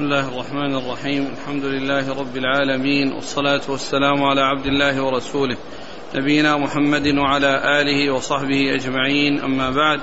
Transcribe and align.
بسم 0.00 0.12
الله 0.12 0.28
الرحمن 0.28 0.74
الرحيم. 0.74 1.26
الحمد 1.26 1.64
لله 1.64 2.20
رب 2.20 2.36
العالمين 2.36 3.12
والصلاة 3.12 3.60
والسلام 3.68 4.22
على 4.22 4.40
عبد 4.40 4.66
الله 4.66 5.02
ورسوله 5.02 5.56
نبينا 6.14 6.56
محمد 6.56 7.06
وعلى 7.18 7.80
آله 7.80 8.14
وصحبه 8.14 8.74
أجمعين. 8.74 9.40
أما 9.40 9.70
بعد 9.70 10.00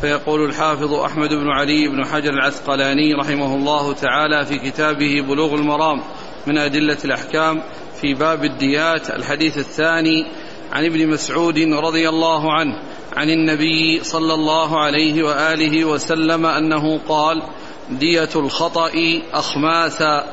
فيقول 0.00 0.44
الحافظ 0.44 0.94
أحمد 0.94 1.28
بن 1.28 1.48
علي 1.48 1.88
بن 1.88 2.06
حجر 2.06 2.30
العسقلاني 2.30 3.14
رحمه 3.14 3.54
الله 3.54 3.92
تعالى 3.92 4.46
في 4.46 4.70
كتابه 4.70 5.22
بلوغ 5.28 5.54
المرام 5.54 6.02
من 6.46 6.58
أدلة 6.58 6.98
الأحكام 7.04 7.62
في 8.00 8.14
باب 8.14 8.44
الديات 8.44 9.10
الحديث 9.10 9.58
الثاني 9.58 10.26
عن 10.72 10.84
ابن 10.84 11.08
مسعود 11.08 11.58
رضي 11.58 12.08
الله 12.08 12.52
عنه 12.52 12.82
عن 13.16 13.30
النبي 13.30 14.04
صلى 14.04 14.34
الله 14.34 14.80
عليه 14.80 15.22
وآله 15.22 15.84
وسلم 15.84 16.46
أنه 16.46 16.98
قال 17.08 17.42
دية 17.90 18.28
الخطأ 18.36 18.92
أخماسا 19.32 20.24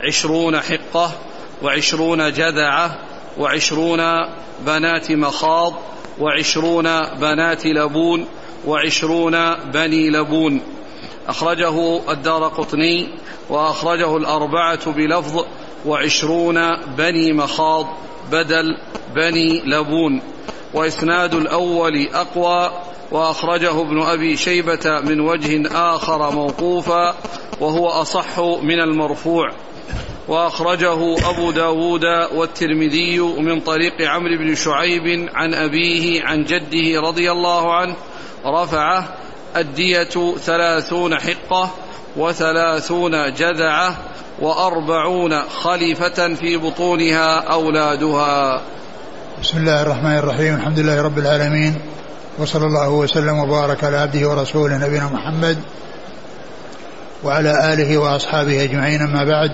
عشرون 0.00 0.60
حقة 0.60 1.10
وعشرون 1.62 2.32
جذعة 2.32 2.98
وعشرون 3.38 4.00
بنات 4.66 5.12
مخاض 5.12 5.74
وعشرون 6.20 7.04
بنات 7.14 7.66
لبون 7.66 8.26
وعشرون 8.66 9.54
بني 9.54 10.10
لبون. 10.10 10.60
أخرجه 11.28 12.00
الدار 12.12 12.48
قطني 12.48 13.08
وأخرجه 13.50 14.16
الأربعة 14.16 14.90
بلفظ 14.92 15.44
وعشرون 15.86 16.76
بني 16.76 17.32
مخاض 17.32 17.86
بدل 18.32 18.76
بني 19.14 19.62
لبون. 19.64 20.22
وإسناد 20.74 21.34
الأول 21.34 22.08
أقوى 22.14 22.70
وأخرجه 23.12 23.80
ابن 23.80 24.02
أبي 24.02 24.36
شيبة 24.36 25.00
من 25.00 25.20
وجه 25.20 25.68
آخر 25.74 26.30
موقوفا 26.30 27.14
وهو 27.60 27.88
أصح 27.88 28.38
من 28.62 28.80
المرفوع. 28.80 29.52
وأخرجه 30.28 31.28
أبو 31.30 31.50
داود 31.50 32.04
والترمذي 32.34 33.18
من 33.18 33.60
طريق 33.60 34.02
عمرو 34.02 34.38
بن 34.38 34.54
شعيب 34.54 35.28
عن 35.34 35.54
أبيه 35.54 36.22
عن 36.22 36.44
جده 36.44 37.00
رضي 37.00 37.32
الله 37.32 37.74
عنه 37.74 37.96
رفعه 38.46 39.08
الدية 39.56 40.34
ثلاثون 40.36 41.20
حقة 41.20 41.70
وثلاثون 42.16 43.32
جذعة 43.34 43.96
وأربعون 44.40 45.42
خليفة 45.42 46.34
في 46.34 46.56
بطونها 46.56 47.40
أولادها. 47.40 48.62
بسم 49.42 49.58
الله 49.58 49.82
الرحمن 49.82 50.18
الرحيم. 50.18 50.54
الحمد 50.54 50.78
لله 50.78 51.02
رب 51.02 51.18
العالمين. 51.18 51.74
وصلى 52.38 52.66
الله 52.66 52.88
وسلم 52.88 53.38
وبارك 53.38 53.84
على 53.84 53.96
عبده 53.96 54.28
ورسوله 54.28 54.76
نبينا 54.76 55.04
محمد 55.04 55.58
وعلى 57.24 57.72
آله 57.72 57.98
وأصحابه 57.98 58.62
أجمعين 58.62 59.02
أما 59.02 59.24
بعد. 59.24 59.50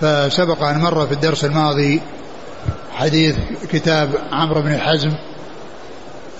فسبق 0.00 0.62
أن 0.62 0.80
مر 0.80 1.06
في 1.06 1.12
الدرس 1.12 1.44
الماضي 1.44 2.00
حديث 2.92 3.36
كتاب 3.72 4.10
عمرو 4.32 4.62
بن 4.62 4.78
حزم 4.78 5.12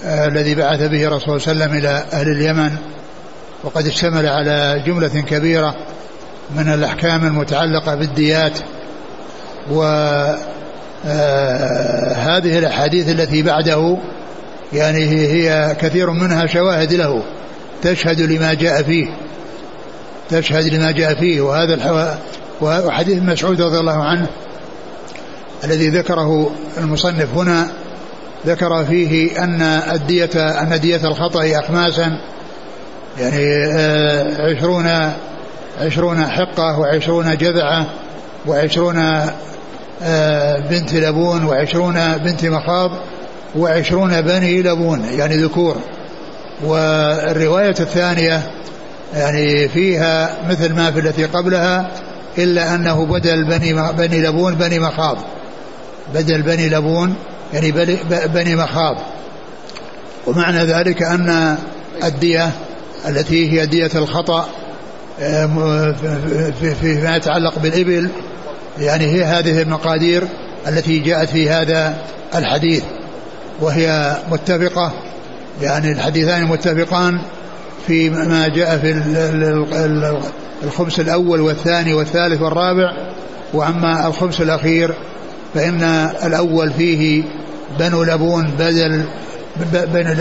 آه 0.05 0.27
الذي 0.27 0.55
بعث 0.55 0.83
به 0.83 1.09
رسول 1.09 1.41
صلى 1.41 1.53
الله 1.53 1.65
عليه 1.65 1.75
وسلم 1.75 1.79
إلى 1.79 2.05
أهل 2.13 2.29
اليمن 2.29 2.77
وقد 3.65 3.87
اشتمل 3.87 4.27
على 4.27 4.83
جملة 4.87 5.21
كبيرة 5.21 5.75
من 6.57 6.69
الأحكام 6.69 7.27
المتعلقة 7.27 7.95
بالديات. 7.95 8.59
و 9.71 9.83
آه 11.07 12.39
الأحاديث 12.39 13.09
التي 13.09 13.43
بعده 13.43 13.99
يعني 14.73 15.09
هي 15.09 15.77
كثير 15.81 16.11
منها 16.11 16.47
شواهد 16.47 16.93
له 16.93 17.23
تشهد 17.83 18.21
لما 18.21 18.55
جاء 18.55 18.83
فيه 18.83 19.07
تشهد 20.31 20.75
لما 20.75 20.91
جاء 20.91 21.15
فيه 21.15 21.41
وهذا 21.41 21.75
الحو... 21.75 22.05
وحديث 22.61 23.23
مسعود 23.23 23.63
رضي 23.63 23.79
الله 23.79 24.05
عنه 24.05 24.27
الذي 25.65 25.89
ذكره 25.89 26.51
المصنف 26.79 27.35
هنا 27.35 27.69
ذكر 28.47 28.85
فيه 28.85 29.45
أن 29.45 29.63
الدية 29.63 30.31
أن 30.37 30.81
دية 30.81 31.09
الخطأ 31.09 31.59
أخماسا 31.59 32.21
يعني 33.19 33.65
عشرون 34.41 35.13
عشرون 35.81 36.27
حقة 36.27 36.79
وعشرون 36.79 37.37
جذعة 37.37 37.87
وعشرون 38.47 38.97
بنت 40.71 40.95
لبون 40.95 41.45
وعشرون 41.45 42.17
بنت 42.17 42.45
مخاض 42.45 42.91
وعشرون 43.57 44.21
بني 44.21 44.63
لبون 44.63 45.05
يعني 45.05 45.37
ذكور. 45.37 45.77
والرواية 46.65 47.75
الثانية 47.81 48.51
يعني 49.15 49.69
فيها 49.69 50.37
مثل 50.51 50.75
ما 50.75 50.91
في 50.91 51.01
التي 51.01 51.25
قبلها 51.25 51.91
إلا 52.39 52.75
أنه 52.75 53.07
بدل 53.07 53.45
بني 53.45 53.93
بني 53.93 54.23
لبون 54.23 54.55
بني 54.55 54.79
مخاض. 54.79 55.19
بدل 56.15 56.43
بني 56.43 56.69
لبون 56.69 57.15
يعني 57.53 57.73
بني 58.35 58.57
مخاض. 58.57 58.97
ومعنى 60.27 60.65
ذلك 60.65 61.03
أن 61.03 61.59
الدية 62.05 62.51
التي 63.09 63.53
هي 63.53 63.67
دية 63.67 63.91
الخطأ 63.95 64.49
فيما 66.81 67.17
يتعلق 67.17 67.59
بالإبل 67.59 68.11
يعني 68.79 69.05
هي 69.05 69.25
هذه 69.25 69.63
المقادير 69.63 70.23
التي 70.69 70.99
جاءت 70.99 71.29
في 71.29 71.51
هذا 71.51 71.99
الحديث. 72.35 72.83
وهي 73.61 74.17
متفقة 74.31 74.93
يعني 75.63 75.93
الحديثان 75.93 76.45
متفقان 76.45 77.21
في 77.87 78.11
ما 78.11 78.49
جاء 78.49 78.79
في 78.79 78.93
الخمس 80.63 81.01
الأول 81.01 81.41
والثاني 81.41 81.95
والثالث 81.95 82.43
والرابع 82.43 82.93
وأما 83.53 84.07
الخمس 84.07 84.41
الأخير 84.41 84.95
فإن 85.55 85.83
الأول 86.25 86.73
فيه 86.73 87.23
بنو 87.79 88.03
لبون 88.03 88.51
بدل 88.59 89.05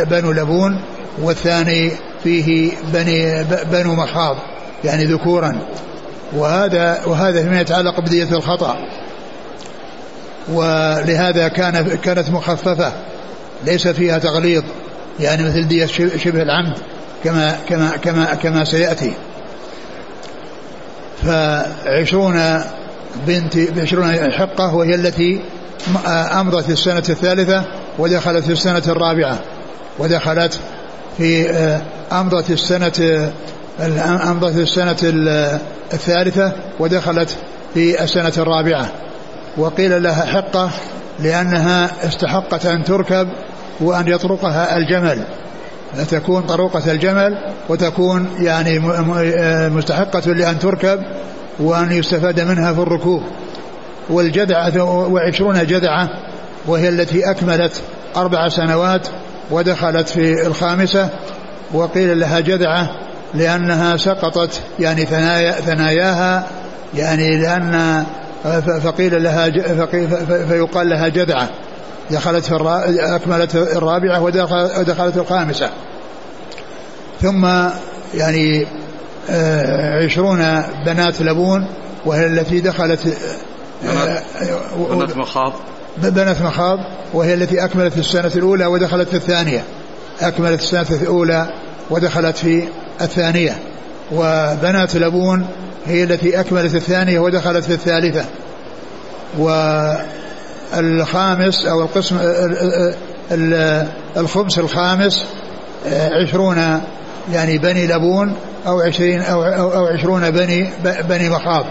بنو 0.05 0.31
لبون 0.31 0.81
والثاني 1.21 1.91
فيه 2.23 2.71
بني 2.93 3.43
بنو 3.71 3.95
مخاض 3.95 4.35
يعني 4.83 5.05
ذكورا. 5.05 5.57
وهذا 6.35 7.05
وهذا 7.05 7.43
فيما 7.43 7.61
يتعلق 7.61 7.99
بدية 7.99 8.31
الخطأ. 8.31 8.77
ولهذا 10.53 11.47
كان 11.47 11.97
كانت 11.97 12.29
مخففة. 12.29 12.93
ليس 13.65 13.87
فيها 13.87 14.17
تغليظ 14.17 14.63
يعني 15.19 15.43
مثل 15.43 15.67
دية 15.67 15.85
شبه 16.17 16.41
العمد 16.41 16.77
كما 17.23 17.55
كما 17.69 17.97
كما 17.97 18.35
كما 18.35 18.63
سيأتي. 18.63 19.13
فعشرون 21.23 22.61
بنت 23.27 23.57
عشرون 23.77 24.31
حقة 24.31 24.75
وهي 24.75 24.95
التي 24.95 25.41
أمضت 26.39 26.69
السنة 26.69 27.03
الثالثة 27.09 27.63
ودخلت 27.99 28.45
في 28.45 28.51
السنة 28.51 28.83
الرابعة 28.87 29.39
ودخلت 29.99 30.59
في 31.17 31.49
أمضت 32.11 32.51
السنة 32.51 33.31
أمضت 34.29 34.53
في 34.53 34.61
السنة 34.61 34.97
الثالثة 35.93 36.53
ودخلت 36.79 37.37
في 37.73 38.03
السنة 38.03 38.33
الرابعة. 38.37 38.91
وقيل 39.57 40.03
لها 40.03 40.25
حقة 40.25 40.69
لأنها 41.19 42.07
استحقت 42.07 42.65
أن 42.65 42.83
تركب 42.83 43.27
وأن 43.79 44.07
يطرقها 44.07 44.77
الجمل 44.77 45.23
تكون 46.09 46.41
طروقة 46.41 46.91
الجمل 46.91 47.37
وتكون 47.69 48.27
يعني 48.39 48.79
مستحقة 49.69 50.31
لأن 50.33 50.59
تركب 50.59 50.99
وأن 51.59 51.91
يستفاد 51.91 52.39
منها 52.39 52.73
في 52.73 52.79
الركوب. 52.79 53.23
والجدعة 54.09 54.83
وعشرون 54.83 55.65
جدعة 55.65 56.09
وهي 56.67 56.89
التي 56.89 57.31
أكملت 57.31 57.81
أربع 58.17 58.49
سنوات 58.49 59.07
ودخلت 59.51 60.09
في 60.09 60.47
الخامسة 60.47 61.09
وقيل 61.73 62.19
لها 62.19 62.39
جدعة 62.39 62.89
لأنها 63.33 63.97
سقطت 63.97 64.61
يعني 64.79 65.05
ثنايا 65.05 65.51
ثناياها 65.51 66.47
يعني 66.95 67.37
لأن 67.41 68.03
فقيل 68.83 69.23
لها 69.23 69.49
فيقال 70.49 70.89
لها 70.89 71.07
جدعة. 71.07 71.49
دخلت 72.11 72.45
في 72.45 72.55
أكملت 72.99 73.55
الرابعة 73.55 74.21
ودخلت 74.79 75.17
الخامسة. 75.17 75.69
ثم 77.21 77.47
يعني 78.13 78.67
عشرون 80.05 80.63
بنات 80.85 81.21
لبون 81.21 81.67
وهي 82.05 82.27
التي 82.27 82.59
دخلت 82.59 83.17
بنات 84.77 85.17
مخاض. 85.17 85.53
بنات 85.97 86.41
مخاض 86.41 86.79
وهي 87.13 87.33
التي 87.33 87.65
أكملت 87.65 87.93
في 87.93 87.99
السنة 87.99 88.31
الأولى 88.35 88.65
ودخلت 88.65 89.09
في 89.09 89.15
الثانية. 89.15 89.63
أكملت 90.21 90.61
السنة 90.61 91.01
الأولى 91.01 91.49
ودخلت 91.89 92.37
في 92.37 92.67
الثانية. 93.01 93.57
وبنات 94.11 94.95
لبون 94.95 95.47
هي 95.85 96.03
التي 96.03 96.39
أكملت 96.39 96.75
الثانية 96.75 97.19
ودخلت 97.19 97.65
في 97.65 97.73
الثالثة. 97.73 98.25
والخامس 100.75 101.65
أو 101.65 101.81
القسم 101.81 102.17
الخمس 104.17 104.59
الخامس 104.59 105.25
عشرون 105.91 106.81
يعني 107.33 107.57
بني 107.57 107.87
لبون 107.87 108.33
أو 108.67 108.81
عشرين 108.81 109.21
أو, 109.21 109.43
أو, 109.43 109.73
أو 109.73 109.85
عشرون 109.85 110.31
بني 110.31 110.69
بني 111.09 111.29
مخاض. 111.29 111.65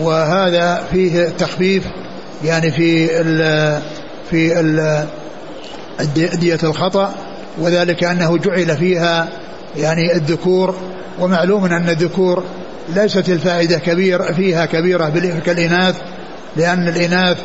وهذا 0.00 0.84
فيه 0.92 1.28
تخفيف 1.38 1.84
يعني 2.44 2.70
في 2.72 3.20
ال 3.20 3.80
في 4.30 4.60
ال 4.60 5.04
دية 6.40 6.58
الخطأ 6.62 7.14
وذلك 7.58 8.04
أنه 8.04 8.38
جعل 8.38 8.76
فيها 8.76 9.28
يعني 9.76 10.16
الذكور 10.16 10.74
ومعلوم 11.20 11.64
أن 11.64 11.88
الذكور 11.88 12.44
ليست 12.94 13.28
الفائدة 13.28 13.78
كبير 13.78 14.34
فيها 14.34 14.66
كبيرة 14.66 15.12
كالإناث 15.46 15.96
لأن 16.56 16.88
الإناث 16.88 17.38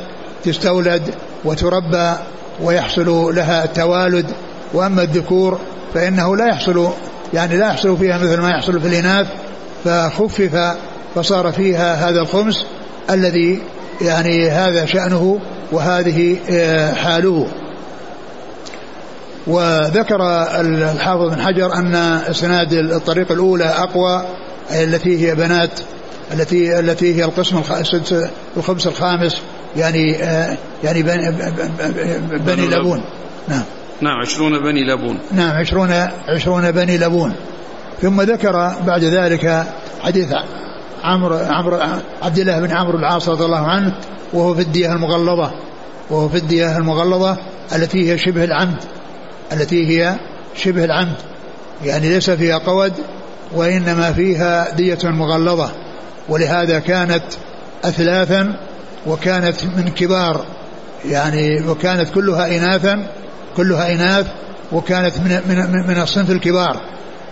تستولد 0.44 1.14
وتربى 1.46 2.14
ويحصل 2.62 3.36
لها 3.36 3.64
التوالد. 3.64 4.26
وأما 4.74 5.04
الذكور 5.04 5.60
فإنه 5.94 6.36
لا 6.36 6.48
يحصل 6.48 6.90
يعني 7.34 7.58
لا 7.58 7.68
يحصل 7.68 7.98
فيها 7.98 8.18
مثل 8.18 8.42
ما 8.42 8.50
يحصل 8.50 8.82
في 8.82 8.88
الإناث. 8.88 9.28
فخفف 9.86 10.76
فصار 11.16 11.52
فيها 11.52 12.10
هذا 12.10 12.22
الخمس 12.22 12.66
الذي 13.10 13.62
يعني 14.02 14.50
هذا 14.50 14.86
شأنه 14.86 15.40
وهذه 15.72 16.38
آه، 16.50 16.94
حاله. 16.94 17.48
وذكر 19.48 20.18
الحافظ 20.62 21.34
بن 21.34 21.42
حجر 21.42 21.74
أن 21.74 21.96
إسناد 22.30 22.74
الطريق 22.74 23.32
الأولى 23.32 23.66
أقوى 23.66 24.26
التي 24.72 25.28
هي 25.28 25.36
بنات 25.36 25.80
التي 26.34 26.80
التي 26.80 27.16
هي 27.16 27.26
القسم 27.26 27.62
الخمس 28.58 28.88
الخامس. 28.88 29.42
يعني 29.78 30.24
آه، 30.24 30.58
يعني 30.84 31.04
بني 32.38 32.68
لبون. 32.68 33.02
نعم. 33.48 33.64
نعم 34.02 34.22
عشرون 34.22 34.60
بني 34.60 34.84
لبون. 34.84 35.18
نعم 35.32 35.58
عشرون 35.58 35.92
عشرون 36.28 36.72
بني 36.72 36.98
لبون. 36.98 37.34
ثم 38.02 38.22
ذكر 38.22 38.74
بعد 38.88 39.04
ذلك 39.04 39.66
حديث 40.04 40.34
عمرو 41.04 41.38
عمرو 41.38 41.80
عبد 42.22 42.40
الله 42.40 42.60
بن 42.60 42.72
عمرو 42.72 42.98
العاص 42.98 43.30
رضي 43.30 43.46
الله 43.46 43.68
عنه 43.68 43.94
وهو 44.34 44.54
في 44.56 44.62
الدية 44.62 44.94
المغلظة 44.94 45.52
وهو 46.10 46.30
في 46.30 46.38
الدية 46.38 46.78
المغلظة 46.78 47.38
التي 47.76 48.12
هي 48.12 48.18
شبه 48.18 48.44
العمد 48.44 48.84
التي 49.52 49.88
هي 49.88 50.16
شبه 50.56 50.86
العمد. 50.86 51.16
يعني 51.84 52.10
ليس 52.10 52.30
فيها 52.30 52.58
قود 52.58 52.94
وإنما 53.56 54.14
فيها 54.14 54.76
دية 54.76 54.98
مغلظة. 55.04 55.72
ولهذا 56.30 56.80
كانت 56.80 57.24
أثلاثا 57.84 58.56
وكانت 59.08 59.64
من 59.64 59.90
كبار 59.90 60.46
يعني 61.06 61.68
وكانت 61.68 62.10
كلها 62.10 62.58
إناثا 62.58 63.08
كلها 63.58 63.92
إناث 63.94 64.28
وكانت 64.72 65.18
من 65.18 65.42
من 65.48 65.88
من 65.88 66.02
الصنف 66.02 66.32
الكبار 66.32 66.82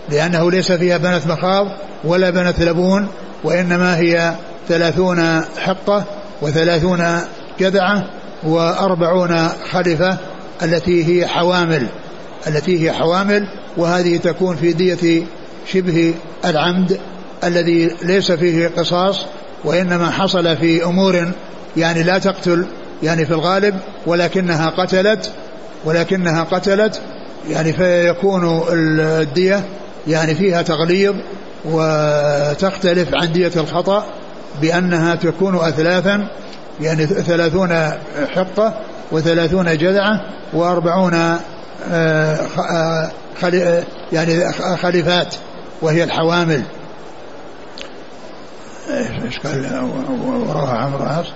لأنه 0.08 0.50
ليس 0.50 0.72
فيها 0.72 0.96
بنت 0.96 1.26
مخاض 1.26 1.66
ولا 2.04 2.30
بنت 2.30 2.60
لبون 2.60 3.08
وإنما 3.44 3.96
هي 3.98 4.34
ثلاثون 4.68 5.40
حقة 5.58 6.04
وثلاثون 6.42 7.20
جذعة 7.60 8.04
وأربعون 8.42 9.48
خلفة 9.70 10.16
التي 10.62 11.04
هي 11.04 11.26
حوامل 11.26 11.86
التي 12.46 12.84
هي 12.84 12.92
حوامل 12.92 13.48
وهذه 13.76 14.16
تكون 14.16 14.56
في 14.56 14.72
دية 14.72 15.22
شبه 15.72 16.14
العمد 16.44 17.00
الذي 17.44 17.90
ليس 18.02 18.32
فيه 18.32 18.68
قصاص 18.68 19.26
وإنما 19.64 20.10
حصل 20.10 20.56
في 20.56 20.84
أمور 20.84 21.32
يعني 21.76 22.02
لا 22.02 22.18
تقتل 22.18 22.66
يعني 23.02 23.26
في 23.26 23.34
الغالب 23.34 23.74
ولكنها 24.06 24.70
قتلت 24.70 25.30
ولكنها 25.84 26.44
قتلت 26.44 27.00
يعني 27.48 27.72
فيكون 27.72 28.62
الدية 28.72 29.64
يعني 30.06 30.34
فيها 30.34 30.62
تغليظ 30.62 31.14
وتختلف 31.64 33.14
عن 33.14 33.32
دية 33.32 33.52
الخطأ 33.56 34.06
بأنها 34.60 35.14
تكون 35.14 35.56
أثلاثا 35.56 36.28
يعني 36.80 37.06
ثلاثون 37.06 37.72
حقة 38.34 38.80
وثلاثون 39.12 39.78
جذعة 39.78 40.20
وأربعون 40.52 41.14
آه، 41.14 42.36
آه، 42.70 43.10
يعني 44.12 44.52
خليفات 44.52 45.34
وهي 45.82 46.04
الحوامل. 46.04 46.62
إيش 49.24 49.38
قال؟ 49.38 49.90
وراها 50.24 50.78
عمرو 50.78 51.04
عاص. 51.04 51.26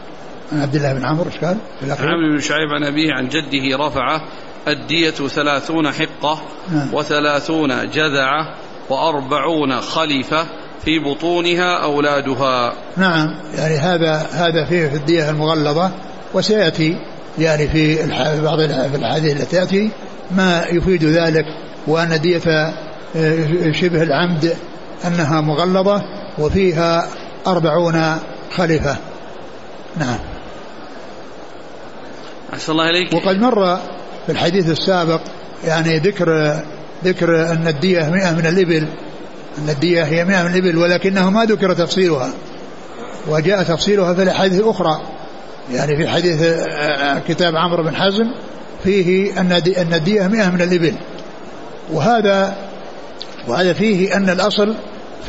عن 0.52 0.62
عبد 0.62 0.74
الله 0.74 0.92
بن 0.92 1.04
عمرو 1.04 1.26
إيش 1.26 1.44
قال؟ 1.44 1.56
عمرو 1.82 2.32
بن 2.34 2.40
شعيب 2.40 2.68
عن 2.70 2.84
أبيه 2.84 3.12
عن 3.12 3.28
جده 3.28 3.86
رفعه 3.86 4.22
الدية 4.68 5.10
ثلاثون 5.10 5.90
حقة 5.92 6.42
نعم. 6.72 6.94
وثلاثون 6.94 7.90
جذعة 7.90 8.54
وأربعون 8.90 9.80
خليفة 9.80 10.46
في 10.84 10.98
بطونها 10.98 11.82
أولادها 11.82 12.72
نعم 12.96 13.34
يعني 13.58 13.76
هذا 13.76 14.26
هذا 14.32 14.64
فيه 14.64 14.88
في 14.88 14.96
الدية 14.96 15.30
المغلظة 15.30 15.90
وسيأتي 16.34 16.96
يعني 17.38 17.68
في 17.68 17.96
بعض 18.42 18.58
في 18.60 18.96
الأحاديث 18.96 19.32
التي 19.32 19.56
تأتي 19.56 19.90
ما 20.30 20.64
يفيد 20.70 21.04
ذلك 21.04 21.44
وأن 21.86 22.20
دية 22.20 22.72
آه، 23.16 23.72
شبه 23.72 24.02
العمد 24.02 24.56
أنها 25.06 25.40
مغلظة 25.40 26.02
وفيها 26.38 27.08
أربعون 27.46 28.16
خليفة 28.56 28.96
نعم 29.98 30.18
الله 32.72 32.90
إليك. 32.90 33.12
وقد 33.12 33.36
مر 33.36 33.76
في 34.26 34.32
الحديث 34.32 34.70
السابق 34.70 35.20
يعني 35.64 35.98
ذكر 35.98 36.60
ذكر 37.04 37.52
أن 37.52 37.68
الدية 37.68 38.10
مئة 38.10 38.30
من 38.30 38.46
الإبل 38.46 38.88
أن 39.58 39.68
الدية 39.68 40.02
هي 40.02 40.24
مئة 40.24 40.42
من 40.42 40.50
الإبل 40.50 40.78
ولكنه 40.78 41.30
ما 41.30 41.44
ذكر 41.44 41.74
تفصيلها 41.74 42.30
وجاء 43.28 43.62
تفصيلها 43.62 44.14
في 44.14 44.22
الأحاديث 44.22 44.60
الأخرى. 44.60 45.00
يعني 45.72 45.96
في 45.96 46.08
حديث 46.08 46.42
آه، 46.42 47.18
كتاب 47.28 47.56
عمرو 47.56 47.82
بن 47.82 47.96
حزم 47.96 48.24
فيه 48.84 49.40
أن 49.40 49.52
أن 49.52 49.94
الدية 49.94 50.26
مئة 50.26 50.50
من 50.50 50.62
الإبل. 50.62 50.94
وهذا 51.92 52.56
وهذا 53.48 53.72
فيه 53.72 54.16
أن 54.16 54.30
الأصل 54.30 54.74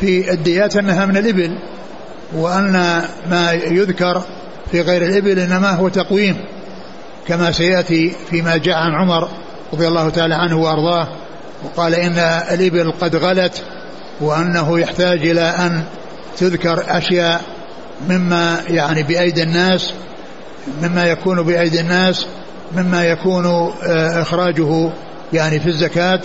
في 0.00 0.32
الديات 0.32 0.76
أنها 0.76 1.06
من 1.06 1.16
الإبل 1.16 1.58
وأن 2.36 3.02
ما 3.30 3.52
يذكر 3.52 4.22
في 4.72 4.80
غير 4.80 5.02
الإبل 5.02 5.38
إنما 5.38 5.70
هو 5.70 5.88
تقويم. 5.88 6.36
كما 7.28 7.52
سيأتي 7.52 8.12
فيما 8.30 8.56
جاء 8.56 8.74
عن 8.74 8.94
عمر 8.94 9.28
رضي 9.72 9.88
الله 9.88 10.10
تعالى 10.10 10.34
عنه 10.34 10.56
وأرضاه 10.56 11.08
وقال 11.64 11.94
إن 11.94 12.18
الإبل 12.54 12.92
قد 12.92 13.16
غلت 13.16 13.62
وأنه 14.20 14.80
يحتاج 14.80 15.26
إلى 15.26 15.40
أن 15.40 15.82
تذكر 16.38 16.84
أشياء 16.88 17.42
مما 18.08 18.60
يعني 18.68 19.02
بأيدي 19.02 19.42
الناس 19.42 19.92
مما 20.82 21.04
يكون 21.06 21.42
بأيدي 21.42 21.80
الناس 21.80 22.26
مما 22.76 23.04
يكون 23.04 23.46
آه، 23.46 24.22
إخراجه 24.22 24.90
يعني 25.32 25.60
في 25.60 25.66
الزكاة 25.66 26.20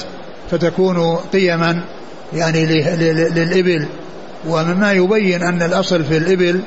فتكون 0.52 1.16
قيما 1.16 1.82
يعني 2.34 2.66
للإبل. 3.30 3.88
ومما 4.48 4.92
يبين 4.92 5.44
أن 5.44 5.62
الأصل 5.62 6.04
في 6.04 6.18
الإبل 6.18 6.62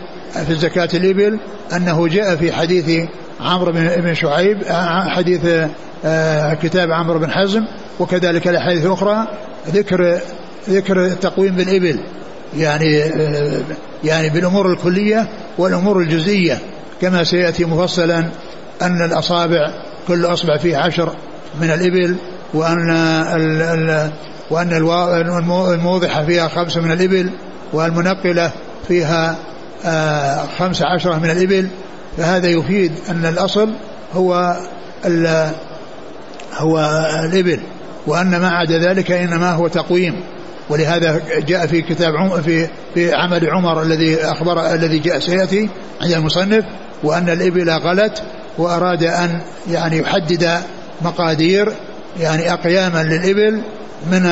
في 0.47 0.55
زكاة 0.55 0.89
الإبل 0.95 1.39
أنه 1.73 2.09
جاء 2.09 2.37
في 2.37 2.53
حديث 2.53 3.09
عمرو 3.41 3.73
بن 3.73 4.15
شعيب 4.15 4.63
آه، 4.63 5.09
حديث 5.09 5.41
آه، 6.05 6.55
كتاب 6.55 6.91
عمرو 6.93 7.19
بن 7.19 7.31
حزم 7.31 7.65
وكذلك 8.01 8.49
الأحاديث 8.49 8.87
الأخرى 8.87 9.27
ذكر 9.69 10.21
ذكر 10.69 11.05
التقويم 11.05 11.57
بالإبل 11.57 12.01
يعني 12.57 13.03
آه، 13.03 13.61
يعني 14.05 14.31
بالأمور 14.31 14.73
الكلية 14.73 15.29
والأمور 15.59 16.01
الجزئية 16.01 16.59
كما 17.01 17.25
سيأتي 17.25 17.65
مفصلا 17.65 18.19
أن 18.83 19.03
الأصابع 19.05 19.73
كل 20.09 20.25
أصبع 20.25 20.57
فيه 20.57 20.77
عشر 20.77 21.15
من 21.61 21.71
الإبل 21.71 22.17
وأن 22.55 22.91
ال 22.91 23.63
ال 23.63 24.11
وأن 24.51 24.73
الموضحة 25.73 26.25
فيها 26.25 26.49
خمس 26.49 26.77
من 26.77 26.93
الإبل 26.93 27.31
والمنقلة 27.73 28.51
فيها 28.89 29.37
خمس 30.59 30.83
عشرة 30.83 31.19
من 31.19 31.31
الإبل 31.31 31.69
فهذا 32.19 32.49
يفيد 32.49 32.93
أن 33.09 33.27
الأصل 33.27 33.73
هو 34.15 34.57
هو 36.57 36.79
الإبل 37.25 37.61
وأن 38.07 38.41
ما 38.41 38.49
عدا 38.49 38.79
ذلك 38.79 39.11
إنما 39.11 39.53
هو 39.53 39.69
تقويم. 39.69 40.15
ولهذا 40.71 41.21
جاء 41.47 41.67
في 41.67 41.83
كتاب 41.83 42.17
عم 42.17 42.43
في 42.43 42.69
في 42.95 43.15
عمل 43.15 43.51
عمر 43.51 43.83
الذي 43.83 44.17
أخبر 44.25 44.75
الذي 44.75 44.99
جاء 44.99 45.19
سيأتي 45.19 45.69
عند 46.03 46.13
المصنف 46.13 46.65
وأن 47.03 47.29
الإبل 47.29 47.71
غلت 47.71 48.23
وأراد 48.59 49.03
أن 49.03 49.41
يعني 49.71 49.99
يحدد 49.99 50.61
مقادير 51.03 51.73
يعني 52.21 52.53
أقياما 52.53 53.03
للإبل 53.03 53.63
من 54.13 54.27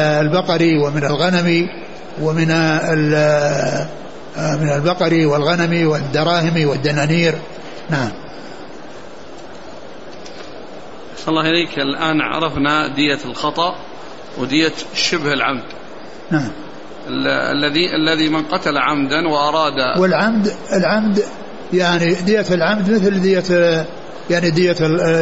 البقر 0.00 0.62
ومن 0.84 1.04
الغنم 1.04 1.68
ومن 2.22 2.50
من 4.36 4.70
البقر 4.70 5.26
والغنم 5.26 5.88
والدراهم 5.88 6.68
والدنانير. 6.68 7.34
نعم. 7.90 8.10
الله 11.28 11.42
إليك 11.42 11.78
الآن 11.78 12.20
عرفنا 12.20 12.94
دية 12.94 13.18
الخطأ 13.24 13.76
ودية 14.38 14.72
شبه 14.94 15.32
العمد. 15.32 15.64
نعم. 16.30 16.50
الذي 17.52 17.96
الذي 17.96 18.28
من 18.28 18.42
قتل 18.42 18.78
عمدا 18.78 19.28
وأراد 19.28 19.98
والعمد 19.98 20.52
العمد 20.72 21.22
يعني 21.72 22.14
دية 22.14 22.46
العمد 22.50 22.90
مثل 22.90 23.20
دية 23.20 23.86
يعني 24.30 24.50
دية 24.50 24.72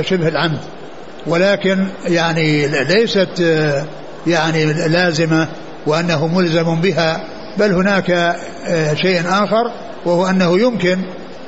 شبه 0.02 0.28
العمد. 0.28 0.60
ولكن 1.26 1.86
يعني 2.06 2.66
ليست 2.66 3.44
يعني 4.26 4.72
لازمة 4.72 5.48
وأنه 5.86 6.26
ملزم 6.26 6.80
بها. 6.80 7.28
بل 7.58 7.72
هناك 7.72 8.36
شيء 8.94 9.20
آخر 9.28 9.72
وهو 10.04 10.26
أنه 10.26 10.60
يمكن 10.60 11.04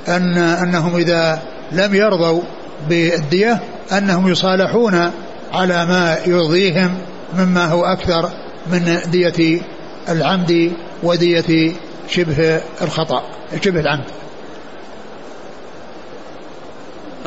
أن 0.09 0.39
أنهم 0.39 0.97
إذا 0.97 1.43
لم 1.73 1.95
يرضوا 1.95 2.43
بالدية 2.89 3.61
أنهم 3.93 4.29
يصالحون 4.29 5.11
على 5.53 5.87
ما 5.87 6.19
يرضيهم 6.27 6.99
مما 7.39 7.65
هو 7.65 7.85
أكثر 7.85 8.31
من 8.67 8.99
دية 9.07 9.61
العمد 10.09 10.73
ودية 11.03 11.73
شبه 12.09 12.61
الخطأ 12.83 13.23
شبه 13.65 13.81
العمد. 13.81 14.05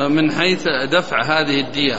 من 0.00 0.32
حيث 0.32 0.64
دفع 0.92 1.22
هذه 1.22 1.60
الدية 1.60 1.98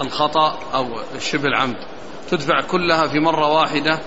الخطأ 0.00 0.58
أو 0.74 0.86
شبه 1.18 1.48
العمد 1.48 1.76
تدفع 2.30 2.60
كلها 2.60 3.06
في 3.06 3.20
مرة 3.20 3.52
واحدة 3.52 4.00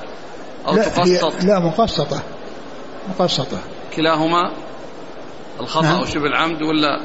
أو 0.68 0.76
لا 0.76 0.90
تقسط 0.90 1.44
لا 1.44 1.60
مقسطة 1.60 2.22
مقسطة 3.10 3.58
كلاهما 3.96 4.52
الخطأ 5.60 5.82
نعم. 5.82 6.00
أو 6.00 6.06
شبه 6.06 6.26
العمد 6.26 6.62
ولا؟ 6.62 7.02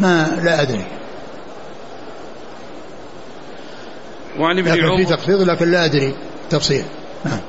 ما 0.00 0.40
لا 0.44 0.62
أدري. 0.62 0.84
وعن 4.38 4.58
ابن 4.58 4.70
لكن 4.70 4.80
في 4.80 4.86
عمر 4.86 5.04
تخفيض 5.04 5.42
لكن 5.42 5.70
لا 5.70 5.84
أدري. 5.84 6.14
تفصيل. 6.50 6.84
نعم. 7.24 7.40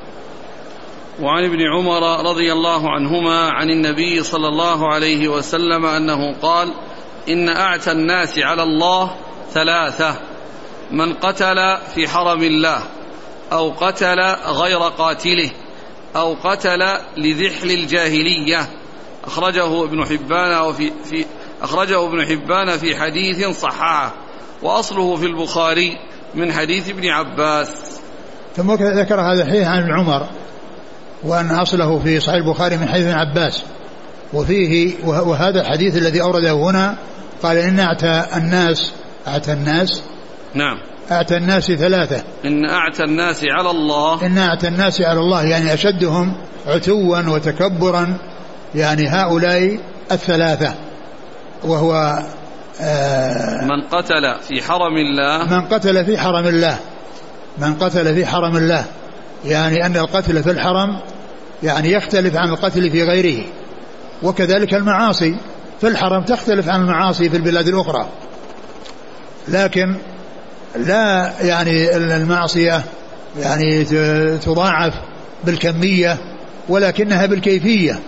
وعن 1.22 1.44
ابن 1.44 1.60
عمر 1.76 2.30
رضي 2.30 2.52
الله 2.52 2.90
عنهما 2.90 3.50
عن 3.50 3.70
النبي 3.70 4.22
صلى 4.22 4.48
الله 4.48 4.92
عليه 4.92 5.28
وسلم 5.28 5.86
أنه 5.86 6.34
قال 6.42 6.72
إن 7.28 7.48
أعتى 7.48 7.92
الناس 7.92 8.38
على 8.38 8.62
الله 8.62 9.16
ثلاثة. 9.52 10.29
من 10.92 11.14
قتل 11.14 11.78
في 11.94 12.08
حرم 12.08 12.42
الله 12.42 12.82
أو 13.52 13.70
قتل 13.70 14.20
غير 14.46 14.78
قاتله 14.78 15.50
أو 16.16 16.34
قتل 16.44 16.78
لذحل 17.16 17.70
الجاهلية. 17.70 18.68
أخرجه 19.24 19.84
ابن 19.84 20.04
حبان 20.04 20.60
وفي 20.60 20.92
في 21.04 21.24
أخرجه 21.62 22.06
ابن 22.06 22.26
حبان 22.26 22.78
في 22.78 22.96
حديث 22.96 23.60
صححه 23.60 24.14
وأصله 24.62 25.16
في 25.16 25.26
البخاري 25.26 25.98
من 26.34 26.52
حديث 26.52 26.88
ابن 26.88 27.08
عباس. 27.08 27.68
ثم 28.56 28.72
ذكر 28.72 29.20
هذا 29.20 29.42
الحديث 29.42 29.66
عن 29.66 29.92
عمر 29.92 30.26
وأن 31.22 31.50
أصله 31.50 31.98
في 31.98 32.20
صحيح 32.20 32.34
البخاري 32.34 32.76
من 32.76 32.88
حديث 32.88 33.06
ابن 33.06 33.18
عباس. 33.18 33.62
وفيه 34.32 34.94
وهذا 35.04 35.60
الحديث 35.60 35.96
الذي 35.96 36.22
أورده 36.22 36.52
هنا 36.52 36.96
قال 37.42 37.56
إن 37.56 37.80
أعتى 37.80 38.26
الناس 38.36 38.92
أعتى 39.28 39.52
الناس 39.52 40.02
نعم. 40.54 40.78
أعتى 41.10 41.36
الناس 41.36 41.72
ثلاثة. 41.72 42.22
إن 42.44 42.68
أعتى 42.68 43.04
الناس 43.04 43.44
على 43.44 43.70
الله. 43.70 44.26
إن 44.26 44.38
أعتى 44.38 44.68
الناس 44.68 45.00
على 45.00 45.20
الله 45.20 45.42
يعني 45.44 45.74
أشدهم 45.74 46.34
عتوا 46.66 47.28
وتكبرا 47.28 48.18
يعني 48.74 49.08
هؤلاء 49.08 49.78
الثلاثة. 50.12 50.74
وهو 51.64 52.22
آه 52.80 53.64
من 53.64 53.82
قتل 53.82 54.34
في 54.48 54.62
حرم 54.62 54.96
الله. 54.96 55.58
من 55.58 55.60
قتل 55.60 56.04
في 56.04 56.18
حرم 56.18 56.46
الله. 56.46 56.78
من 57.58 57.74
قتل 57.74 58.14
في 58.14 58.26
حرم 58.26 58.56
الله. 58.56 58.84
يعني 59.44 59.86
أن 59.86 59.96
القتل 59.96 60.42
في 60.42 60.50
الحرم 60.50 61.00
يعني 61.62 61.92
يختلف 61.92 62.36
عن 62.36 62.48
القتل 62.48 62.90
في 62.90 63.02
غيره. 63.02 63.44
وكذلك 64.22 64.74
المعاصي. 64.74 65.36
في 65.80 65.88
الحرم 65.88 66.24
تختلف 66.24 66.68
عن 66.68 66.80
المعاصي 66.80 67.30
في 67.30 67.36
البلاد 67.36 67.68
الأخرى. 67.68 68.08
لكن 69.48 69.96
لا 70.76 71.32
يعني 71.40 71.96
المعصية 71.96 72.82
يعني 73.40 73.84
تضاعف 74.38 74.94
بالكمية 75.44 76.18
ولكنها 76.68 77.26
بالكيفية 77.26 77.98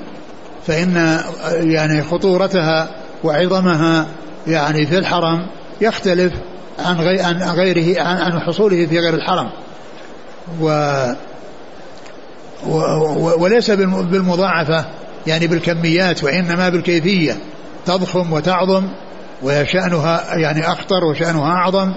فإن 0.67 1.21
يعني 1.53 2.03
خطورتها 2.03 2.91
وعظمها 3.25 4.07
يعني 4.47 4.87
في 4.87 4.99
الحرم 4.99 5.47
يختلف 5.81 6.33
عن 6.79 7.01
غير 7.01 7.23
عن 7.25 7.43
غيره 7.43 8.03
عن 8.03 8.41
حصوله 8.41 8.87
في 8.87 8.99
غير 8.99 9.15
الحرم. 9.15 9.51
و 10.61 11.03
وليس 13.39 13.71
بالمضاعفة 13.71 14.85
يعني 15.27 15.47
بالكميات 15.47 16.25
وإنما 16.25 16.69
بالكيفية 16.69 17.37
تضخم 17.87 18.33
وتعظم 18.33 18.89
وشأنها 19.43 20.35
يعني 20.35 20.67
أخطر 20.67 21.05
وشأنها 21.05 21.53
أعظم. 21.53 21.95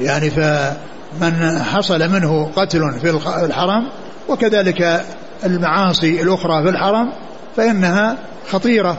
يعني 0.00 0.30
فمن 0.30 1.62
حصل 1.62 2.08
منه 2.08 2.50
قتل 2.56 2.92
في 3.00 3.10
الحرم 3.44 3.88
وكذلك 4.28 5.04
المعاصي 5.44 6.22
الأخرى 6.22 6.62
في 6.62 6.68
الحرم 6.68 7.12
فإنها 7.56 8.16
خطيرة 8.50 8.98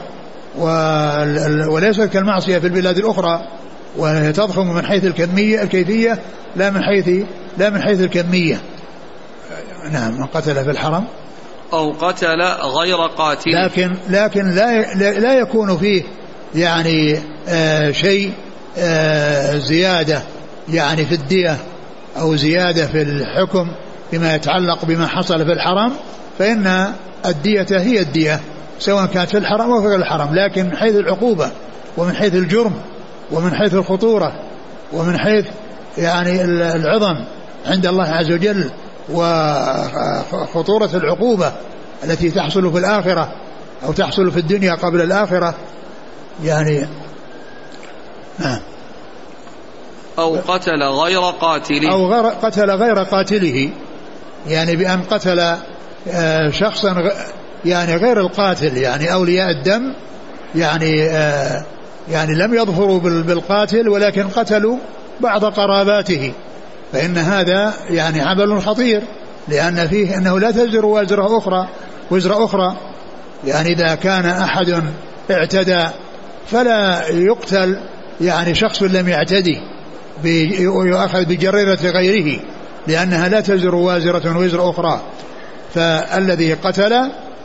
وليست 1.68 2.02
كالمعصية 2.02 2.58
في 2.58 2.66
البلاد 2.66 2.98
الأخرى 2.98 3.40
وهي 3.96 4.32
تضخم 4.32 4.74
من 4.74 4.86
حيث 4.86 5.04
الكمية 5.04 5.62
الكيفية 5.62 6.18
لا 6.56 6.70
من 6.70 6.82
حيث 6.82 7.08
لا 7.58 7.70
من 7.70 7.82
حيث 7.82 8.00
الكمية. 8.00 8.60
نعم 9.90 10.12
من 10.12 10.26
قتل 10.26 10.64
في 10.64 10.70
الحرم. 10.70 11.04
أو 11.72 11.92
قتل 11.92 12.42
غير 12.62 12.96
قاتل. 12.96 13.50
لكن 13.64 13.96
لكن 14.08 14.50
لا 14.50 14.94
لا 14.94 15.34
يكون 15.34 15.76
فيه 15.78 16.02
يعني 16.54 17.18
آه 17.48 17.90
شيء 17.90 18.32
آه 18.78 19.56
زيادة. 19.56 20.22
يعني 20.68 21.06
في 21.06 21.14
الدية 21.14 21.56
أو 22.20 22.36
زيادة 22.36 22.86
في 22.86 23.02
الحكم 23.02 23.68
بما 24.12 24.34
يتعلق 24.34 24.84
بما 24.84 25.06
حصل 25.06 25.46
في 25.46 25.52
الحرم 25.52 25.92
فإن 26.38 26.92
الدية 27.26 27.66
هي 27.70 28.00
الدية 28.00 28.40
سواء 28.78 29.06
كانت 29.06 29.30
في 29.30 29.38
الحرم 29.38 29.72
أو 29.72 29.80
في 29.80 29.86
غير 29.86 29.98
الحرم 29.98 30.34
لكن 30.34 30.66
من 30.66 30.76
حيث 30.76 30.96
العقوبة 30.96 31.50
ومن 31.96 32.14
حيث 32.14 32.34
الجرم 32.34 32.72
ومن 33.32 33.54
حيث 33.54 33.74
الخطورة 33.74 34.32
ومن 34.92 35.18
حيث 35.18 35.46
يعني 35.98 36.44
العظم 36.44 37.24
عند 37.66 37.86
الله 37.86 38.04
عز 38.04 38.30
وجل 38.32 38.70
وخطورة 39.10 40.90
العقوبة 40.94 41.52
التي 42.04 42.30
تحصل 42.30 42.72
في 42.72 42.78
الآخرة 42.78 43.32
أو 43.84 43.92
تحصل 43.92 44.30
في 44.30 44.40
الدنيا 44.40 44.74
قبل 44.74 45.00
الآخرة 45.00 45.54
يعني 46.44 46.86
نعم. 48.38 48.60
أو 50.22 50.36
قتل 50.48 50.82
غير 50.82 51.20
قاتله. 51.20 51.92
أو 51.92 52.12
غير 52.12 52.26
قتل 52.26 52.70
غير 52.70 52.98
قاتله. 52.98 53.70
يعني 54.48 54.76
بأن 54.76 55.00
قتل 55.10 55.56
شخصا 56.50 57.10
يعني 57.64 57.96
غير 57.96 58.20
القاتل 58.20 58.76
يعني 58.76 59.12
أولياء 59.12 59.50
الدم 59.50 59.94
يعني 60.54 60.96
يعني 62.10 62.34
لم 62.34 62.54
يظفروا 62.54 63.00
بالقاتل 63.00 63.88
ولكن 63.88 64.28
قتلوا 64.28 64.76
بعض 65.20 65.44
قراباته. 65.44 66.32
فإن 66.92 67.18
هذا 67.18 67.74
يعني 67.90 68.20
عمل 68.20 68.62
خطير 68.62 69.02
لأن 69.48 69.88
فيه 69.88 70.18
أنه 70.18 70.38
لا 70.38 70.50
تزر 70.50 70.86
وزر 70.86 71.38
أخرى 71.38 71.68
وزر 72.10 72.44
أخرى. 72.44 72.76
يعني 73.44 73.72
إذا 73.72 73.94
كان 73.94 74.26
أحد 74.26 74.82
اعتدى 75.30 75.84
فلا 76.46 77.08
يقتل 77.08 77.76
يعني 78.20 78.54
شخص 78.54 78.82
لم 78.82 79.08
يعتدي. 79.08 79.60
ويؤخذ 80.68 81.24
بجريرة 81.24 81.78
غيره 81.84 82.40
لأنها 82.86 83.28
لا 83.28 83.40
تزر 83.40 83.74
وازرة 83.74 84.38
وزر 84.38 84.70
أخرى. 84.70 85.00
فالذي 85.74 86.54
قتل 86.54 86.92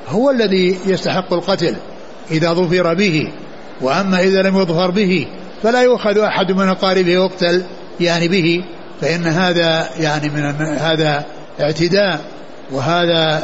هو 0.10 0.32
الذي 0.32 0.78
يستحق 0.86 1.34
القتل 1.34 1.76
إذا 2.32 2.54
ظفر 2.54 2.94
به. 2.94 3.34
وأما 3.82 4.20
إذا 4.20 4.42
لم 4.42 4.58
يظفر 4.58 4.92
به 4.92 5.28
فلا 5.64 5.82
يؤخذ 5.82 6.18
أحد 6.18 6.52
من 6.52 6.68
أقاربه 6.68 7.12
يقتل 7.12 7.64
يعني 8.00 8.28
به. 8.28 8.64
فإن 9.02 9.28
هذا 9.28 9.90
يعني 10.00 10.30
من 10.30 10.44
هذا 10.62 11.26
اعتداء 11.62 12.22
وهذا 12.72 13.42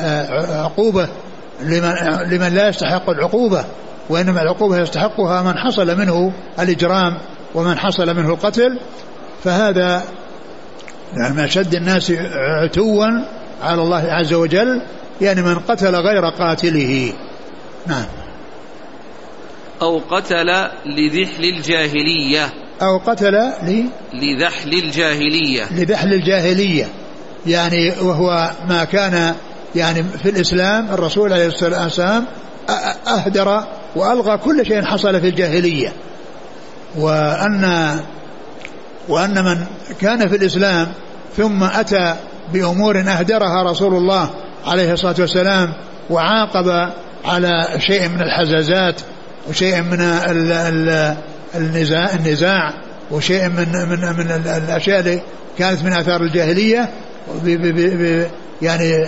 عقوبة 0.64 1.08
لمن, 1.62 1.94
لمن 2.32 2.54
لا 2.54 2.70
يستحق 2.70 3.10
العقوبة. 3.10 3.66
وإنما 4.10 4.42
العقوبة 4.42 4.80
يستحقها 4.80 5.42
من 5.42 5.58
حصل 5.58 5.98
منه 5.98 6.32
الإجرام 6.60 7.18
ومن 7.56 7.78
حصل 7.78 8.16
منه 8.16 8.30
القتل. 8.30 8.80
فهذا 9.44 10.04
يعني 11.18 11.34
من 11.34 11.40
أشد 11.40 11.76
الناس 11.76 12.14
عتوا 12.64 13.06
على 13.62 13.82
الله 13.82 14.04
عز 14.12 14.34
وجل 14.34 14.82
يعني 15.22 15.42
من 15.42 15.56
قتل 15.56 15.96
غير 15.96 16.26
قاتله. 16.26 17.14
نعم. 17.88 18.06
أو 19.82 20.02
قتل 20.10 20.48
لذحل 20.86 21.44
الجاهلية. 21.44 22.54
أو 22.82 22.98
قتل 22.98 23.36
ل 23.64 23.86
لذحل 24.14 24.74
الجاهلية. 24.74 25.64
لذحل 25.72 26.14
الجاهلية. 26.14 26.88
يعني 27.46 27.94
وهو 28.02 28.52
ما 28.68 28.84
كان 28.84 29.36
يعني 29.76 30.04
في 30.04 30.30
الإسلام 30.30 30.92
الرسول 30.92 31.34
عليه 31.34 31.48
الصلاة 31.48 31.84
والسلام 31.84 32.26
أهدر 33.08 33.64
وألغى 33.96 34.38
كل 34.38 34.66
شيء 34.66 34.82
حصل 34.82 35.22
في 35.22 35.28
الجاهلية. 35.28 35.94
وأن 36.98 38.00
وأن 39.10 39.46
من 39.46 39.58
كان 40.02 40.30
في 40.30 40.36
الإسلام 40.36 40.88
ثم 41.38 41.64
أتى 41.64 42.16
بأمور 42.54 43.00
أهدرها 43.00 43.64
رسول 43.72 43.94
الله 43.94 44.30
عليه 44.66 44.94
الصلاة 44.94 45.16
والسلام 45.20 45.74
وعاقب 46.10 46.90
على 47.26 47.68
شيء 47.78 48.10
من 48.10 48.22
الحزازات 48.22 49.02
وشيء 49.50 49.82
من 49.82 50.02
النزاع, 51.56 52.14
النزاع 52.14 52.74
وشيء 53.12 53.50
من 53.50 53.72
من 53.90 54.00
من 54.18 54.32
الأشياء 54.32 55.00
اللي 55.00 55.22
كانت 55.58 55.84
من 55.84 55.94
آثار 55.94 56.22
الجاهلية 56.22 56.90
يعني 58.62 59.08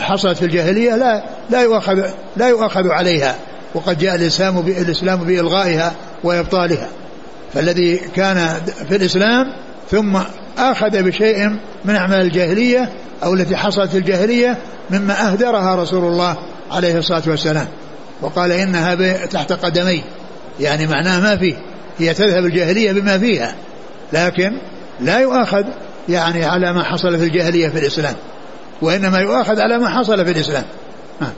حصلت 0.00 0.38
في 0.38 0.44
الجاهلية 0.44 0.96
لا 0.96 1.24
لا 1.50 1.62
يؤخذ 1.62 2.02
لا 2.36 2.48
يؤخذ 2.48 2.88
عليها 2.88 3.36
وقد 3.74 3.98
جاء 3.98 4.14
الاسلام 4.14 4.58
الإسلام 4.58 5.24
بإلغائها 5.24 5.92
وإبطالها 6.24 6.88
فالذي 7.54 7.96
كان 7.96 8.60
في 8.88 8.96
الإسلام 8.96 9.46
ثم 9.90 10.18
آخذ 10.58 11.02
بشيء 11.02 11.48
من 11.84 11.96
أعمال 11.96 12.20
الجاهلية 12.20 12.92
أو 13.24 13.34
التي 13.34 13.56
حصلت 13.56 13.90
في 13.90 13.98
الجاهلية 13.98 14.58
مما 14.90 15.32
أهدرها 15.32 15.74
رسول 15.74 16.04
الله 16.04 16.36
عليه 16.70 16.98
الصلاة 16.98 17.22
والسلام. 17.26 17.68
وقال 18.20 18.52
إنها 18.52 18.94
تحت 19.26 19.52
قدمي. 19.52 20.02
يعني 20.60 20.86
معناه 20.86 21.20
ما 21.20 21.36
فيه. 21.36 21.56
هي 21.98 22.14
تذهب 22.14 22.44
الجاهلية 22.44 22.92
بما 22.92 23.18
فيها. 23.18 23.54
لكن 24.12 24.52
لا 25.00 25.20
يؤاخذ 25.20 25.64
يعني 26.08 26.44
على 26.44 26.72
ما 26.72 26.82
حصل 26.82 27.18
في 27.18 27.24
الجاهلية 27.24 27.68
في 27.68 27.78
الإسلام. 27.78 28.14
وإنما 28.82 29.18
يؤاخذ 29.18 29.60
على 29.60 29.78
ما 29.78 29.88
حصل 29.88 30.24
في 30.24 30.30
الإسلام. 30.30 30.64
ها. 31.20 31.32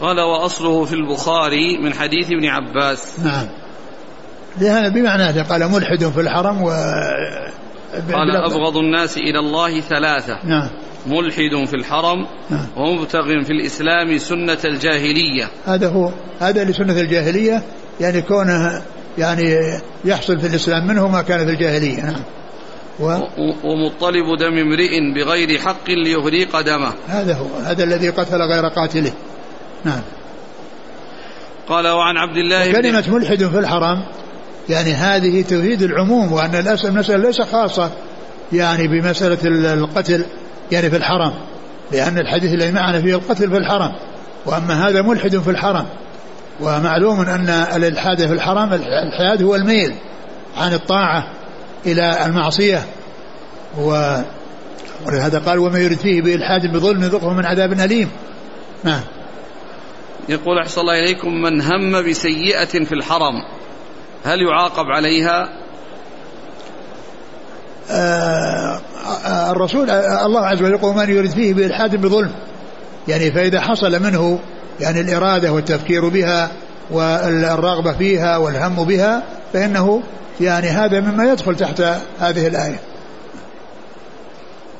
قال 0.00 0.20
وأصله 0.20 0.84
في 0.84 0.92
البخاري 0.92 1.78
من 1.82 1.94
حديث 1.94 2.26
ابن 2.26 2.46
عباس. 2.46 3.20
نعم. 3.24 3.46
لهذا 4.58 4.88
بمعنى 4.88 5.40
قال 5.40 5.70
ملحد 5.70 6.04
في 6.04 6.20
الحرم 6.20 6.62
و 6.62 6.70
قال 8.12 8.36
أبغض 8.36 8.76
الناس 8.76 9.16
إلى 9.16 9.38
الله 9.38 9.80
ثلاثة. 9.80 10.38
نعم. 10.44 10.68
ملحد 11.06 11.66
في 11.66 11.76
الحرم 11.76 12.26
نعم. 12.50 12.66
ومبتغ 12.76 13.22
في 13.44 13.52
الإسلام 13.52 14.18
سنة 14.18 14.58
الجاهلية. 14.64 15.48
هذا 15.66 15.88
هو 15.88 16.10
هذا 16.40 16.64
لسنة 16.64 17.00
الجاهلية 17.00 17.62
يعني 18.00 18.22
كونه 18.22 18.82
يعني 19.18 19.56
يحصل 20.04 20.40
في 20.40 20.46
الإسلام 20.46 20.86
منه 20.86 21.08
ما 21.08 21.22
كان 21.22 21.46
في 21.46 21.52
الجاهلية. 21.52 22.02
نعم. 22.02 22.22
و... 23.00 23.18
ومطلب 23.64 24.38
دم 24.38 24.58
امرئ 24.58 25.14
بغير 25.14 25.58
حق 25.58 25.90
ليهريق 25.90 26.60
دمه. 26.60 26.92
هذا 27.08 27.34
هو 27.34 27.46
هذا 27.64 27.84
الذي 27.84 28.10
قتل 28.10 28.42
غير 28.42 28.66
قاتله. 28.66 29.12
نعم. 29.84 30.00
قال 31.68 31.88
وعن 31.88 32.16
عبد 32.16 32.36
الله 32.36 32.72
كلمة 32.72 33.04
ملحد 33.08 33.44
في 33.44 33.58
الحرم 33.58 34.02
يعني 34.70 34.92
هذه 34.92 35.42
تفيد 35.42 35.82
العموم 35.82 36.32
وأن 36.32 36.54
المسألة 36.84 37.16
ليس 37.16 37.40
خاصة 37.40 37.90
يعني 38.52 38.88
بمسألة 38.88 39.38
القتل 39.72 40.24
يعني 40.72 40.90
في 40.90 40.96
الحرم 40.96 41.32
لأن 41.92 42.18
الحديث 42.18 42.54
الذي 42.54 42.72
معنا 42.72 43.00
فيه 43.00 43.14
القتل 43.14 43.50
في 43.50 43.56
الحرم 43.56 43.92
وأما 44.46 44.88
هذا 44.88 45.02
ملحد 45.02 45.36
في 45.36 45.50
الحرم 45.50 45.86
ومعلوم 46.60 47.20
أن 47.20 47.48
الإلحاد 47.48 48.26
في 48.26 48.32
الحرم 48.32 48.72
الإلحاد 48.72 49.42
هو 49.42 49.54
الميل 49.54 49.94
عن 50.56 50.72
الطاعة 50.72 51.26
إلى 51.86 52.26
المعصية 52.26 52.82
و 53.78 54.16
ولهذا 55.06 55.38
قال 55.38 55.58
وما 55.58 55.78
يرد 55.78 55.96
فيه 55.96 56.22
بإلحاد 56.22 56.66
بظلم 56.72 57.02
يذقه 57.02 57.32
من 57.32 57.46
عذاب 57.46 57.72
أليم. 57.72 58.10
نعم. 58.84 59.00
يقول 60.28 60.58
أحسن 60.58 60.80
الله 60.80 60.98
إليكم 61.04 61.34
من 61.34 61.60
هم 61.60 62.10
بسيئة 62.10 62.84
في 62.84 62.92
الحرم. 62.92 63.34
هل 64.24 64.42
يعاقب 64.42 64.86
عليها؟ 64.86 65.48
آه 67.90 68.80
الرسول 69.50 69.90
الله 69.90 70.46
عز 70.46 70.62
وجل 70.62 70.72
يقول 70.72 70.96
من 70.96 71.10
يريد 71.10 71.30
فيه 71.30 71.54
بإلحاد 71.54 71.96
بظلم. 71.96 72.32
يعني 73.08 73.32
فإذا 73.32 73.60
حصل 73.60 74.02
منه 74.02 74.38
يعني 74.80 75.00
الإرادة 75.00 75.52
والتفكير 75.52 76.08
بها 76.08 76.50
والرغبة 76.90 77.92
فيها 77.92 78.36
والهم 78.36 78.84
بها 78.84 79.22
فإنه 79.52 80.02
يعني 80.40 80.66
هذا 80.66 81.00
مما 81.00 81.32
يدخل 81.32 81.56
تحت 81.56 81.80
هذه 82.18 82.46
الآية. 82.46 82.80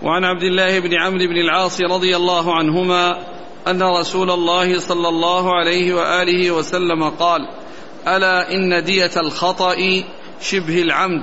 وعن 0.02 0.24
عبد 0.24 0.42
الله 0.42 0.80
بن 0.80 0.94
عمرو 0.94 1.26
بن 1.26 1.40
العاص 1.40 1.80
رضي 1.80 2.16
الله 2.16 2.54
عنهما 2.54 3.18
أن 3.68 3.82
رسول 3.82 4.30
الله 4.30 4.78
صلى 4.78 5.08
الله 5.08 5.54
عليه 5.54 5.94
وآله 5.94 6.50
وسلم 6.50 7.10
قال 7.10 7.40
ألا 8.08 8.52
إن 8.52 8.84
دية 8.84 9.10
الخطأ 9.16 9.76
شبه 10.40 10.82
العمد 10.82 11.22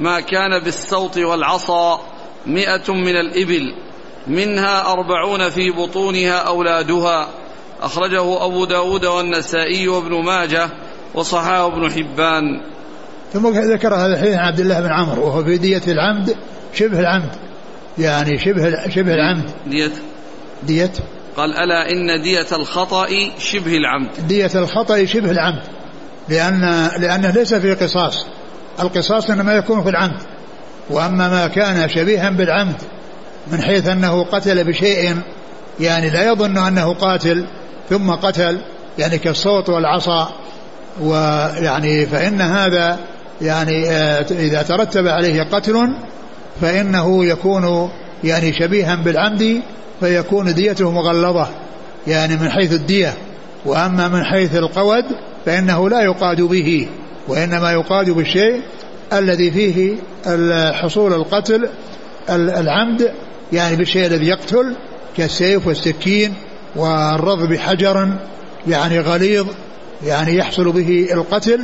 ما 0.00 0.20
كان 0.20 0.64
بالصوت 0.64 1.18
والعصا 1.18 2.00
مئة 2.46 2.92
من 2.92 3.16
الإبل 3.16 3.74
منها 4.26 4.92
أربعون 4.92 5.50
في 5.50 5.70
بطونها 5.70 6.38
أولادها. 6.38 7.28
أخرجه 7.82 8.44
أبو 8.44 8.64
داود 8.64 9.04
والنسائي 9.04 9.88
وابن 9.88 10.24
ماجه 10.24 10.70
وصححه 11.14 11.66
ابن 11.66 11.90
حبان. 11.90 12.60
ثم 13.32 13.48
ذكر 13.48 13.94
هذا 13.94 14.14
الحديث 14.14 14.34
عن 14.34 14.44
عبد 14.44 14.60
الله 14.60 14.80
بن 14.80 14.92
عمرو 14.92 15.26
وهو 15.26 15.44
في 15.44 15.58
دية 15.58 15.82
العمد 15.88 16.36
شبه 16.74 17.00
العمد. 17.00 17.30
يعني 17.98 18.38
شبه 18.38 18.88
شبه 18.88 19.14
العمد. 19.14 19.50
دية. 19.66 19.92
دية. 20.62 20.92
قال 21.36 21.56
ألا 21.56 21.90
إن 21.90 22.22
دية 22.22 22.46
الخطأ 22.52 23.08
شبه 23.38 23.76
العمد. 23.76 24.26
دية 24.28 24.50
الخطأ 24.54 25.04
شبه 25.04 25.30
العمد. 25.30 25.62
لأن 26.28 26.88
لأنه 26.98 27.30
ليس 27.30 27.54
في 27.54 27.74
قصاص. 27.74 28.26
القصاص 28.80 29.30
إنما 29.30 29.52
يكون 29.52 29.82
في 29.82 29.88
العمد. 29.88 30.20
وأما 30.90 31.28
ما 31.28 31.46
كان 31.46 31.88
شبيها 31.88 32.30
بالعمد 32.30 32.76
من 33.52 33.62
حيث 33.62 33.88
أنه 33.88 34.24
قتل 34.24 34.64
بشيء 34.64 35.16
يعني 35.80 36.10
لا 36.10 36.32
يظن 36.32 36.58
أنه 36.58 36.94
قاتل 36.94 37.46
ثم 37.90 38.10
قتل 38.10 38.60
يعني 38.98 39.18
كالصوت 39.18 39.68
والعصا 39.68 40.32
ويعني 41.00 42.06
فإن 42.06 42.40
هذا 42.40 42.98
يعني 43.40 43.90
آه، 43.90 44.26
إذا 44.30 44.62
ترتب 44.62 45.06
عليه 45.06 45.42
قتل 45.42 45.94
فإنه 46.60 47.24
يكون 47.24 47.90
يعني 48.24 48.52
شبيها 48.52 48.94
بالعمد 48.94 49.62
فيكون 50.00 50.54
ديته 50.54 50.90
مغلظة 50.90 51.48
يعني 52.06 52.36
من 52.36 52.50
حيث 52.50 52.72
الدية. 52.72 53.14
وأما 53.64 54.08
من 54.08 54.24
حيث 54.24 54.56
القود 54.56 55.04
فإنه 55.46 55.88
لا 55.88 56.00
يقاد 56.02 56.40
به 56.40 56.88
وإنما 57.28 57.72
يقاد 57.72 58.10
بالشيء 58.10 58.60
الذي 59.12 59.50
فيه 59.50 59.96
حصول 60.72 61.12
القتل 61.12 61.68
العمد 62.30 63.12
يعني 63.52 63.76
بالشيء 63.76 64.06
الذي 64.06 64.26
يقتل 64.26 64.74
كالسيف 65.16 65.66
والسكين 65.66 66.34
والرض 66.76 67.48
بحجر 67.48 68.08
يعني 68.68 69.00
غليظ 69.00 69.46
يعني 70.04 70.36
يحصل 70.36 70.72
به 70.72 71.08
القتل. 71.12 71.60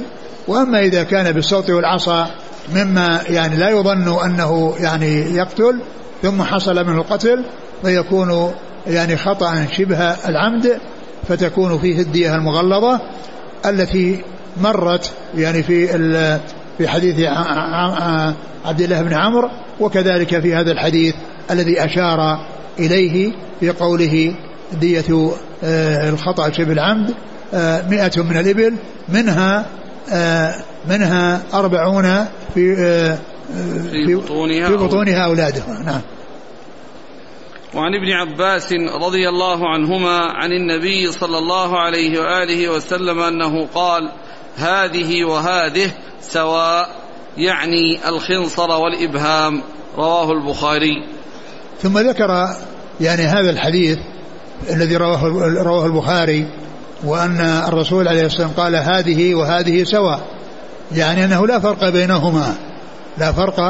وأما 0.49 0.81
إذا 0.81 1.03
كان 1.03 1.33
بالصوت 1.33 1.71
والعصا 1.71 2.31
مما 2.75 3.21
يعني 3.29 3.57
لا 3.57 3.71
يظن 3.71 4.25
أنه 4.25 4.75
يعني 4.81 5.35
يقتل 5.35 5.81
ثم 6.23 6.43
حصل 6.43 6.87
منه 6.87 6.99
القتل 6.99 7.45
فيكون 7.83 8.53
يعني 8.87 9.17
خطأ 9.17 9.67
شبه 9.73 9.99
العمد 9.99 10.81
فتكون 11.29 11.79
فيه 11.79 12.01
الدية 12.01 12.35
المغلظة. 12.35 13.01
التي 13.67 14.19
مرت 14.61 15.13
يعني 15.37 15.63
في 15.63 15.87
في 16.79 16.89
حديث 16.89 17.21
عبد 18.65 18.81
الله 18.81 19.03
بن 19.03 19.15
عمرو 19.15 19.49
وكذلك 19.81 20.41
في 20.41 20.55
هذا 20.55 20.73
الحديث 20.73 21.15
الذي 21.51 21.85
أشار 21.85 22.47
إليه 22.79 23.33
في 23.61 23.71
قوله 23.71 24.35
دية 24.81 25.33
آه، 25.65 26.09
الخطأ 26.09 26.53
شبه 26.53 26.73
العمد 26.73 27.15
آه، 27.55 27.89
مئة 27.89 28.23
من 28.23 28.37
الإبل 28.37 28.75
منها 29.09 29.67
آه، 30.13 30.55
منها 30.89 31.43
أربعون 31.55 32.25
في 32.55 32.77
في 33.91 34.15
بطونها, 34.15 34.69
في 34.69 34.77
بطونها 34.77 35.25
أولادها. 35.25 35.83
نعم. 35.85 36.01
وعن 37.75 37.95
ابن 37.95 38.13
عباس 38.13 38.73
رضي 38.73 39.29
الله 39.29 39.69
عنهما 39.69 40.19
عن 40.19 40.53
النبي 40.53 41.13
صلى 41.13 41.39
الله 41.39 41.79
عليه 41.79 42.21
وآله 42.21 42.69
وسلم 42.69 43.21
أنه 43.21 43.67
قال 43.75 44.13
هذه 44.57 45.25
وهذه 45.25 45.91
سواء 46.21 46.89
يعني 47.37 48.09
الخنصر 48.09 48.71
والإبهام. 48.71 49.63
رواه 49.97 50.33
البخاري. 50.33 51.05
ثم 51.83 51.99
ذكر 51.99 52.49
يعني 53.01 53.23
هذا 53.23 53.51
الحديث 53.51 53.99
الذي 54.71 54.97
رواه 54.97 55.25
رواه 55.63 55.87
البخاري 55.87 56.47
وأن 57.05 57.41
الرسول 57.41 58.09
عليه 58.09 58.27
الصلاة 58.27 58.47
والسلام 58.47 58.65
قال 58.65 58.77
هذه 58.77 59.35
وهذه 59.35 59.85
سواء. 59.85 60.21
يعني 60.93 61.25
أنه 61.25 61.47
لا 61.47 61.59
فرق 61.59 61.89
بينهما 61.89 62.55
لا 63.19 63.33
فرق 63.33 63.61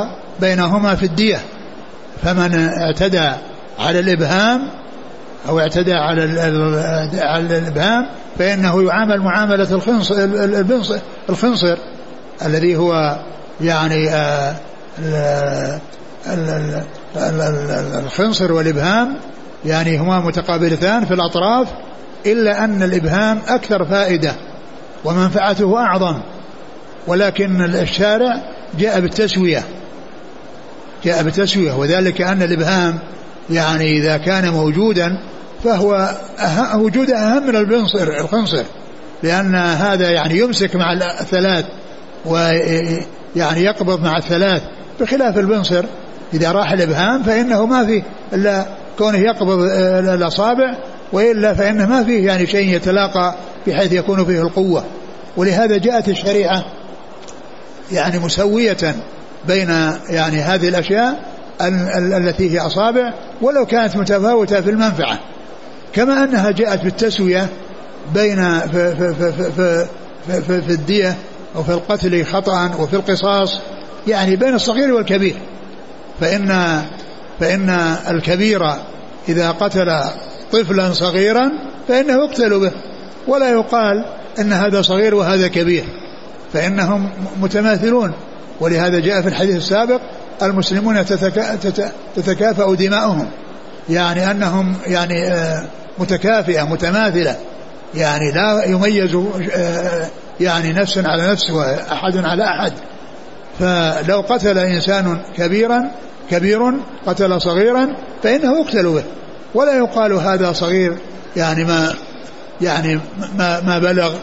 بينهما 0.41 0.95
في 0.95 1.07
الدية. 1.07 1.41
فمن 2.23 2.55
اعتدى 2.55 3.31
على 3.79 3.99
الإبهام 3.99 4.71
أو 5.49 5.61
اعتدى 5.61 5.93
على 5.93 6.41
على 7.21 7.59
الإبهام 7.59 8.07
فإنه 8.39 8.83
يعامل 8.83 9.21
معاملة 9.21 9.75
الخنصر 9.75 10.15
الخنصر 11.29 11.77
الذي 12.45 12.77
هو 12.77 13.19
يعني 13.61 14.09
آه، 14.11 14.55
الخنصر 17.99 18.53
والإبهام 18.53 19.17
يعني 19.65 19.99
هما 19.99 20.21
متقابلتان 20.21 21.05
في 21.05 21.15
الأطراف 21.15 21.69
إلا 22.27 22.65
أن 22.65 22.83
الإبهام 22.83 23.39
أكثر 23.49 23.85
فائدة 23.85 24.35
ومنفعته 25.05 25.79
أعظم 25.79 26.21
ولكن 27.07 27.63
الشارع 27.63 28.43
جاء 28.79 29.01
بالتسوية 29.01 29.63
جاء 31.05 31.23
بالتسوية 31.23 31.73
وذلك 31.73 32.21
أن 32.21 32.43
الإبهام 32.43 32.99
يعني 33.51 33.99
إذا 33.99 34.17
كان 34.17 34.51
موجودا 34.51 35.19
فهو 35.65 36.15
أه 36.39 36.79
وجوده 36.79 37.17
أهم 37.17 37.47
من 37.47 37.57
البنصر 37.57 38.09
الخنصر 38.21 38.63
لأن 39.23 39.55
هذا 39.55 40.11
يعني 40.11 40.39
يمسك 40.39 40.77
مع 40.77 40.93
الثلاث 40.93 41.65
ويعني 42.27 43.65
يقبض 43.65 44.03
مع 44.03 44.17
الثلاث 44.17 44.63
بخلاف 45.01 45.39
البنصر 45.39 45.85
إذا 46.35 46.53
راح 46.53 46.73
الإبهام 46.73 47.23
فإنه 47.23 47.67
ما 47.67 47.87
فيه 47.87 48.03
إلا 48.33 48.67
كونه 48.99 49.19
يقبض 49.19 49.63
الأصابع 50.09 50.75
وإلا 51.13 51.55
فإنه 51.55 51.87
ما 51.87 52.05
فيه 52.05 52.27
يعني 52.27 52.47
شيء 52.47 52.75
يتلاقى 52.75 53.35
بحيث 53.67 53.93
يكون 53.93 54.25
فيه 54.25 54.43
القوة. 54.43 54.85
ولهذا 55.37 55.77
جاءت 55.77 56.09
الشريعة 56.09 56.65
يعني 57.93 58.19
مسوية 58.19 58.95
بين 59.49 59.69
يعني 60.09 60.41
هذه 60.41 60.69
الأشياء 60.69 61.21
التي 61.61 62.51
هي 62.51 62.59
أصابع 62.59 63.13
ولو 63.43 63.67
كانت 63.67 63.97
متفاوتة 63.97 64.61
في 64.61 64.71
المنفعة. 64.71 65.19
كما 65.93 66.25
أنها 66.25 66.51
جاءت 66.51 66.85
بالتسوية 66.85 67.49
بين 68.15 68.61
في, 68.61 68.97
في, 68.97 69.15
في, 69.15 69.33
في, 69.33 69.53
في, 69.53 70.43
في, 70.43 70.63
في 70.63 70.73
الدية 70.73 71.17
وفي 71.55 71.73
القتل 71.73 72.25
خطأ 72.25 72.71
وفي 72.79 72.97
القصاص 72.97 73.59
يعني 74.07 74.37
بين 74.37 74.55
الصغير 74.55 74.95
والكبير. 74.95 75.37
فإن 76.21 76.83
فإن 77.41 77.71
الكبير 78.11 78.61
إذا 79.29 79.51
قتل 79.51 80.01
طفلا 80.53 80.93
صغيرا 80.93 81.51
فإنه 81.89 82.13
يقتل 82.13 82.61
به 82.61 82.73
ولا 83.27 83.51
يقال 83.51 84.05
أن 84.39 84.53
هذا 84.53 84.83
صغير 84.83 85.15
وهذا 85.15 85.49
كبير. 85.49 85.85
فإنهم 86.53 87.11
متماثلون. 87.43 88.13
ولهذا 88.61 88.99
جاء 88.99 89.23
في 89.23 89.29
الحديث 89.29 89.57
السابق 89.57 90.01
المسلمون 90.43 91.05
تتكافأ 92.17 92.75
دماؤهم. 92.75 93.31
يعني 93.91 94.31
أنهم 94.31 94.77
يعني 94.87 95.33
آه، 95.33 95.65
متكافئة 95.99 96.63
متماثلة. 96.63 97.37
يعني 97.95 98.33
لا 98.33 98.65
يميز 98.65 99.15
آه، 99.55 100.07
يعني 100.41 100.73
نفس 100.73 100.99
على 100.99 101.33
نفس 101.33 101.51
وأحد 101.51 102.17
على 102.17 102.45
أحد. 102.45 102.73
فلو 103.59 104.21
قتل 104.21 104.59
إنسان 104.59 105.21
كبيرا 105.37 105.91
كبير 106.31 106.61
قتل 107.07 107.41
صغيرا 107.41 107.97
فإنه 108.23 108.61
يقتل 108.61 108.89
به. 108.89 109.05
ولا 109.55 109.77
يقال 109.77 110.13
هذا 110.13 110.53
صغير 110.53 110.97
يعني 111.37 111.65
ما 111.65 111.95
يعني 112.61 113.01
ما, 113.39 113.61
ما 113.61 113.79
بلغ 113.79 114.15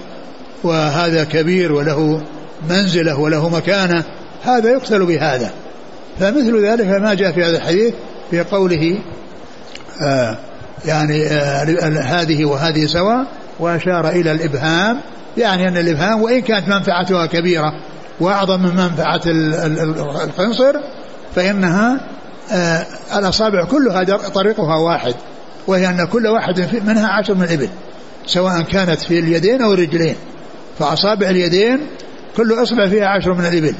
وهذا 0.63 1.23
كبير 1.23 1.71
وله 1.71 2.21
منزلة 2.69 3.19
وله 3.19 3.49
مكانة. 3.49 4.03
هذا 4.43 4.69
يقتل 4.69 5.05
بهذا. 5.05 5.51
فمثل 6.19 6.65
ذلك 6.65 6.87
ما 6.87 7.13
جاء 7.13 7.31
في 7.31 7.43
هذا 7.43 7.57
الحديث 7.57 7.93
في 8.31 8.41
قوله 8.41 8.99
آه 10.01 10.37
يعني 10.85 11.25
آه 11.27 11.63
هذه 12.01 12.45
وهذه 12.45 12.85
سواء 12.85 13.25
وأشار 13.59 14.09
إلى 14.09 14.31
الإبهام 14.31 15.01
يعني 15.37 15.67
أن 15.67 15.77
الإبهام 15.77 16.21
وإن 16.21 16.41
كانت 16.41 16.67
منفعتها 16.67 17.25
كبيرة 17.25 17.73
وأعظم 18.19 18.61
من 18.61 18.75
منفعة 18.75 19.21
الخنصر 19.25 20.75
فإنها 21.35 21.99
آه 22.51 22.85
الأصابع 23.15 23.65
كلها 23.65 24.03
طريقها 24.17 24.75
واحد 24.75 25.15
وهي 25.67 25.89
أن 25.89 26.05
كل 26.05 26.27
واحد 26.27 26.81
منها 26.85 27.07
عشر 27.07 27.33
من 27.33 27.43
الإبل 27.43 27.69
سواء 28.25 28.61
كانت 28.61 28.99
في 29.01 29.19
اليدين 29.19 29.61
أو 29.61 29.73
الرجلين 29.73 30.15
فأصابع 30.79 31.29
اليدين 31.29 31.79
كل 32.37 32.63
إصبع 32.63 32.89
فيها 32.89 33.05
عشر 33.05 33.33
من 33.33 33.45
الإبل. 33.45 33.75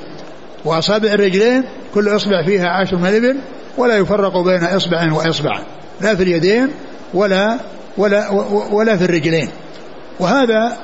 وأصابع 0.65 1.09
الرجلين 1.13 1.63
كل 1.93 2.15
إصبع 2.15 2.45
فيها 2.45 2.67
عشر 2.67 2.97
من 2.97 3.07
الإبل 3.07 3.37
ولا 3.77 3.97
يفرق 3.97 4.37
بين 4.37 4.63
إصبع 4.63 5.13
وإصبع 5.13 5.59
لا 6.01 6.15
في 6.15 6.23
اليدين 6.23 6.67
ولا 7.13 7.59
ولا 7.97 8.29
ولا 8.71 8.97
في 8.97 9.05
الرجلين. 9.05 9.49
وهذا 10.19 10.77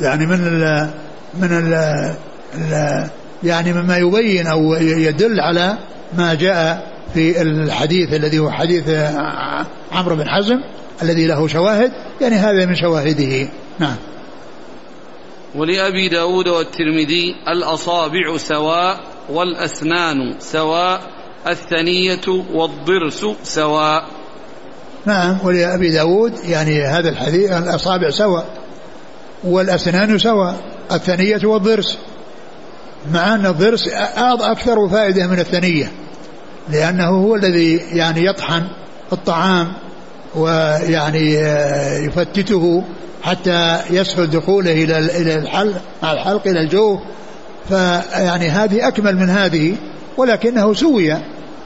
يعني 0.00 0.26
من 0.26 0.34
ال 0.34 0.88
من 1.34 1.52
ال 1.52 3.06
يعني 3.42 3.72
مما 3.72 3.96
يبين 3.96 4.46
أو 4.46 4.74
يدل 4.74 5.40
على 5.40 5.78
ما 6.18 6.34
جاء 6.34 6.92
في 7.14 7.42
الحديث 7.42 8.14
الذي 8.14 8.38
هو 8.38 8.50
حديث 8.50 8.88
عمرو 9.92 10.16
بن 10.16 10.28
حزم 10.28 10.56
الذي 11.02 11.26
له 11.26 11.48
شواهد 11.48 11.92
يعني 12.20 12.34
هذا 12.34 12.66
من 12.66 12.74
شواهده. 12.74 13.48
نعم. 13.78 13.96
ولأبي 15.54 16.08
داود 16.08 16.48
والترمذي 16.48 17.34
الأصابع 17.48 18.36
سواء 18.36 19.00
والأسنان 19.28 20.34
سواء 20.38 21.00
الثنية 21.46 22.44
والضرس 22.52 23.26
سواء. 23.42 24.04
نعم 25.06 25.38
ولأبي 25.44 25.90
داود 25.90 26.38
يعني 26.44 26.82
هذا 26.82 27.08
الحديث 27.08 27.52
الأصابع 27.52 28.10
سواء 28.10 28.46
والأسنان 29.44 30.18
سواء 30.18 30.56
الثنية 30.92 31.40
والضرس. 31.44 31.98
مع 33.12 33.34
أن 33.34 33.46
الضرس 33.46 33.88
أكثر 34.40 34.88
فائدة 34.88 35.26
من 35.26 35.38
الثنية 35.38 35.92
لأنه 36.68 37.08
هو 37.08 37.36
الذي 37.36 37.76
يعني 37.76 38.26
يطحن 38.26 38.62
الطعام. 39.12 39.72
ويعني 40.36 41.34
يفتته 42.06 42.84
حتى 43.22 43.78
يسهل 43.90 44.30
دخوله 44.30 44.72
إلى 44.72 44.98
إلى 44.98 45.34
الحلق 45.34 45.80
مع 46.02 46.12
الحلق 46.12 46.48
إلى 46.48 46.60
الجوف. 46.60 47.00
فيعني 47.68 48.48
هذه 48.48 48.88
أكمل 48.88 49.16
من 49.16 49.30
هذه 49.30 49.76
ولكنه 50.16 50.74
سوي 50.74 51.16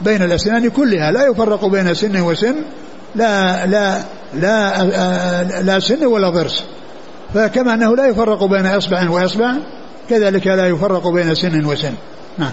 بين 0.01 0.23
الأسنان 0.23 0.69
كلها. 0.71 1.11
لا 1.11 1.27
يفرق 1.27 1.65
بين 1.65 1.95
سن 1.95 2.21
وسن 2.21 2.55
لا 3.15 3.67
لا 3.67 3.99
لا 4.35 4.85
لا 5.63 5.81
سن 5.81 6.07
ولا 6.07 6.31
ضرس. 6.31 6.65
فكما 7.35 7.75
أنه 7.75 7.97
لا 7.97 8.07
يفرق 8.07 8.45
بين 8.45 8.67
إصبع 8.67 9.11
وإصبع 9.11 9.55
كذلك 10.11 10.47
لا 10.47 10.69
يفرق 10.69 11.09
بين 11.09 11.35
سن 11.35 11.65
وسن. 11.65 11.93
نعم. 12.39 12.53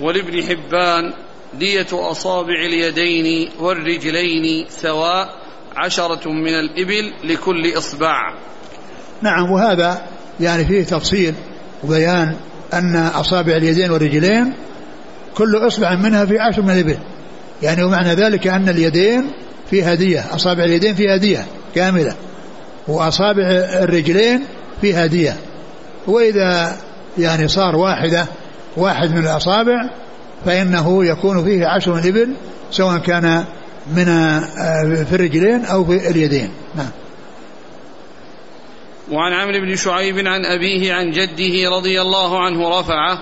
ولابن 0.00 0.42
حبان 0.42 1.12
دية 1.54 1.86
أصابع 1.92 2.64
اليدين 2.66 3.48
والرجلين 3.60 4.66
سواء 4.68 5.28
عشرة 5.76 6.28
من 6.28 6.54
الإبل 6.54 7.12
لكل 7.24 7.78
إصبع. 7.78 8.34
نعم 9.22 9.50
وهذا 9.50 10.06
يعني 10.40 10.64
فيه 10.64 10.84
تفصيل 10.84 11.34
وبيان 11.84 12.36
أن 12.74 12.96
أصابع 12.96 13.56
اليدين 13.56 13.90
والرجلين 13.90 14.54
كل 15.34 15.66
إصبع 15.66 15.94
منها 15.94 16.24
في 16.24 16.38
عشر 16.38 16.62
من 16.62 16.70
الإبل. 16.70 16.98
يعني 17.62 17.82
ومعنى 17.82 18.14
ذلك 18.14 18.46
أن 18.46 18.68
اليدين 18.68 19.32
فيها 19.70 19.94
دية 19.94 20.34
أصابع 20.34 20.64
اليدين 20.64 20.94
فيها 20.94 21.16
دية 21.16 21.46
كاملة 21.74 22.14
وأصابع 22.88 23.42
الرجلين 23.82 24.44
فيها 24.80 25.06
دية. 25.06 25.36
وإذا 26.06 26.76
يعني 27.18 27.48
صار 27.48 27.76
واحدة 27.76 28.26
واحد 28.76 29.10
من 29.10 29.18
الأصابع 29.18 29.90
فإنه 30.44 31.04
يكون 31.04 31.44
فيه 31.44 31.66
عشر 31.66 31.98
الإبل 31.98 32.34
سواء 32.70 32.98
كان 32.98 33.44
من 33.96 34.08
آه، 34.08 35.04
في 35.04 35.14
الرجلين 35.14 35.64
أو 35.64 35.84
في 35.84 36.10
اليدين. 36.10 36.50
نعم. 36.74 36.90
وعن 39.10 39.32
عمرو 39.32 39.60
بن 39.60 39.76
شعيب 39.76 40.18
عن 40.18 40.44
أبيه 40.44 40.94
عن 40.94 41.10
جده 41.10 41.70
رضي 41.76 42.00
الله 42.00 42.40
عنه 42.40 42.80
رفعه 42.80 43.18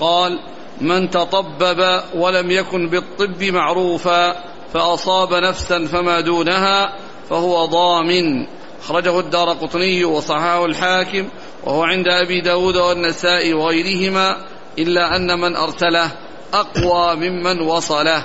قال 0.00 0.38
من 0.80 1.10
تطبب 1.10 2.02
ولم 2.14 2.50
يكن 2.50 2.88
بالطب 2.88 3.42
معروفا 3.42 4.34
فأصاب 4.74 5.34
نفسا 5.34 5.86
فما 5.86 6.20
دونها 6.20 6.96
فهو 7.30 7.64
ضامن. 7.64 8.46
أخرجه 8.80 9.20
الدار 9.20 9.48
قطني 9.48 10.04
وصححه 10.04 10.64
الحاكم 10.64 11.28
وهو 11.64 11.82
عند 11.82 12.08
أبي 12.08 12.40
داود 12.40 12.76
والنسائي 12.76 13.54
وغيرهما 13.54 14.36
إلا 14.78 15.16
أن 15.16 15.40
من 15.40 15.56
أرسله 15.56 16.10
أقوى 16.54 17.16
ممن 17.16 17.60
وصله. 17.60 18.24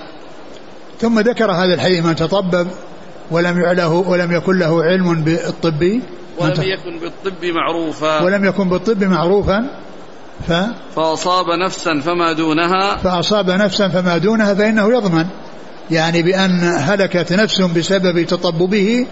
ثم 1.00 1.20
ذكر 1.20 1.52
هذا 1.52 1.74
الحديث 1.74 2.06
من 2.06 2.16
تطبب 2.16 2.68
ولم 3.32 3.62
يعله 3.62 3.94
ولم 3.94 4.32
يكن 4.32 4.60
له 4.60 4.84
علم 4.84 5.24
بالطب. 5.24 6.02
ولم 6.38 6.64
يكن 6.64 7.00
بالطب 7.00 7.46
معروفا. 7.46 8.24
ولم 8.24 8.46
يكن 8.46 8.70
بالطب 8.70 9.04
معروفا 9.04 9.68
ف 10.48 10.54
فأصاب 10.96 11.46
نفسا 11.66 12.00
فما 12.00 12.34
دونها. 12.34 12.98
فأصاب 12.98 13.50
نفسا 13.50 13.88
فما 13.88 14.18
دونها 14.18 14.54
فإنه 14.54 14.94
يضمن. 14.94 15.26
يعني 15.92 16.22
بأن 16.22 16.76
هلكت 16.78 17.34
نفس 17.34 17.62
بسبب 17.62 18.26
تطببه 18.26 19.08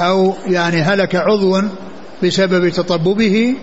أو 0.00 0.34
يعني 0.46 0.82
هلك 0.82 1.14
عضو 1.14 1.62
بسبب 2.22 2.68
تطببه 2.68 3.56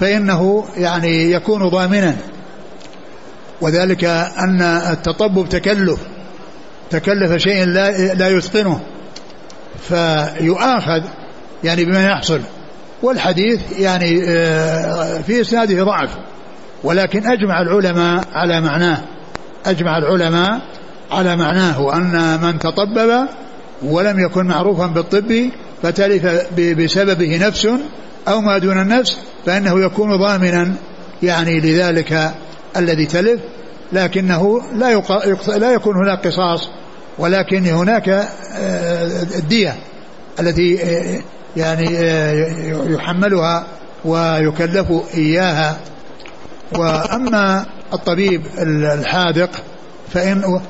فإنه 0.00 0.64
يعني 0.76 1.32
يكون 1.32 1.68
ضامنا. 1.68 2.16
وذلك 3.60 4.04
أن 4.38 4.62
التطبب 4.62 5.48
تكلف 5.48 6.00
تكلف 6.90 7.36
شيء 7.36 7.64
لا 7.64 8.14
لا 8.14 8.28
يتقنه 8.28 8.80
فيؤاخذ 9.88 11.02
يعني 11.64 11.84
بما 11.84 12.06
يحصل. 12.06 12.40
والحديث 13.02 13.60
يعني 13.78 14.22
آه، 14.28 15.20
في 15.20 15.40
إسناده 15.40 15.84
ضعف 15.84 16.10
ولكن 16.84 17.26
أجمع 17.26 17.62
العلماء 17.62 18.24
على 18.32 18.60
معناه 18.60 18.98
أجمع 19.66 19.98
العلماء 19.98 20.60
على 21.10 21.36
معناه 21.36 21.80
وان 21.80 22.40
من 22.42 22.58
تطبب 22.58 23.28
ولم 23.82 24.18
يكن 24.18 24.46
معروفا 24.46 24.86
بالطب 24.86 25.50
فتلف 25.82 26.26
بسببه 26.60 27.46
نفس 27.46 27.68
أو 28.28 28.40
ما 28.40 28.58
دون 28.58 28.80
النفس 28.80 29.18
فإنه 29.46 29.84
يكون 29.84 30.16
ضامنا 30.16 30.74
يعني 31.22 31.60
لذلك 31.60 32.34
الذي 32.76 33.06
تلف 33.06 33.40
لكنه 33.92 34.60
لا 34.74 35.02
لا 35.48 35.72
يكون 35.72 35.96
هناك 35.96 36.26
قصاص 36.26 36.68
ولكن 37.18 37.66
هناك 37.66 38.08
آه، 38.08 39.22
الدية 39.22 39.76
التي 40.40 40.82
آه، 40.82 41.20
يعني 41.56 41.98
آه، 41.98 42.32
يحملها 42.88 43.66
ويكلف 44.04 44.86
إياها. 45.14 45.76
وأما 46.78 47.66
الطبيب 47.92 48.42
الحاذق 48.58 49.50
فإن 50.12 50.44
و 50.44 50.60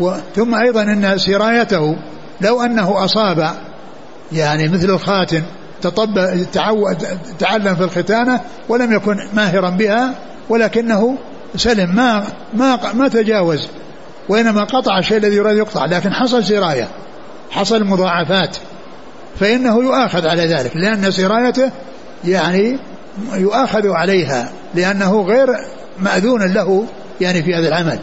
و 0.00 0.14
ثم 0.36 0.54
أيضا 0.54 0.82
أن 0.82 1.18
سرايته 1.18 1.96
لو 2.40 2.62
أنه 2.62 3.04
أصاب 3.04 3.50
يعني 4.32 4.68
مثل 4.68 4.90
الخاتم 4.90 5.42
تطب 5.82 6.14
تعلم 7.38 7.74
في 7.74 7.84
الختانة 7.84 8.40
ولم 8.68 8.92
يكن 8.92 9.16
ماهرا 9.34 9.70
بها 9.70 10.14
ولكنه 10.48 11.18
سلم 11.56 11.94
ما 11.94 12.24
ما 12.54 12.92
ما 12.92 13.08
تجاوز 13.08 13.68
وإنما 14.28 14.64
قطع 14.64 14.98
الشيء 14.98 15.16
الذي 15.16 15.36
يراد 15.36 15.56
يقطع 15.56 15.84
لكن 15.84 16.12
حصل 16.12 16.44
سراية 16.44 16.88
حصل 17.50 17.84
مضاعفات 17.84 18.56
فإنه 19.40 19.82
يؤاخذ 19.82 20.26
على 20.26 20.46
ذلك 20.46 20.76
لأن 20.76 21.10
سرايته 21.10 21.70
يعني 22.24 22.78
يؤاخذ 23.34 23.88
عليها 23.88 24.52
لأنه 24.74 25.22
غير 25.22 25.46
مأذون 25.98 26.52
له 26.54 26.86
يعني 27.20 27.42
في 27.42 27.54
هذا 27.54 27.68
العمل. 27.68 27.98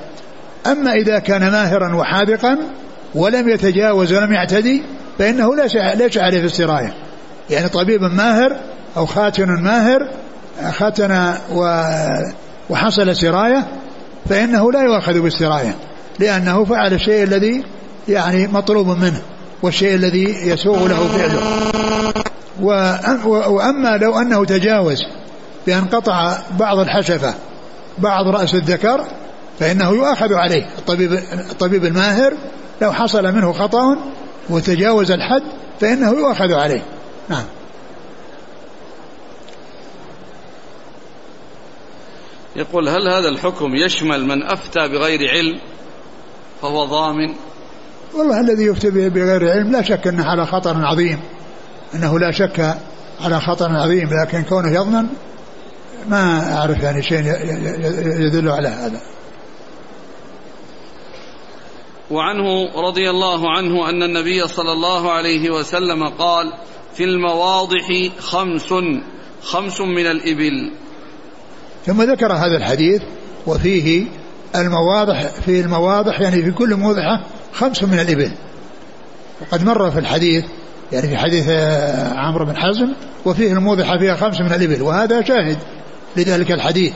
أما 0.68 0.94
إذا 0.94 1.20
كان 1.20 1.52
ماهرا 1.52 1.96
وحاذقا 1.96 2.58
ولم 3.16 3.50
يتجاوز 3.50 4.13
ولم 4.13 4.34
يعتدي 4.34 4.84
فإنه 5.20 5.56
ليس 5.56 6.18
عليه 6.18 6.39
في 6.39 6.46
السراية 6.46 6.94
يعني 7.50 7.70
طبيب 7.70 8.02
ماهر 8.02 8.58
أو 8.98 9.06
خاتن 9.06 9.63
ماهر 9.63 10.10
ختن 10.72 11.34
وحصل 12.69 13.15
سراية 13.15 13.67
فإنه 14.30 14.71
لا 14.71 14.82
يؤخذ 14.82 15.21
بالسراية 15.21 15.76
لأنه 16.19 16.65
فعل 16.65 16.93
الشيء 16.93 17.23
الذي 17.23 17.63
يعني 18.08 18.47
مطلوب 18.47 18.88
منه 18.88 19.21
والشيء 19.63 19.95
الذي 19.95 20.47
يسوغ 20.47 20.88
له 20.88 21.08
فعله. 21.08 21.41
وأما 23.49 23.97
لو 23.97 24.19
أنه 24.19 24.45
تجاوز 24.45 24.97
بأن 25.67 25.86
قطع 25.86 26.38
بعض 26.60 26.80
الحشفة 26.80 27.34
بعض 27.97 28.28
رأس 28.28 28.56
الذكر 28.56 29.06
فإنه 29.60 29.89
يؤخذ 29.89 30.34
عليه. 30.34 30.67
الطبيب, 30.78 31.13
الطبيب 31.52 31.86
الماهر 31.86 32.34
لو 32.82 32.91
حصل 32.93 33.23
منه 33.23 33.54
خطأ 33.54 33.97
وتجاوز 34.49 35.12
الحد 35.12 35.43
فإنه 35.80 36.10
يؤخذ 36.10 36.54
عليه. 36.54 36.82
نعم. 37.30 37.43
يقول 42.56 42.89
هل 42.89 43.08
هذا 43.08 43.30
الحكم 43.30 43.76
يشمل 43.76 44.26
من 44.26 44.44
أفتى 44.44 44.88
بغير 44.88 45.20
علم 45.30 45.60
فهو 46.62 46.86
ضامن؟ 46.86 47.34
والله 48.13 48.39
الذي 48.39 48.63
يفتي 48.63 49.10
بغير 49.10 49.52
علم 49.52 49.72
لا 49.72 49.82
شك 49.82 50.08
أنه 50.08 50.26
على 50.26 50.46
خطر 50.46 50.76
عظيم 50.76 51.20
أنه 51.96 52.20
لا 52.20 52.32
شك 52.32 52.78
على 53.22 53.39
خطر 53.39 53.72
عظيم 53.72 54.10
لكن 54.22 54.44
كونه 54.44 54.72
يضمن 54.76 55.08
ما 56.08 56.54
أعرف 56.58 56.84
يعني 56.84 57.02
شيء 57.02 57.20
يدل 58.20 58.50
على 58.50 58.68
هذا. 58.68 59.02
وعنه 62.12 62.72
رضي 62.76 63.10
الله 63.10 63.50
عنه 63.58 63.89
أن 63.89 64.04
النبي 64.04 64.48
صلى 64.48 64.72
الله 64.72 65.12
عليه 65.12 65.50
وسلم 65.50 66.08
قال 66.08 66.54
في 66.94 67.04
المواضح 67.04 68.12
خمس 68.20 68.74
خمس 69.44 69.82
من 69.82 70.08
الإبل. 70.08 70.72
ثم 71.86 72.02
ذكر 72.02 72.34
هذا 72.34 72.58
الحديث 72.58 73.02
وفيه 73.48 74.06
المواضح 74.56 75.28
في 75.46 75.60
المواضح 75.60 76.22
يعني 76.22 76.43
في 76.43 76.52
كل 76.52 76.76
موضحة 76.76 77.24
خمس 77.54 77.84
من 77.84 78.00
الإبل. 78.00 78.32
وقد 79.41 79.65
مر 79.65 79.91
في 79.91 80.00
الحديث 80.00 80.43
يعني 80.91 81.08
في 81.08 81.17
حديث 81.17 81.46
آه، 81.50 82.13
عمرو 82.13 82.46
بن 82.46 82.58
حزم 82.58 82.93
وفيه 83.26 83.54
الموضحة 83.54 83.98
فيها 83.98 84.15
خمس 84.15 84.41
من 84.41 84.54
الإبل 84.54 84.82
وهذا 84.82 85.24
شاهد 85.24 85.58
لذلك 86.17 86.52
الحديث. 86.52 86.93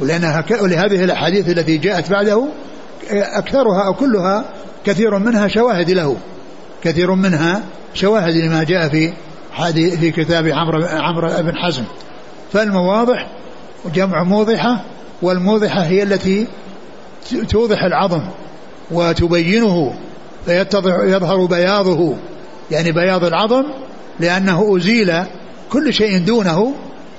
ولأنها 0.00 0.44
ولهذه 0.62 1.04
الأحاديث 1.04 1.48
التي 1.48 1.78
جاءت 1.78 2.10
بعده 2.10 2.48
أكثرها 3.10 3.86
أو 3.86 3.94
كلها 3.94 4.44
كثير 4.84 5.18
منها 5.18 5.48
شواهد 5.48 5.90
له. 5.90 6.16
كثير 6.82 7.14
منها 7.14 7.62
شواهد 7.94 8.34
لما 8.34 8.64
جاء 8.64 8.88
في 8.88 9.12
في 9.72 10.10
كتاب 10.10 10.46
عمرو 10.46 10.84
عمرو 10.84 11.28
بن 11.28 11.56
حزم. 11.56 11.84
فالمواضح 12.52 13.26
جمع 13.94 14.22
موضحة 14.22 14.84
والموضحة 15.22 15.80
هي 15.82 16.02
التي 16.02 16.46
توضح 17.48 17.82
العظم 17.82 18.22
وتبينه 18.90 19.94
فيظهر 20.46 21.46
بياضه. 21.46 22.16
يعني 22.70 22.92
بياض 22.92 23.24
العظم 23.24 23.64
لأنه 24.20 24.76
أزيل 24.76 25.12
كل 25.70 25.94
شيء 25.94 26.18
دونه 26.18 26.74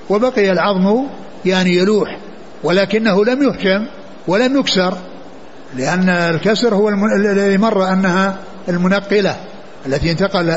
وبقي 0.10 0.52
العظم 0.52 1.04
يعني 1.46 1.78
يلوح 1.78 2.18
ولكنه 2.64 3.26
لم 3.26 3.44
يهشم 3.44 3.86
ولم 4.28 4.60
يكسر 4.60 4.98
لأن 5.76 6.10
الكسر 6.10 6.76
هو 6.76 6.90
الذي 6.90 7.58
مر 7.58 7.94
أنها 7.94 8.38
المنقلة 8.70 9.36
التي 9.86 10.12
انتقل 10.12 10.50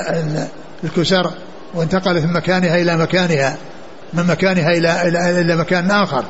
الكسر 0.85 1.31
وانتقلت 1.75 2.25
من 2.25 2.33
مكانها 2.33 2.77
إلى 2.83 2.97
مكانها. 2.97 3.57
من 4.17 4.27
مكانها 4.27 4.69
إلى 4.71 5.09
إلى, 5.09 5.41
إلى 5.41 5.57
مكان 5.57 5.91
آخر. 5.91 6.25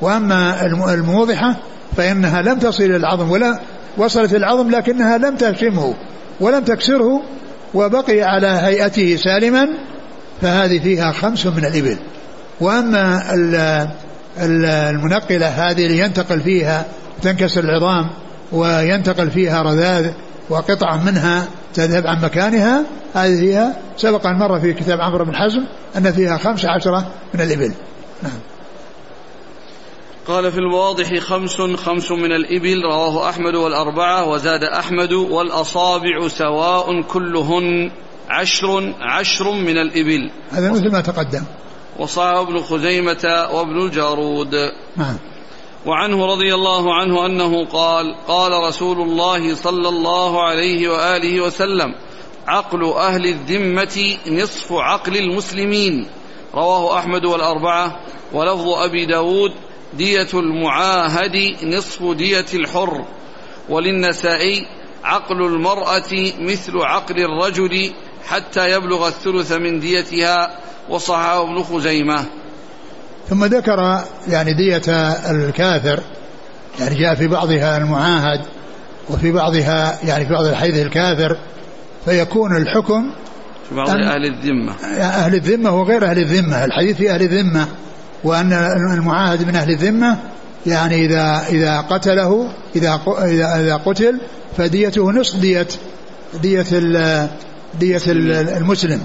وأما 0.00 0.66
الموضحة 0.66 1.56
فإنها 1.96 2.42
لم 2.42 2.58
تصل 2.58 2.84
إلى 2.84 2.96
العظم 2.96 3.30
ولا 3.30 3.60
وصلت 3.96 4.34
العظم 4.34 4.70
لكنها 4.70 5.18
لم 5.18 5.36
تهشمه 5.36 5.94
ولم 6.40 6.64
تكسره 6.64 7.22
وبقي 7.74 8.22
على 8.22 8.46
هيئته 8.46 9.16
سالما 9.16 9.68
فهذه 10.42 10.78
فيها 10.78 11.12
خمس 11.12 11.46
من 11.46 11.64
الإبل. 11.64 11.96
وأما 12.60 13.22
المنقلة 14.40 15.46
هذه 15.46 15.86
اللي 15.86 15.98
ينتقل 15.98 16.40
فيها 16.40 16.84
تنكسر 17.22 17.60
العظام 17.60 18.10
وينتقل 18.52 19.30
فيها 19.30 19.62
رذاذ 19.62 20.10
وقطع 20.50 20.96
منها 20.96 21.48
تذهب 21.74 22.06
عن 22.06 22.22
مكانها. 22.22 22.84
هذه 23.14 23.38
فيها 23.40 23.76
سبق 23.96 24.26
أن 24.26 24.38
مر 24.38 24.60
في 24.60 24.72
كتاب 24.72 25.00
عمرو 25.00 25.24
بن 25.24 25.34
حزم 25.36 25.64
أن 25.96 26.12
فيها 26.12 26.38
خمس 26.38 26.64
عشرة 26.64 27.10
من 27.34 27.40
الإبل. 27.40 27.72
نعم. 28.22 28.38
قال 30.28 30.52
في 30.52 30.58
الواضح 30.58 31.18
خمس 31.18 31.60
خمس 31.60 32.10
من 32.10 32.32
الإبل 32.32 32.82
رواه 32.82 33.30
أحمد 33.30 33.54
والأربعة 33.54 34.28
وزاد 34.28 34.62
أحمد 34.62 35.12
والأصابع 35.12 36.28
سواء 36.28 37.02
كلهن 37.02 37.90
عشر 38.30 38.94
عشر 39.00 39.52
من 39.52 39.78
الإبل. 39.78 40.30
هذا 40.50 40.70
مثل 40.72 40.92
ما 40.92 41.00
تقدم. 41.00 41.42
وصاحب 41.98 42.48
ابن 42.48 42.62
خزيمة 42.62 43.48
وابن 43.52 43.82
الجارود. 43.82 44.54
نعم. 44.96 45.16
وعنه 45.88 46.26
رضي 46.26 46.54
الله 46.54 46.94
عنه 46.94 47.26
أنه 47.26 47.64
قال 47.64 48.14
قال 48.26 48.52
رسول 48.52 49.00
الله 49.00 49.54
صلى 49.54 49.88
الله 49.88 50.42
عليه 50.42 50.88
وآله 50.88 51.40
وسلم 51.40 51.94
عقل 52.48 52.84
أهل 52.84 53.26
الذمة 53.26 54.16
نصف 54.26 54.72
عقل 54.72 55.16
المسلمين. 55.16 56.06
رواه 56.54 56.98
أحمد 56.98 57.24
والأربعة 57.24 58.00
ولفظ 58.32 58.68
أبي 58.68 59.06
داود 59.06 59.52
دية 59.94 60.28
المعاهد 60.34 61.56
نصف 61.62 62.02
دية 62.12 62.46
الحر. 62.54 63.04
وللنسائي 63.68 64.66
عقل 65.04 65.42
المرأة 65.42 66.12
مثل 66.38 66.78
عقل 66.78 67.16
الرجل 67.20 67.92
حتى 68.26 68.70
يبلغ 68.70 69.08
الثلث 69.08 69.52
من 69.52 69.80
ديتها. 69.80 70.58
وصححه 70.90 71.42
ابن 71.42 71.62
خزيمة. 71.62 72.26
ثم 73.30 73.44
ذكر 73.44 74.04
يعني 74.28 74.52
دية 74.52 74.82
الكافر 75.30 76.00
يعني 76.80 76.94
جاء 76.94 77.14
في 77.14 77.26
بعضها 77.26 77.76
المعاهد 77.76 78.40
وفي 79.10 79.32
بعضها 79.32 79.98
يعني 80.04 80.26
في 80.26 80.32
بعض 80.32 80.44
الحديث 80.44 80.86
الكافر 80.86 81.36
فيكون 82.04 82.56
الحكم 82.56 83.10
في 83.68 83.74
بعض 83.74 83.88
أهل 83.88 84.24
الذمة. 84.24 84.74
أهل 85.00 85.34
الذمة 85.34 85.80
وغير 85.80 86.04
أهل 86.04 86.18
الذمة 86.18 86.64
الحديث 86.64 86.96
في 86.96 87.10
أهل 87.10 87.22
الذمة 87.22 87.66
وأن 88.24 88.52
المعاهد 88.92 89.48
من 89.48 89.56
أهل 89.56 89.70
الذمة 89.70 90.18
يعني 90.66 91.04
إذا 91.04 91.42
إذا 91.48 91.80
قتله 91.80 92.52
إذا 92.76 93.00
إذا 93.60 93.76
قتل 93.76 94.20
فديته 94.56 95.12
نصف 95.12 95.36
دية 95.36 95.66
دية 96.42 96.66
دية 97.80 98.00
المسلم 98.06 99.00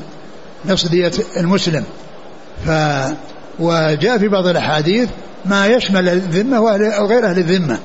نصف 0.65 0.91
دية 0.91 1.11
المسلم. 1.37 1.83
ف 2.65 2.69
وجاء 3.59 4.17
في 4.17 4.27
بعض 4.27 4.47
الأحاديث 4.47 5.09
ما 5.45 5.67
يشمل 5.67 6.09
الذمة 6.09 6.61
وغير 6.61 7.25
أهل 7.25 7.37
الذمة 7.37 7.79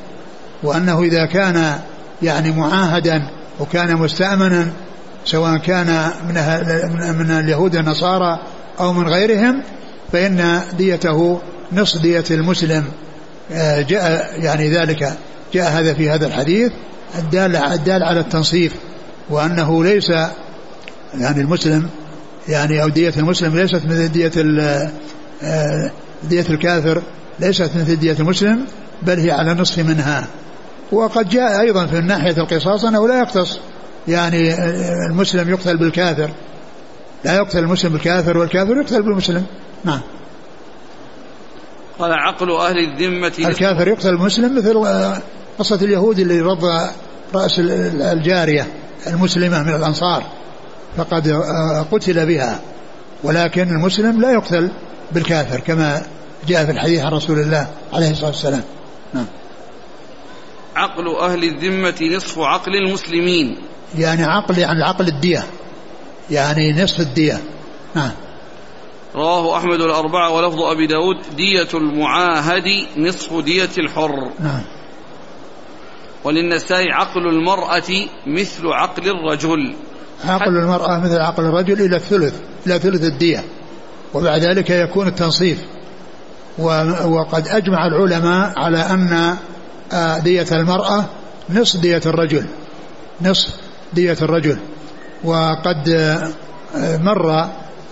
وأنه 0.62 1.02
إذا 1.02 1.26
كان 1.26 1.78
يعني 2.22 2.52
معاهدا 2.52 3.22
وكان 3.61 3.96
مستأمنا 3.96 4.66
سواء 5.24 5.57
كان 5.57 6.11
من 6.28 6.35
من 7.18 7.31
اليهود 7.31 7.76
والنصارى 7.76 8.40
أو 8.81 8.92
من 8.92 9.09
غيرهم 9.09 9.62
فإن 10.12 10.61
ديته 10.78 11.40
نصف 11.72 12.02
دية 12.02 12.24
المسلم 12.31 12.85
آه، 13.52 13.81
جاء 13.81 14.31
يعني 14.38 14.70
ذلك 14.70 15.12
جاء 15.54 15.70
هذا 15.70 15.94
في 15.94 16.11
هذا 16.11 16.26
الحديث 16.26 16.72
الدال 17.18 17.57
الدال 17.57 18.02
على 18.02 18.20
التنصيف 18.20 18.72
وأنه 19.31 19.85
ليس 19.85 20.11
يعني 21.14 21.40
المسلم 21.40 21.88
يعني 22.48 22.83
أو 22.83 22.88
دية 22.88 23.12
المسلم 23.16 23.57
ليست 23.57 23.87
مثل 23.87 24.09
دية 24.09 24.33
دية 26.24 26.44
الكافر 26.51 27.03
ليست 27.40 27.70
مثل 27.77 27.96
دية 27.96 28.16
المسلم 28.20 28.66
بل 29.03 29.18
هي 29.18 29.31
على 29.31 29.55
نصف 29.55 29.79
منها. 29.79 30.27
وقد 30.92 31.29
جاء 31.29 31.61
أيضا 31.61 31.87
في 31.87 32.01
ناحية 32.01 32.37
القصاص 32.38 32.85
أنه 32.85 33.09
لا 33.09 33.18
يقتص. 33.18 33.59
يعني 34.09 34.53
آه، 34.53 35.07
المسلم 35.11 35.51
يقتل 35.51 35.77
بالكافر. 35.77 36.31
لا 37.24 37.37
يقتل 37.37 37.59
المسلم 37.59 37.92
بالكافر 37.92 38.38
والكافر 38.38 38.77
يقتل 38.77 39.03
بالمسلم. 39.03 39.46
نعم. 39.85 40.01
قال 41.98 42.12
عقل 42.12 42.51
أهل 42.51 42.79
الذمة 42.79 43.33
الكافر 43.38 43.88
يقتل 43.88 44.09
المسلم 44.09 44.57
مثل 44.57 44.77
آه، 44.77 45.18
قصة 45.59 45.77
اليهود 45.77 46.18
اللي 46.18 46.40
رض 46.40 46.64
رأس 47.35 47.59
الجارية 47.59 48.66
المسلمة 49.07 49.62
من 49.62 49.74
الأنصار 49.74 50.22
فقد 50.96 51.29
قتل 51.92 52.27
بها. 52.27 52.61
ولكن 53.24 53.62
المسلم 53.62 54.20
لا 54.20 54.33
يقتل. 54.33 54.70
بالكافر 55.12 55.61
كما 55.61 56.03
جاء 56.49 56.64
في 56.64 56.71
الحديث 56.71 57.01
عن 57.01 57.12
رسول 57.12 57.38
الله 57.38 57.68
عليه 57.92 58.11
الصلاة 58.11 58.31
والسلام. 58.31 58.64
نعم. 59.14 59.27
عقل 60.77 61.16
أهل 61.16 61.44
الذمة 61.44 62.16
نصف 62.16 62.38
عقل 62.38 62.77
المسلمين. 62.77 63.59
يعني 63.99 64.25
عقل 64.25 64.59
يعني 64.59 64.85
عقل 64.85 65.09
الدية. 65.09 65.44
يعني 66.31 66.83
نصف 66.83 67.01
الدية. 67.01 67.40
نعم. 67.94 68.11
رواه 69.14 69.57
أحمد 69.57 69.81
الأربعة 69.81 70.31
ولفظ 70.31 70.61
أبي 70.62 70.87
داود 70.87 71.16
دية 71.37 71.68
المعاهد 71.75 72.64
نصف 72.97 73.35
دية 73.40 73.71
الحر. 73.79 74.31
نعم. 74.40 74.62
وللنساء 76.25 76.90
عقل 76.90 77.29
المرأة 77.29 78.07
مثل 78.27 78.66
عقل 78.66 79.09
الرجل. 79.09 79.75
عقل 80.25 80.57
المرأة 80.57 80.99
مثل 80.99 81.18
عقل 81.18 81.44
الرجل 81.44 81.81
إلى 81.81 81.97
الثلث 81.97 82.35
إلى 82.66 82.79
ثلث 82.79 83.05
الدية. 83.05 83.44
وبعد 84.14 84.40
ذلك 84.40 84.71
يكون 84.71 85.09
التنصيف. 85.09 85.59
وقد 87.05 87.49
أجمع 87.49 87.87
العلماء 87.87 88.53
على 88.57 88.79
أن 88.79 89.37
آه، 89.92 90.18
دية 90.18 90.47
المرأة 90.53 91.05
نصف 91.51 91.81
دية 91.81 92.01
الرجل. 92.07 92.47
نصف 93.23 93.55
دية 93.92 94.16
الرجل. 94.23 94.59
وقد 95.25 95.88
آه، 95.88 96.97
مر 96.97 97.49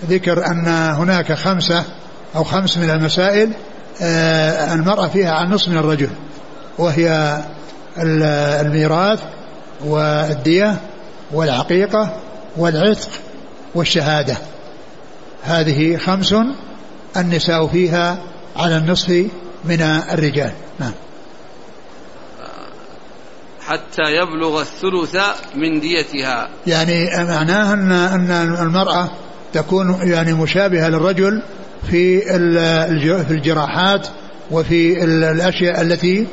ذكر 0.08 0.46
أن 0.46 0.66
هناك 0.68 1.32
خمسة 1.32 1.84
أو 2.36 2.44
خمس 2.44 2.78
من 2.78 2.90
المسائل 2.90 3.50
آه، 4.02 4.74
المرأة 4.74 5.06
فيها 5.06 5.30
عن 5.30 5.50
نصف 5.50 5.68
من 5.68 5.78
الرجل. 5.78 6.10
وهي 6.78 7.38
الميراث 7.98 9.20
والدية 9.84 10.76
والعقيقة 11.32 12.16
والعتق 12.56 13.08
والشهادة. 13.74 14.36
هذه 15.46 15.96
خمس 15.96 16.34
النساء 17.16 17.66
فيها 17.66 18.18
على 18.56 18.76
النصف 18.76 19.26
من 19.64 19.80
الرجال. 19.82 20.52
نعم. 20.80 20.92
حتى 23.60 24.02
يبلغ 24.02 24.60
الثلث 24.60 25.16
من 25.54 25.80
ديتها. 25.80 26.48
يعني 26.66 27.06
معناه 27.18 27.74
أن 27.74 27.92
أن 27.92 28.30
المرأة 28.62 29.10
تكون 29.52 29.98
يعني 30.02 30.32
مشابهة 30.32 30.88
للرجل 30.88 31.42
في 31.90 32.20
في 33.24 33.30
الجراحات 33.30 34.08
وفي 34.50 35.04
الأشياء 35.04 35.80
التي 35.80 36.26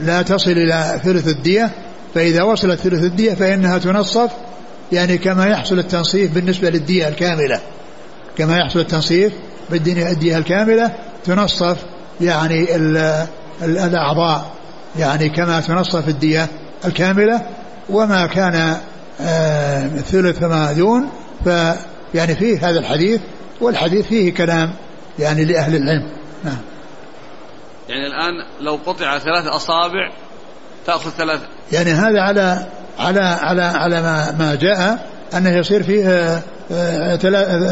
لا 0.00 0.22
تصل 0.22 0.50
إلى 0.50 1.00
ثلث 1.04 1.28
الدية. 1.28 1.70
فإذا 2.14 2.42
وصلت 2.42 2.80
ثلث 2.80 3.04
الدية 3.04 3.34
فإنها 3.34 3.78
تنصف 3.78 4.30
يعني 4.92 5.18
كما 5.18 5.46
يحصل 5.46 5.78
التنصيف 5.78 6.34
بالنسبة 6.34 6.70
للدية 6.70 7.08
الكاملة. 7.08 7.60
كما 8.40 8.58
يحصل 8.58 8.80
التنصيف 8.80 9.32
بالدية 9.70 10.38
الكاملة 10.38 10.92
تنصف 11.24 11.76
يعني 12.20 12.76
الأعضاء 13.62 14.50
يعني 14.98 15.28
كما 15.28 15.60
تنصف 15.60 16.08
الدية 16.08 16.48
الكاملة. 16.84 17.42
وما 17.90 18.26
كان 18.26 18.76
آه، 19.20 19.86
ثلث 19.86 20.38
فما 20.38 20.72
دون 20.72 21.10
ف 21.44 21.48
يعني 22.14 22.34
فيه 22.34 22.68
هذا 22.68 22.78
الحديث 22.78 23.20
والحديث 23.60 24.06
فيه 24.06 24.34
كلام 24.34 24.74
يعني 25.18 25.44
لأهل 25.44 25.74
العلم. 25.76 26.10
نعم. 26.44 26.58
يعني 27.88 28.06
الآن 28.06 28.32
لو 28.60 28.78
قطع 28.86 29.18
ثلاث 29.18 29.46
أصابع 29.46 30.10
تأخذ 30.86 31.10
ثلاث. 31.10 31.40
يعني 31.72 31.90
هذا 31.90 32.20
على 32.20 32.66
على 32.98 33.20
على 33.20 33.62
على 33.62 34.02
ما 34.02 34.32
ما 34.38 34.54
جاء 34.54 35.06
أنه 35.34 35.58
يصير 35.58 35.82
فيه 35.82 36.06
آه، 36.72 37.16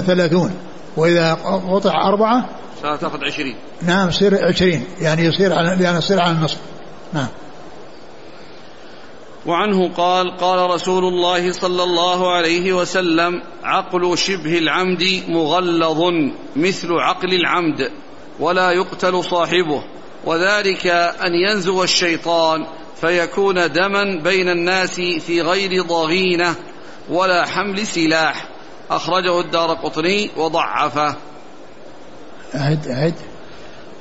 ثلاثون. 0.00 0.54
وإذا 0.96 1.34
قطع 1.72 2.08
أربعة 2.08 2.48
تأخذ 2.82 3.24
عشرين. 3.24 3.56
نعم 3.82 4.08
يصير 4.08 4.44
عشرين. 4.44 4.84
يعني 5.00 5.24
يصير 5.24 5.52
على 5.52 5.84
يعني 5.84 5.98
يصير 5.98 6.20
على 6.20 6.32
النصف. 6.32 6.58
نعم. 7.12 7.28
وعنه 9.46 9.88
قال 9.88 10.36
قال 10.36 10.70
رسول 10.70 11.04
الله 11.04 11.52
صلى 11.52 11.82
الله 11.82 12.32
عليه 12.32 12.72
وسلم 12.72 13.42
عقل 13.64 14.18
شبه 14.18 14.58
العمد 14.58 15.22
مغلظ 15.28 16.00
مثل 16.56 16.92
عقل 16.92 17.34
العمد 17.34 17.90
ولا 18.40 18.70
يقتل 18.70 19.24
صاحبه. 19.24 19.82
وذلك 20.24 20.86
أن 20.86 21.32
ينزو 21.48 21.82
الشيطان 21.82 22.66
فيكون 23.00 23.72
دما 23.72 24.22
بين 24.24 24.48
الناس 24.48 25.00
في 25.00 25.42
غير 25.42 25.82
ضغينة. 25.82 26.54
ولا 27.10 27.46
حمل 27.46 27.86
سلاح. 27.86 28.48
أخرجه 28.90 29.40
الدار 29.40 29.74
قطني 29.74 30.30
وضعفه. 30.36 31.16
أعد 32.54 32.88
أعد 32.88 33.14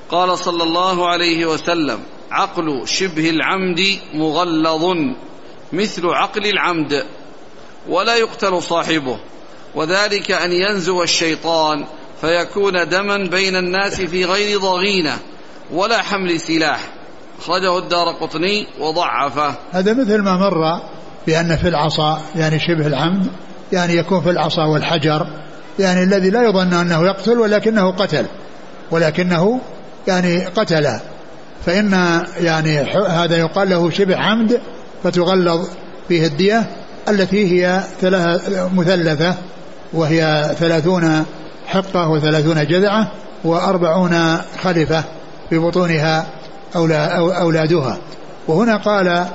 قال 0.10 0.38
صلى 0.38 0.64
الله 0.64 1.08
عليه 1.08 1.46
وسلم 1.46 2.00
عقل 2.32 2.88
شبه 2.88 3.30
العمد 3.30 4.00
مغلظ 4.14 4.86
مثل 5.74 6.06
عقل 6.06 6.46
العمد 6.46 7.06
ولا 7.90 8.16
يقتل 8.16 8.64
صاحبه. 8.64 9.20
وذلك 9.76 10.32
أن 10.32 10.52
ينزو 10.52 11.04
الشيطان 11.04 11.86
فيكون 12.22 12.90
دما 12.90 13.18
بين 13.18 13.56
الناس 13.56 14.02
في 14.02 14.26
غير 14.26 14.60
ضغينة 14.60 15.18
ولا 15.72 16.02
حمل 16.02 16.40
سلاح. 16.40 16.80
أخرجه 17.40 17.78
الدار 17.78 18.08
قطني 18.08 18.68
وضعفه. 18.80 19.56
هذا 19.72 19.94
مثل 19.94 20.18
ما 20.18 20.38
مر 20.38 20.97
بأن 21.28 21.56
في 21.56 21.68
العصا 21.68 22.22
يعني 22.36 22.60
شبه 22.60 22.88
العمد 22.88 23.28
يعني 23.72 23.96
يكون 23.96 24.22
في 24.22 24.30
العصا 24.30 24.66
والحجر 24.66 25.28
يعني 25.80 26.04
الذي 26.04 26.30
لا 26.30 26.44
يظن 26.44 26.74
أنه 26.74 27.06
يقتل 27.06 27.40
ولكنه 27.40 27.92
قتل 27.92 28.26
ولكنه 28.92 29.62
يعني 30.08 30.46
قتل. 30.46 30.88
فإن 31.66 32.22
يعني 32.40 32.78
هذا 33.08 33.38
يقال 33.38 33.70
له 33.70 33.90
شبه 33.90 34.18
عمد 34.18 34.62
فتغلظ 35.04 35.68
فيه 36.08 36.26
الدية 36.26 36.66
التي 37.10 37.64
هي 37.64 37.84
مثلثة 38.74 39.36
وهي 39.94 40.52
ثلاثون 40.60 41.26
حقة 41.68 42.10
وثلاثون 42.10 42.68
جذعة 42.68 43.12
وأربعون 43.44 44.38
خلفة 44.64 45.04
في 45.50 45.58
بطونها 45.58 46.26
أولادها. 46.76 47.98
وهنا 48.48 48.78
قال 48.78 49.26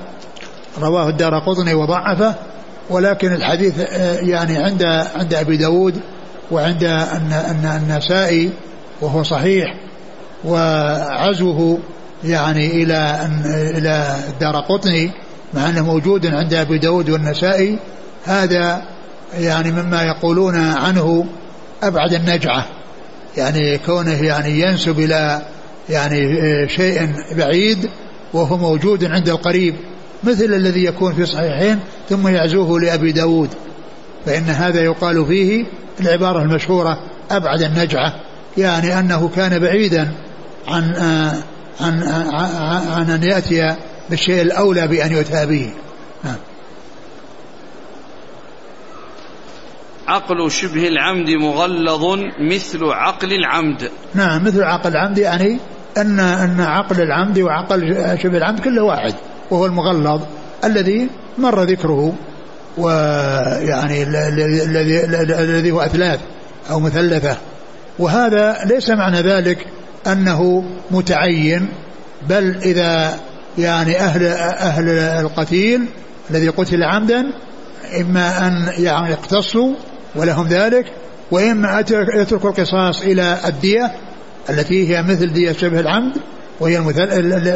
رواه 0.81 1.09
الدار 1.09 1.39
قطني 1.39 1.75
وضعفه 1.75 2.35
ولكن 2.91 3.33
الحديث 3.33 3.79
آه، 3.79 4.19
يعني 4.21 4.57
عند 4.57 4.83
عند 5.15 5.35
أبي 5.35 5.57
داود 5.57 6.01
وعند 6.51 6.85
النسائي 7.65 8.51
وهو 9.01 9.23
صحيح 9.23 9.75
وعزوه 10.45 11.79
يعني 12.25 12.83
إلى 12.83 13.29
إلى 13.79 14.17
الدار 14.29 14.57
قطني 14.57 15.11
مع 15.55 15.69
أنه 15.69 15.85
موجود 15.85 16.27
عند 16.27 16.55
أبي 16.55 16.79
داود 16.79 17.11
والنسائي. 17.11 17.79
هذا 18.25 18.83
يعني 19.39 19.73
مما 19.73 20.03
يقولون 20.03 20.57
عنه 20.57 21.27
أبعد 21.83 22.13
النجعة 22.13 22.67
يعني 23.37 23.79
كونه 23.79 24.25
يعني 24.25 24.61
ينسب 24.61 24.99
إلى 24.99 25.43
يعني 25.89 26.19
شيء 26.69 27.09
بعيد 27.37 27.91
وهو 28.33 28.57
موجود 28.57 29.05
عند 29.05 29.29
القريب. 29.29 29.75
مثل 30.25 30.45
الذي 30.45 30.85
يكون 30.85 31.15
في 31.15 31.27
صحيحين 31.27 31.81
ثم 32.09 32.29
يعزوه 32.29 32.81
لأبي 32.81 33.13
داود. 33.13 33.49
فإن 34.27 34.43
هذا 34.43 34.81
يقال 34.81 35.27
فيه 35.27 35.65
العبارة 36.01 36.43
المشهورة 36.43 36.99
أبعد 37.31 37.63
النجعة 37.63 38.15
يعني 38.59 38.99
أنه 38.99 39.29
كان 39.29 39.59
بعيدا 39.59 40.13
عن 40.69 40.95
عن 41.81 42.03
عن, 42.03 42.03
عن 42.93 43.11
أن 43.11 43.23
يأتي 43.23 43.77
بالشيء 44.11 44.43
الأولى 44.43 44.87
بأن 44.87 45.13
يؤتى 45.13 45.47
به. 45.47 45.71
نعم 46.25 46.37
عقل 50.09 50.51
شبه 50.51 50.89
العمد 50.89 51.31
مغلظ 51.31 52.05
مثل 52.51 52.85
عقل 52.85 53.33
العمد. 53.33 53.91
نعم 54.15 54.45
مثل 54.45 54.63
عقل 54.63 54.91
العمد 54.91 55.19
يعني 55.19 55.59
أن 55.97 56.21
أن 56.21 56.61
عقل 56.61 57.01
العمد 57.01 57.39
وعقل 57.39 57.81
شبه 58.23 58.39
العمد 58.39 58.61
كله 58.61 58.83
واحد. 58.83 59.15
وهو 59.53 59.67
المغلظ 59.67 60.23
الذي 60.65 61.09
مر 61.39 61.63
ذكره 61.63 62.13
ويعني 62.79 64.03
الذي 64.03 65.05
الذي 65.43 65.71
هو 65.71 65.81
أثلاث 65.81 66.21
أو 66.71 66.81
مثلثة. 66.81 67.37
وهذا 67.99 68.59
ليس 68.65 68.91
معنى 68.91 69.21
ذلك 69.21 69.67
أنه 70.07 70.65
متعين 70.91 71.69
بل 72.29 72.57
إذا 72.63 73.19
يعني 73.59 74.01
أهل 74.01 74.27
أهل 74.27 74.89
القتيل 74.99 75.87
الذي 76.31 76.49
قتل 76.49 76.83
عمدا 76.83 77.25
إما 78.01 78.47
أن 78.47 78.69
يعني 78.79 79.11
يقتصوا 79.11 79.75
ولهم 80.17 80.49
ذلك 80.49 80.87
وإما 81.31 81.85
يتركوا 82.15 82.51
القصاص 82.51 83.03
إلى 83.03 83.39
الدية 83.47 83.93
التي 84.51 84.89
هي 84.89 85.03
مثل 85.03 85.33
دية 85.33 85.53
شبه 85.53 85.81
العمد 85.81 86.17
وهي 86.61 86.79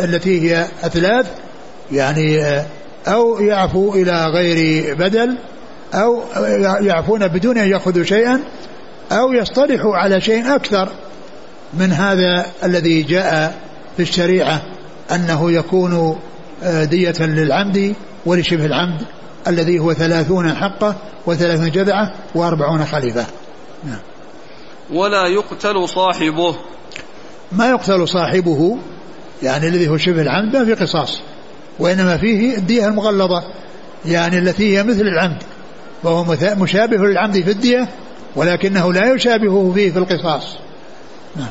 التي 0.04 0.40
هي 0.40 0.66
أثلاث 0.84 1.26
يعني 1.92 2.42
أو 3.08 3.40
يعفو 3.40 3.94
إلى 3.94 4.26
غير 4.26 4.94
بدل 4.94 5.38
أو 5.94 6.22
يعفون 6.80 7.28
بدون 7.28 7.58
أن 7.58 7.68
يأخذوا 7.68 8.04
شيئا 8.04 8.40
أو 9.12 9.32
يصطلحوا 9.32 9.96
على 9.96 10.20
شيء 10.20 10.54
أكثر 10.54 10.88
من 11.74 11.92
هذا 11.92 12.46
الذي 12.64 13.02
جاء 13.02 13.58
في 13.96 14.02
الشريعة 14.02 14.62
أنه 15.10 15.52
يكون 15.52 16.18
آه، 16.62 16.84
دية 16.84 17.14
للعمد 17.20 17.94
ولشبه 18.26 18.66
العمد 18.66 19.02
الذي 19.46 19.78
هو 19.78 19.92
ثلاثون 19.92 20.54
حقة 20.54 20.94
وثلاثون 21.26 21.70
جذعة 21.70 22.14
وأربعون 22.34 22.84
خليفة. 22.84 23.26
نعم. 23.84 23.98
ولا 24.92 25.26
يقتل 25.26 25.88
صاحبه. 25.88 26.56
ما 27.52 27.70
يقتل 27.70 28.08
صاحبه 28.08 28.78
يعني 29.42 29.68
الذي 29.68 29.88
هو 29.88 29.96
شبه 29.96 30.22
العمد 30.22 30.56
ما 30.56 30.64
في 30.64 30.74
قصاص. 30.74 31.20
وإنما 31.78 32.16
فيه 32.16 32.56
الدية 32.56 32.86
المغلظة 32.86 33.42
يعني 34.06 34.38
التي 34.38 34.76
هي 34.76 34.82
مثل 34.82 35.00
العمد 35.00 35.42
وهو 36.04 36.36
مشابه 36.42 36.96
للعمد 36.96 37.40
في 37.40 37.50
الدية 37.50 37.88
ولكنه 38.36 38.92
لا 38.92 39.14
يشابهه 39.14 39.72
فيه 39.74 39.90
في 39.92 39.98
القصاص 39.98 40.56
نعم. 41.36 41.48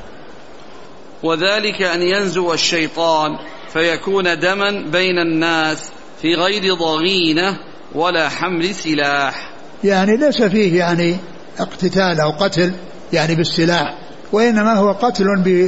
وذلك 1.23 1.81
أن 1.81 2.01
ينزو 2.01 2.53
الشيطان 2.53 3.37
فيكون 3.73 4.39
دما 4.39 4.71
بين 4.91 5.19
الناس 5.19 5.89
في 6.21 6.35
غير 6.35 6.73
ضغينة 6.73 7.57
ولا 7.95 8.29
حمل 8.29 8.75
سلاح 8.75 9.49
يعني 9.83 10.17
ليس 10.17 10.43
فيه 10.43 10.77
يعني 10.79 11.17
اقتتال 11.59 12.19
أو 12.19 12.31
قتل 12.31 12.71
يعني 13.13 13.35
بالسلاح 13.35 13.97
وإنما 14.31 14.73
هو 14.73 14.91
قتل 14.91 15.25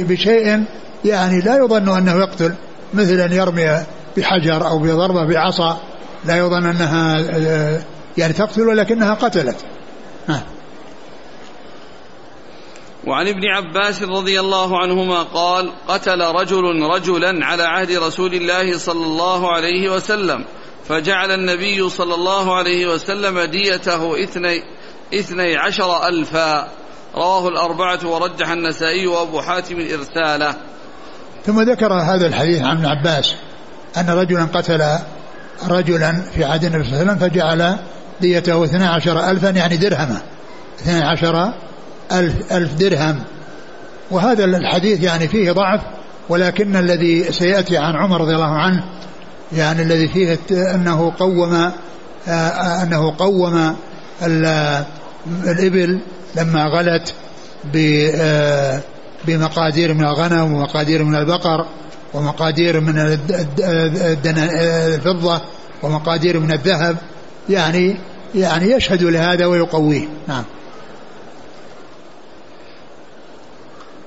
بشيء 0.08 0.64
يعني 1.04 1.40
لا 1.40 1.56
يظن 1.58 1.96
أنه 1.96 2.18
يقتل 2.18 2.54
مثل 2.94 3.20
أن 3.20 3.32
يرمي 3.32 3.86
بحجر 4.16 4.68
أو 4.68 4.78
بضربة 4.78 5.24
بعصا 5.24 5.80
لا 6.24 6.38
يظن 6.38 6.66
أنها 6.66 7.20
آه، 7.20 7.80
يعني 8.18 8.32
تقتل 8.32 8.68
ولكنها 8.68 9.14
قتلت. 9.14 9.56
ها. 10.28 10.42
وعن 13.06 13.28
ابن 13.28 13.46
عباس 13.46 14.02
رضي 14.02 14.40
الله 14.40 14.78
عنهما 14.78 15.22
قال 15.22 15.72
قتل 15.88 16.20
رجل 16.20 16.82
رجلا 16.94 17.46
على 17.46 17.62
عهد 17.62 17.92
رسول 17.92 18.34
الله 18.34 18.78
صلى 18.78 19.06
الله 19.06 19.52
عليه 19.52 19.90
وسلم 19.90 20.44
فجعل 20.88 21.30
النبي 21.30 21.88
صلى 21.88 22.14
الله 22.14 22.56
عليه 22.56 22.86
وسلم 22.86 23.40
ديته 23.40 24.22
اثني, 24.24 24.62
اثني 25.14 25.56
عشر 25.56 26.08
ألفا. 26.08 26.68
رواه 27.14 27.48
الأربعة 27.48 28.06
ورجح 28.06 28.50
النسائي 28.50 29.06
وأبو 29.06 29.40
حاتم 29.40 29.76
إرساله. 29.80 30.54
ثم 31.46 31.60
ذكر 31.60 31.92
هذا 31.92 32.26
الحديث 32.26 32.62
عن 32.62 32.76
ابن 32.76 32.86
عباس. 32.86 33.34
أن 33.96 34.10
رجلا 34.10 34.44
قتل 34.44 34.84
رجلا 35.68 36.22
في 36.34 36.44
عهد 36.44 36.64
النبي 36.64 36.84
صلى 36.84 36.92
الله 36.92 37.12
عليه 37.12 37.12
وسلم 37.12 37.28
فجعل 37.28 37.76
ديته 38.20 38.64
اثني 38.64 38.86
عشر 38.86 39.30
ألفا 39.30 39.48
يعني 39.48 39.76
درهما 39.76 40.20
اثني 40.80 41.02
عشر 41.02 41.52
ألف, 42.12 42.52
ألف 42.52 42.74
درهم. 42.74 43.20
وهذا 44.10 44.44
الحديث 44.44 45.02
يعني 45.02 45.28
فيه 45.28 45.52
ضعف 45.52 45.80
ولكن 46.28 46.76
الذي 46.76 47.32
سيأتي 47.32 47.76
عن 47.76 47.96
عمر 47.96 48.20
رضي 48.20 48.34
الله 48.34 48.54
عنه 48.54 48.84
يعني 49.52 49.82
الذي 49.82 50.08
فيه 50.08 50.38
أنه 50.50 51.12
قوم 51.18 51.70
آه، 52.28 52.82
أنه 52.82 53.14
قوم 53.18 53.76
الإبل 55.46 56.00
لما 56.36 56.64
غلت 56.64 57.14
آه، 57.76 58.80
بمقادير 59.26 59.94
من 59.94 60.04
الغنم 60.04 60.52
ومقادير 60.52 61.04
من 61.04 61.14
البقر. 61.14 61.66
ومقادير 62.14 62.80
من 62.80 63.18
الفضة 64.94 65.40
ومقادير 65.82 66.38
من 66.38 66.52
الذهب 66.52 66.96
يعني 67.48 67.96
يعني 68.34 68.72
يشهد 68.72 69.02
لهذا 69.02 69.46
ويقويه. 69.46 70.08
نعم. 70.28 70.44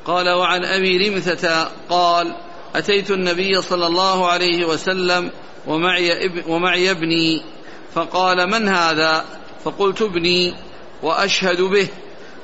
قال 0.06 0.30
وعن 0.30 0.66
أبي 0.66 1.10
رمثة 1.10 1.70
قال 1.90 2.36
أتيت 2.76 3.12
النبي 3.12 3.62
صلى 3.62 3.88
الله 3.88 4.28
عليه 4.28 4.66
وسلم 4.66 5.32
ومعي, 5.68 6.26
اب 6.26 6.44
ومعي 6.48 6.92
ابني 6.92 7.44
فقال 7.94 8.50
من 8.50 8.68
هذا؟ 8.68 9.26
فقلت 9.64 10.02
ابني 10.02 10.54
وأشهد 11.04 11.62
به. 11.62 11.88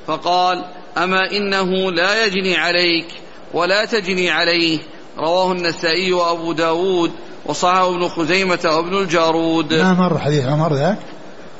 فقال 0.06 0.64
أما 0.98 1.30
إنه 1.30 1.92
لا 1.92 2.24
يجني 2.24 2.56
عليك 2.56 3.06
ولا 3.54 3.84
تجني 3.84 4.30
عليه 4.30 4.78
رواه 5.18 5.52
النسائي 5.52 6.12
وأبو 6.12 6.52
داود 6.52 7.12
وصححه 7.46 7.88
ابن 7.88 8.08
خزيمة 8.08 8.58
وابن 8.64 8.96
الجارود. 8.96 9.74
ما 9.74 9.94
مر 9.94 10.18
حديث 10.18 10.44
عمر 10.44 10.74
ذاك؟ 10.74 10.98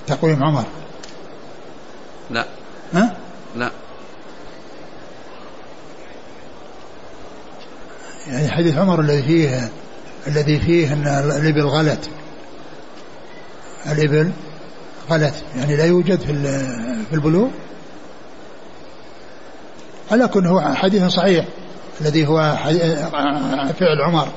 تقويم 0.07 0.45
عمر. 0.45 0.65
لا. 2.31 2.45
ها؟ 2.95 3.17
لا. 3.57 3.71
يعني 8.29 8.51
حديث 8.51 8.79
عمر 8.79 9.01
الذي 9.01 9.23
فيه 9.23 9.71
الذي 10.27 10.61
فيه 10.61 10.93
إن 10.93 11.07
الإبل 11.41 11.67
غلت. 11.67 12.11
الإبل 13.87 14.33
غلت. 15.11 15.35
يعني 15.57 15.77
لا 15.77 15.85
يوجد 15.85 16.21
في 16.21 16.33
في 17.09 17.15
البلوغ. 17.15 17.49
على 20.11 20.29
كل 20.29 20.47
هو 20.47 20.61
حديث 20.61 21.05
صحيح. 21.05 21.45
الذي 22.01 22.27
هو 22.27 22.57
فعل 23.81 24.03
عمر 24.03 24.29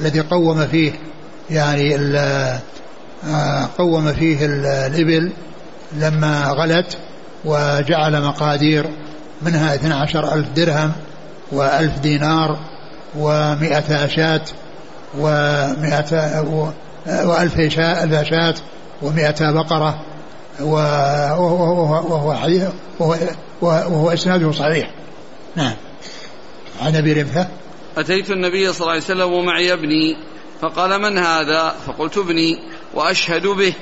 الذي 0.00 0.20
قوم 0.20 0.66
فيه 0.66 0.92
يعني 1.50 1.96
آه، 3.28 3.68
قوم 3.78 4.12
فيه 4.12 4.46
الإبل 4.46 5.32
لما 5.92 6.44
غلت 6.46 6.98
وجعل 7.44 8.22
مقادير 8.22 8.86
منها 9.42 9.74
12 9.74 10.34
ألف 10.34 10.48
درهم 10.48 10.92
وألف 11.52 11.98
دينار 11.98 12.58
ومئة 13.18 14.06
شاة 14.06 14.42
ومئة 15.18 16.40
وألف 17.06 17.60
شاة 17.60 18.04
ألف 18.04 18.28
شاة 18.28 18.54
ومئة 19.02 19.50
بقرة 19.50 20.00
وهو 20.60 22.34
حديث 22.34 22.64
وهو, 22.98 23.16
وهو 23.62 24.10
إسناده 24.10 24.52
صحيح. 24.52 24.90
نعم. 25.56 25.74
عن 26.80 26.96
أبي 26.96 27.12
رمثة 27.12 27.48
أتيت 27.96 28.30
النبي 28.30 28.72
صلى 28.72 28.80
الله 28.80 28.92
عليه 28.92 29.02
وسلم 29.02 29.32
ومعي 29.32 29.72
ابني 29.72 30.16
فقال 30.60 31.02
من 31.02 31.18
هذا؟ 31.18 31.74
فقلت 31.86 32.18
ابني 32.18 32.58
وأشهد 32.94 33.46
به. 33.46 33.74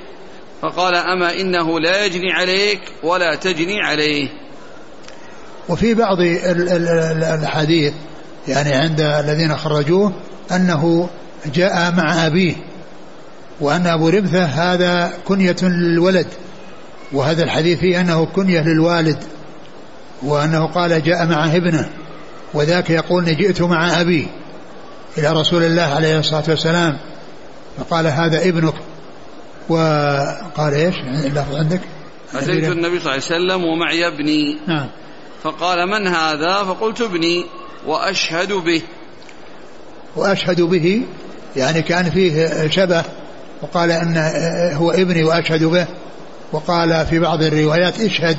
فقال 0.63 0.95
أما 0.95 1.41
إنه 1.41 1.81
لا 1.81 2.05
يجني 2.05 2.33
عليك 2.33 2.81
ولا 3.03 3.35
تجني 3.35 3.83
عليه. 3.83 4.29
وفي 5.69 5.95
بعض 5.95 6.19
الأحاديث 6.21 7.93
يعني 8.49 8.73
عند 8.73 9.01
الذين 9.01 9.57
خرجوه 9.57 10.13
أنه 10.53 11.09
جاء 11.55 11.93
مع 11.93 12.27
أبيه 12.27 12.55
وأن 13.61 13.87
أبو 13.87 14.09
ربثة 14.09 14.45
هذا 14.45 15.13
كنية 15.25 15.57
للولد 15.63 16.27
وهذا 17.13 17.45
الحديث 17.45 17.79
فيه 17.79 18.01
أنه 18.01 18.27
كنية 18.27 18.61
للوالد 18.61 19.19
وأنه 20.23 20.67
قال 20.67 21.03
جاء 21.03 21.27
معه 21.27 21.57
ابنه. 21.57 21.91
وذاك 22.55 22.91
يقول 22.91 23.37
جئت 23.37 23.63
مع 23.63 24.01
أبي 24.01 24.29
إلى 25.19 25.33
رسول 25.33 25.63
الله 25.63 25.83
عليه 25.83 26.19
الصلاة 26.19 26.45
والسلام 26.49 26.99
فقال 27.79 28.07
هذا 28.07 28.49
ابنك. 28.49 28.75
وقال 29.69 30.75
إيش؟ 30.75 30.95
اللفظ 31.25 31.57
عندك؟ 31.57 31.81
أتيت 32.35 32.65
النبي 32.65 33.01
صلى 33.01 33.13
الله 33.13 33.13
عليه 33.13 33.17
وسلم 33.23 33.65
ومعي 33.65 34.07
ابني. 34.09 34.57
نعم. 34.69 34.87
فقال 35.43 35.87
من 35.87 36.07
هذا؟ 36.07 36.65
فقلت 36.65 37.01
ابني. 37.01 37.45
وأشهد 37.87 38.53
به. 38.53 38.83
وأشهد 40.17 40.61
به 40.61 41.03
يعني 41.57 41.83
كان 41.83 42.11
فيه 42.11 42.69
شبه 42.71 43.05
وقال 43.63 43.91
أن 43.91 44.17
هو 44.75 44.91
ابني 44.91 45.25
وأشهد 45.25 45.65
به. 45.65 45.87
وقال 46.53 47.07
في 47.07 47.19
بعض 47.19 47.43
الروايات 47.43 48.01
اشهد 48.01 48.37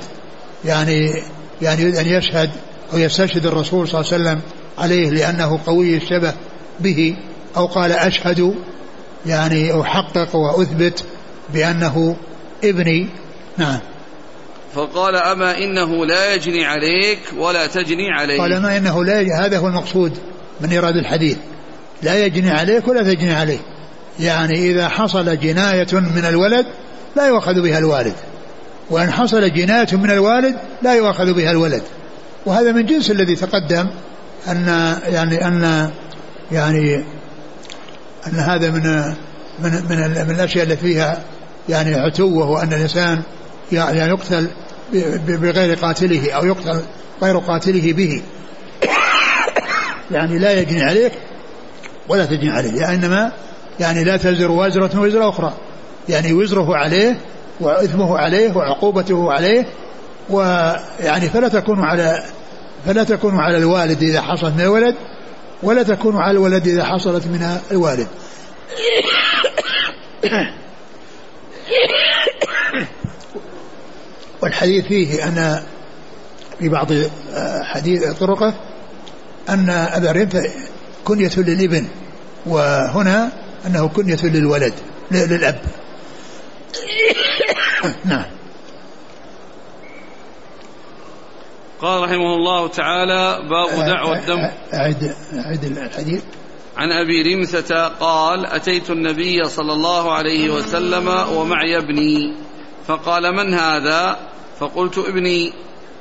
يعني 0.65 1.23
يعني 1.61 1.81
يريد 1.81 1.95
أن 1.95 2.07
يشهد. 2.07 2.49
أو 2.93 2.97
يستشهد 2.97 3.45
الرسول 3.45 3.87
صلى 3.87 4.01
الله 4.01 4.13
عليه 4.13 4.23
وسلم 4.23 4.41
عليه 4.77 5.09
لأنه 5.09 5.59
قوي 5.65 5.97
الشبه 5.97 6.33
به 6.79 7.15
أو 7.57 7.65
قال 7.65 7.91
أشهد 7.91 8.55
يعني 9.25 9.81
أحقق 9.81 10.35
وأثبت 10.35 11.03
بأنه 11.53 12.15
ابني. 12.63 13.09
نعم. 13.57 13.79
فقال 14.75 15.15
أما 15.15 15.57
إنه 15.57 16.05
لا 16.05 16.33
يجني 16.33 16.65
عليك 16.65 17.19
ولا 17.37 17.67
تجني 17.67 18.09
عليه. 18.11 18.41
قال 18.41 18.61
ما 18.61 18.77
إنه 18.77 19.03
لا 19.03 19.21
يجني 19.21 19.33
هذا 19.33 19.57
هو 19.57 19.67
المقصود 19.67 20.17
من 20.61 20.69
إيراد 20.69 20.95
الحديث. 20.95 21.37
لا 22.03 22.25
يجني 22.25 22.51
عليك 22.51 22.87
ولا 22.87 23.03
تجني 23.03 23.33
عليه. 23.33 23.59
يعني 24.19 24.71
إذا 24.71 24.89
حصل 24.89 25.39
جناية 25.39 25.87
من 25.93 26.25
الولد 26.25 26.65
لا 27.15 27.27
يؤخذ 27.27 27.61
بها 27.61 27.77
الوالد 27.77 28.15
وإن 28.89 29.11
حصل 29.11 29.53
جناية 29.53 29.87
من 29.93 30.11
الوالد 30.11 30.55
لا 30.81 30.95
يؤخذ 30.95 31.33
بها 31.33 31.51
الولد. 31.51 31.83
وهذا 32.49 32.71
من 32.71 32.85
جنس 32.85 33.11
الذي 33.11 33.35
تقدم 33.35 33.89
أن 34.47 34.67
يعني 35.07 35.47
أن 35.47 35.89
يعني 36.51 37.05
أن 38.27 38.39
هذا 38.39 38.71
من 38.71 38.83
من 39.59 39.71
من, 39.89 40.27
من 40.27 40.35
الأشياء 40.35 40.65
التي 40.65 40.77
فيها 40.81 41.23
يعني 41.69 41.95
عتو 41.95 42.39
وهو 42.39 42.57
أن 42.57 42.73
الإنسان 42.73 43.21
يعني 43.71 43.99
يقتل 43.99 44.47
بغير 45.27 45.75
قاتله 45.75 46.31
أو 46.31 46.45
يقتل 46.45 46.81
غير 47.21 47.37
قاتله 47.37 47.93
به. 47.93 48.21
يعني 50.11 50.39
لا 50.39 50.59
يجني 50.59 50.83
عليك 50.83 51.13
ولا 52.07 52.25
تجني 52.25 52.49
عليه 52.49 52.93
إنما 52.93 53.31
يعني 53.79 54.03
لا 54.03 54.17
تزر 54.17 54.51
وازرة 54.51 54.99
وزر 54.99 55.29
أخرى. 55.29 55.53
يعني 56.09 56.33
وزره 56.33 56.75
عليه 56.75 57.17
وإثمه 57.59 58.17
عليه 58.17 58.57
وعقوبته 58.57 59.31
عليه 59.31 59.65
ويعني 60.29 61.29
فلا 61.33 61.47
تكون 61.47 61.83
على 61.83 62.23
فلا 62.85 63.03
تكون 63.03 63.39
على 63.39 63.57
الوالد 63.57 64.03
إذا 64.03 64.21
حصلت 64.21 64.53
من 64.53 64.61
الولد 64.61 64.95
ولا 65.63 65.83
تكون 65.83 66.17
على 66.17 66.31
الولد 66.31 66.67
إذا 66.67 66.83
حصلت 66.83 67.27
من 67.27 67.57
الوالد. 67.71 68.07
والحديث 74.41 74.85
فيه 74.85 75.27
أن 75.27 75.63
في 76.59 76.69
بعض 76.69 76.87
حديث 77.61 78.05
طرقة 78.05 78.53
أن 79.49 79.69
أبا 79.69 80.11
رمثة 80.11 80.49
كنية 81.05 81.31
للابن 81.37 81.87
وهنا 82.45 83.31
أنه 83.67 83.87
كنية 83.87 84.19
للولد 84.23 84.73
للأب. 85.11 85.61
نعم. 88.05 88.38
قال 91.81 92.03
رحمه 92.03 92.35
الله 92.35 92.67
تعالى 92.67 93.39
باب 93.49 93.85
دعوة 93.85 94.19
الدم. 94.19 94.49
أعد 94.73 95.15
أعد 95.33 95.63
الحديث. 95.63 96.21
عن 96.77 96.91
أبي 96.91 97.35
رمثة 97.35 97.87
قال 97.87 98.45
أتيت 98.45 98.89
النبي 98.89 99.43
صلى 99.43 99.73
الله 99.73 100.11
عليه 100.11 100.49
وسلم 100.49 101.07
ومعي 101.07 101.77
ابني. 101.77 102.35
فقال 102.87 103.35
من 103.35 103.53
هذا؟ 103.53 104.17
فقلت 104.59 104.97
ابني. 104.97 105.53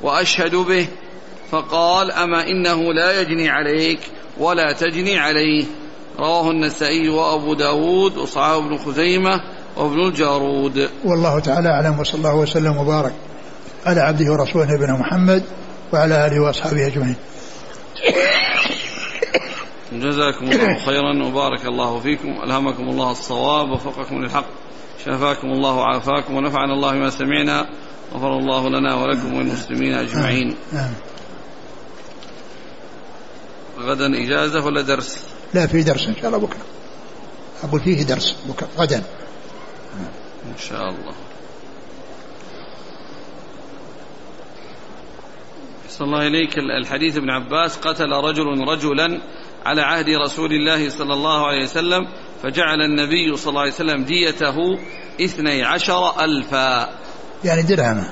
وأشهد 0.02 0.54
به. 0.54 0.88
فقال 1.50 2.10
أما 2.12 2.46
إنه 2.46 2.92
لا 2.92 3.20
يجني 3.20 3.48
عليك 3.48 4.00
ولا 4.38 4.72
تجني 4.72 5.18
عليه. 5.18 5.64
رواه 6.18 6.50
النسائي 6.50 7.08
وأبو 7.08 7.54
داود 7.54 8.16
وصحابه 8.16 8.66
ابن 8.66 8.78
خزيمة 8.78 9.40
وابن 9.76 10.06
الجارود. 10.06 10.88
والله 11.04 11.40
تعالى 11.40 11.68
أعلم 11.68 12.00
وصلى 12.00 12.18
الله 12.18 12.34
وسلم 12.34 12.76
وبارك 12.76 13.12
على 13.86 14.00
عبده 14.00 14.32
ورسوله 14.32 14.74
نبينا 14.74 14.92
محمد 14.92 15.42
وعلى 15.92 16.26
آله 16.26 16.40
وأصحابه 16.40 16.86
أجمعين. 16.86 17.16
جزاكم 19.92 20.52
الله 20.52 20.78
خيرا 20.78 21.26
وبارك 21.26 21.66
الله 21.66 22.00
فيكم. 22.00 22.40
ألهمكم 22.44 22.88
الله 22.88 23.10
الصواب 23.10 23.70
وفقكم 23.70 24.22
للحق. 24.22 24.46
شفاكم 25.04 25.48
الله 25.48 25.74
وعافاكم 25.74 26.34
ونفعنا 26.34 26.72
الله 26.72 26.92
بما 26.92 27.10
سمعنا. 27.10 27.66
غفر 28.14 28.38
الله 28.38 28.68
لنا 28.68 28.94
ولكم 28.94 29.34
وللمسلمين 29.34 29.94
أجمعين. 29.94 30.56
غدا 33.80 34.24
إجازة 34.24 34.64
ولا 34.64 34.82
درس؟ 34.82 35.18
لا 35.54 35.66
في 35.66 35.82
درس 35.82 36.06
إن 36.06 36.14
شاء 36.16 36.26
الله 36.26 36.38
بكرة. 36.38 36.60
أقول 37.64 37.80
فيه 37.80 38.02
درس 38.02 38.36
بكرة 38.48 38.68
غدا. 38.78 39.02
إن 40.46 40.58
شاء 40.68 40.88
الله. 40.88 41.14
صلى 45.98 46.06
الله 46.06 46.26
إليك. 46.26 46.58
الحديث 46.58 47.16
ابن 47.16 47.30
عباس 47.30 47.76
قتل 47.76 48.10
رجل 48.10 48.44
رجلا 48.68 49.20
على 49.66 49.82
عهد 49.82 50.08
رسول 50.08 50.52
الله 50.52 50.88
صلى 50.88 51.14
الله 51.14 51.46
عليه 51.46 51.64
وسلم 51.64 52.08
فجعل 52.42 52.80
النبي 52.80 53.36
صلى 53.36 53.50
الله 53.50 53.60
عليه 53.60 53.72
وسلم 53.72 54.04
ديته 54.04 54.78
اثني 55.20 55.64
عشر 55.64 56.24
ألفا. 56.24 56.88
يعني 57.44 57.62
درهما. 57.62 58.08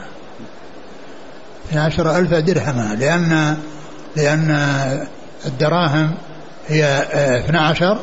اثني 1.69 1.81
عشر 1.81 2.19
ألف 2.19 2.35
درهما 2.35 2.97
لأن 3.01 3.57
لأن 4.17 4.51
الدراهم 5.47 6.15
هي 6.67 6.85
اثنى 7.39 7.59
عشر 7.59 7.99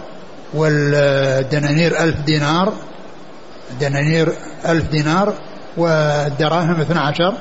والدنانير 0.53 2.03
ألف 2.03 2.19
دينار 2.19 2.73
الدنانير 3.71 4.33
ألف 4.65 4.89
دينار 4.89 5.33
والدراهم 5.77 6.81
اثنى 6.81 6.99
عشر. 6.99 7.37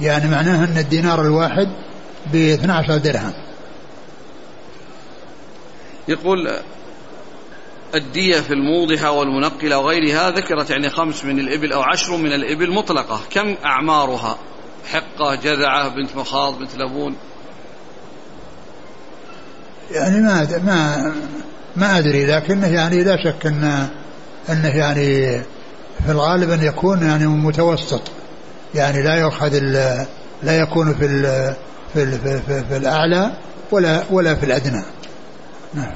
يعني 0.00 0.28
معناه 0.28 0.64
أن 0.64 0.78
الدينار 0.78 1.22
الواحد 1.22 1.68
ب 2.32 2.58
عشر 2.70 2.96
درهم. 2.96 3.32
يقول 6.08 6.50
الدية 7.94 8.40
في 8.40 8.52
الموضحة 8.52 9.10
والمنقلة 9.10 9.78
وغيرها 9.78 10.30
ذكرت 10.30 10.70
يعني 10.70 10.90
خمس 10.90 11.24
من 11.24 11.38
الإبل 11.40 11.72
أو 11.72 11.82
عشر 11.82 12.16
من 12.16 12.32
الإبل 12.32 12.72
مطلقة. 12.72 13.20
كم 13.30 13.54
أعمارها؟ 13.64 14.38
حقة 14.92 15.34
جذعة 15.34 15.88
بنت 15.88 16.16
مخاض 16.16 16.58
بنت 16.58 16.76
لبون. 16.76 17.16
يعني 19.90 20.20
ما 20.20 20.58
ما 20.64 21.12
ما 21.76 21.98
أدري 21.98 22.26
لكنه 22.26 22.66
يعني 22.66 23.04
لا 23.04 23.16
شك 23.24 23.46
ان 23.46 23.88
أنه 24.48 24.76
يعني 24.76 25.40
في 26.06 26.12
الغالب 26.12 26.50
أن 26.50 26.62
يكون 26.62 27.02
يعني 27.02 27.26
متوسط. 27.26 28.02
يعني 28.74 29.02
لا 29.02 29.14
يؤخذ 29.14 29.58
لا 30.42 30.58
يكون 30.58 30.94
في 30.94 31.06
ال 31.06 31.54
في 31.94 32.02
ال 32.02 32.18
في, 32.18 32.40
في, 32.40 32.64
في 32.64 32.76
الأعلى 32.76 33.32
ولا 33.70 34.02
ولا 34.10 34.34
في 34.34 34.46
الأدنى. 34.46 34.82
نعم. 35.74 35.92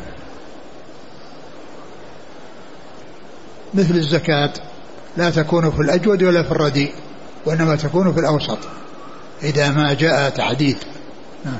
مثل 3.74 3.94
الزكاة 3.94 4.52
لا 5.16 5.30
تكون 5.30 5.70
في 5.70 5.80
الأجود 5.80 6.22
ولا 6.22 6.42
في 6.42 6.50
الرديء 6.50 6.92
وإنما 7.46 7.76
تكون 7.76 8.12
في 8.12 8.20
الأوسط 8.20 8.58
إذا 9.42 9.70
ما 9.70 9.94
جاء 9.94 10.30
تحديد 10.30 10.76
نعم. 11.44 11.58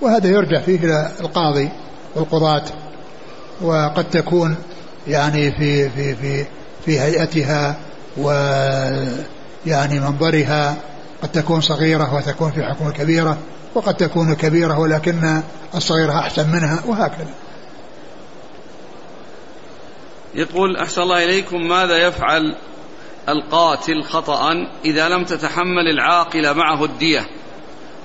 وهذا 0.00 0.28
يرجع 0.28 0.60
فيه 0.60 0.78
إلى 0.78 1.12
القاضي 1.20 1.68
والقضاة 2.14 2.64
وقد 3.60 4.10
تكون 4.10 4.56
يعني 5.08 5.50
في 5.52 5.90
في 5.90 6.14
في 6.14 6.44
في 6.84 7.00
هيئتها 7.00 7.76
ويعني 8.18 10.00
منظرها 10.00 10.76
قد 11.22 11.32
تكون 11.32 11.60
صغيرة 11.60 12.14
وتكون 12.14 12.50
في 12.50 12.62
حكم 12.62 12.90
كبيرة 12.90 13.38
وقد 13.74 13.94
تكون 13.94 14.34
كبيرة 14.34 14.78
ولكن 14.78 15.42
الصغيرة 15.74 16.18
أحسن 16.18 16.50
منها 16.50 16.82
وهكذا. 16.86 17.34
يقول 20.34 20.76
أحسن 20.76 21.02
الله 21.02 21.24
إليكم 21.24 21.68
ماذا 21.68 21.96
يفعل 21.96 22.56
القاتل 23.28 24.02
خطأ 24.02 24.52
إذا 24.84 25.08
لم 25.08 25.24
تتحمل 25.24 25.88
العاقل 25.94 26.54
معه 26.54 26.84
الدية 26.84 27.26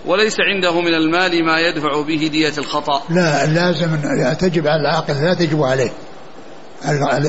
وليس 0.06 0.36
عنده 0.40 0.82
من 0.82 0.94
المال 0.94 1.46
ما 1.46 1.60
يدفع 1.60 2.02
به 2.02 2.30
دية 2.32 2.54
الخطأ؟ 2.58 3.02
لا 3.10 3.46
لازم 3.46 3.96
تجب 4.40 4.68
على 4.68 4.82
العاقل 4.82 5.14
لا 5.14 5.34
تجب 5.34 5.64
عليه. 5.64 5.92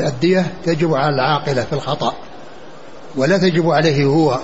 الدية 0.06 0.46
تجب 0.64 0.94
على 0.94 1.14
العاقلة 1.14 1.64
في 1.64 1.72
الخطأ. 1.72 2.14
ولا 3.16 3.38
تجب 3.38 3.70
عليه 3.70 4.04
هو. 4.04 4.38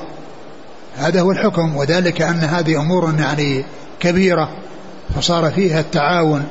هذا 0.97 1.21
هو 1.21 1.31
الحكم 1.31 1.77
وذلك 1.77 2.23
أن 2.23 2.39
هذه 2.39 2.81
أمور 2.81 3.15
يعني 3.19 3.65
كبيرة 4.01 4.49
فصار 5.17 5.51
فيها 5.51 5.81
التعاون 5.81 6.45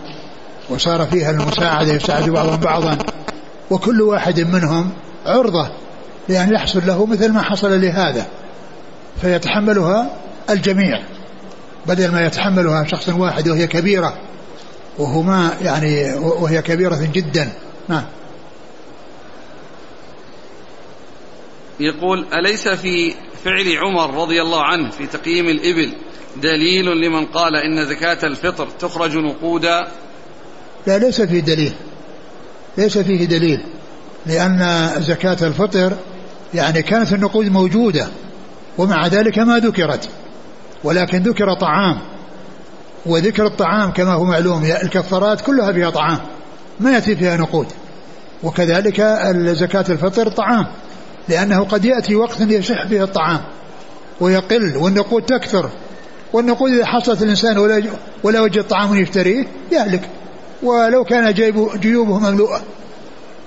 وصار 0.70 1.06
فيها 1.06 1.32
المساعدة 1.32 1.94
يساعد 1.94 2.30
بعضهم 2.30 2.58
بعضا 2.58 2.98
وكل 3.72 4.02
واحد 4.02 4.40
منهم 4.40 4.90
عرضة 5.26 5.70
لأن 6.30 6.54
يحصل 6.54 6.82
له 6.88 7.06
مثل 7.06 7.32
ما 7.32 7.42
حصل 7.42 7.82
لهذا 7.82 8.26
فيتحملها 9.22 10.10
الجميع 10.50 11.02
بدل 11.88 12.12
ما 12.12 12.26
يتحملها 12.26 12.84
شخص 12.88 13.10
واحد 13.10 13.50
وهي 13.50 13.68
كبيرة 13.68 14.14
وهو 14.98 15.22
ما 15.22 15.52
يعني 15.62 16.14
وهي 16.14 16.62
كبيرة 16.62 17.00
جدا. 17.14 17.50
نعم. 17.88 18.04
يقول 21.80 22.26
أليس 22.34 22.68
في 22.68 23.14
فعل 23.46 23.78
عمر 23.78 24.22
رضي 24.22 24.42
الله 24.42 24.64
عنه 24.64 24.90
في 24.90 25.08
تقييم 25.08 25.46
الإبل 25.46 25.94
دليل 26.42 26.86
لمن 26.86 27.26
قال 27.26 27.56
إن 27.56 27.86
زكاة 27.86 28.28
الفطر 28.28 28.68
تخرج 28.80 29.18
نقودا 29.18 29.88
لا 30.88 30.98
ليس 30.98 31.22
فيه 31.22 31.40
دليل. 31.40 31.74
ليس 32.78 32.98
فيه 32.98 33.26
دليل. 33.26 33.64
لأن 34.26 34.90
زكاة 35.00 35.38
الفطر 35.48 35.94
يعني 36.54 36.82
كانت 36.82 37.14
النقود 37.14 37.46
موجودة 37.46 38.08
ومع 38.78 39.08
ذلك 39.08 39.40
ما 39.40 39.60
ذكرت. 39.60 40.10
ولكن 40.84 41.18
ذكر 41.24 41.54
طعام 41.54 41.98
وذكر 43.06 43.46
الطعام 43.46 43.92
كما 43.92 44.14
هو 44.14 44.24
معلوم 44.24 44.66
الكفارات 44.66 45.42
كلها 45.42 45.72
فيها 45.72 45.90
طعام 45.90 46.20
ما 46.80 46.92
يأتي 46.92 47.16
فيها 47.16 47.38
نقود. 47.38 47.68
وكذلك 48.44 49.02
زكاة 49.36 49.86
الفطر 49.90 50.32
طعام. 50.32 50.68
لأنه 51.30 51.64
قد 51.64 51.86
يأتي 51.86 52.16
وقت 52.16 52.42
يشح 52.42 52.88
فيه 52.88 53.04
الطعام 53.04 53.40
ويقل 54.20 54.78
والنقود 54.78 55.24
تكثر 55.24 55.70
والنقود 56.34 56.72
إذا 56.72 56.86
حصلت 56.86 57.22
الإنسان 57.22 57.58
ولا 57.58 57.84
ولا 58.24 58.42
وجد 58.42 58.64
طعام 58.64 58.96
يشتريه 58.96 59.48
يهلك. 59.72 60.10
ولو 60.64 61.04
كان 61.04 61.34
جيوبه 61.80 62.20
مملوءة 62.20 62.62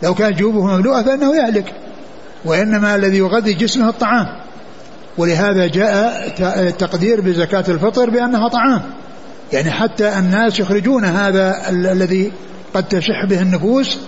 لو 0.03 0.15
كانت 0.15 0.37
جيوبه 0.37 0.67
مملوءة 0.67 1.03
فإنه 1.03 1.37
يهلك. 1.37 1.75
وإنما 2.45 2.95
الذي 2.95 3.19
يغذي 3.19 3.55
جسمه 3.55 3.89
الطعام. 3.89 4.27
ولهذا 5.19 5.67
جاء 5.67 6.27
التقدير 6.41 7.21
بزكاة 7.21 7.65
الفطر 7.69 8.11
بأنها 8.11 8.49
طعام. 8.49 8.83
يعني 9.53 9.71
حتى 9.71 10.19
الناس 10.19 10.61
يخرجون 10.61 11.05
هذا 11.05 11.69
الذي 11.69 12.33
قد 12.75 12.89
تشح 12.89 13.25
به 13.25 13.43
النفوس 13.43 13.99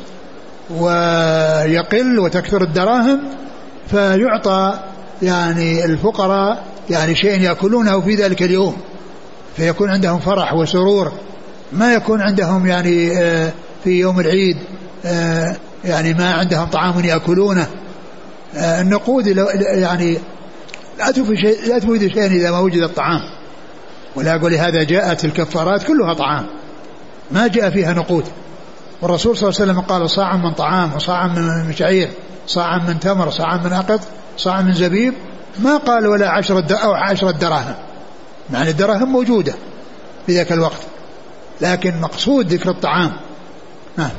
ويقل 0.71 2.19
وتكثر 2.19 2.63
الدراهم 2.63 3.21
فيعطى 3.91 4.81
يعني 5.23 5.85
الفقراء 5.85 6.65
يعني 6.91 7.15
شيء 7.15 7.41
يأكلونه 7.41 8.01
في 8.01 8.15
ذلك 8.15 8.43
اليوم 8.43 8.77
فيكون 9.57 9.91
عندهم 9.91 10.19
فرح 10.19 10.55
وسرور. 10.55 11.13
ما 11.73 11.95
يكون 11.95 12.21
عندهم 12.21 12.67
يعني 12.67 13.19
آه، 13.19 13.53
في 13.85 13.91
يوم 13.91 14.21
العيد 14.21 14.57
آه، 15.05 15.57
يعني 15.85 16.15
ما 16.15 16.35
عندهم 16.35 16.67
طعام 16.67 17.05
يأكلونه. 17.05 17.67
آه، 18.57 18.81
النقود 18.81 19.27
يعني 19.59 20.19
لا 20.99 21.11
تفيد 21.11 21.35
شيء 21.35 21.69
لا 21.69 21.79
تفيد 21.79 22.13
شيئا 22.13 22.27
إذا 22.27 22.51
ما 22.51 22.59
وجد 22.59 22.83
الطعام. 22.83 23.21
ولا 24.17 24.35
أقول 24.35 24.53
لهذا 24.53 24.83
جاءت 24.83 25.25
الكفارات 25.25 25.83
كلها 25.83 26.15
طعام. 26.15 26.47
ما 27.31 27.47
جاء 27.47 27.71
فيها 27.71 27.93
نقود. 27.93 28.25
والرسول 29.03 29.37
صلى 29.37 29.49
الله 29.49 29.61
عليه 29.61 29.73
وسلم 29.73 29.81
قال 29.81 30.11
صاع 30.11 30.37
من 30.37 30.53
طعام 30.53 30.95
وصاع 30.95 31.27
من 31.27 31.73
شعير. 31.73 32.09
صاع 32.47 32.79
من 32.79 33.01
تمر 33.01 33.31
صاع 33.31 33.57
من 33.57 33.73
أقط 33.73 34.01
صاع 34.37 34.61
من 34.61 34.73
زبيب 34.73 35.15
ما 35.59 35.77
قال 35.77 36.07
ولا 36.07 36.29
عشرة 36.29 36.75
أو 36.75 36.93
عشرة 36.93 37.31
دراهم. 37.31 37.75
يعني 38.53 38.71
الدراهم 38.71 39.13
موجودة 39.13 39.55
في 40.27 40.35
ذاك 40.35 40.53
الوقت 40.53 40.81
لكن 41.61 42.01
مقصود 42.01 42.53
ذكر 42.53 42.71
الطعام. 42.71 43.13
نعم 43.97 44.11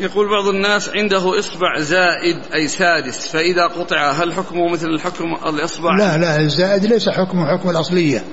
يقول 0.00 0.30
بعض 0.30 0.48
الناس 0.48 0.88
عنده 0.88 1.38
إصبع 1.38 1.80
زائد 1.80 2.36
أي 2.54 2.68
سادس 2.68 3.28
فإذا 3.28 3.66
قطع 3.66 4.10
هل 4.10 4.34
حكمه 4.34 4.68
مثل 4.68 4.86
الحكم 4.86 5.34
الإصبع؟ 5.46 5.96
لا 5.96 6.16
لا 6.16 6.40
الزائد 6.40 6.84
ليس 6.84 7.08
حكمه 7.08 7.58
حكم 7.58 7.70
الأصلية 7.70 8.24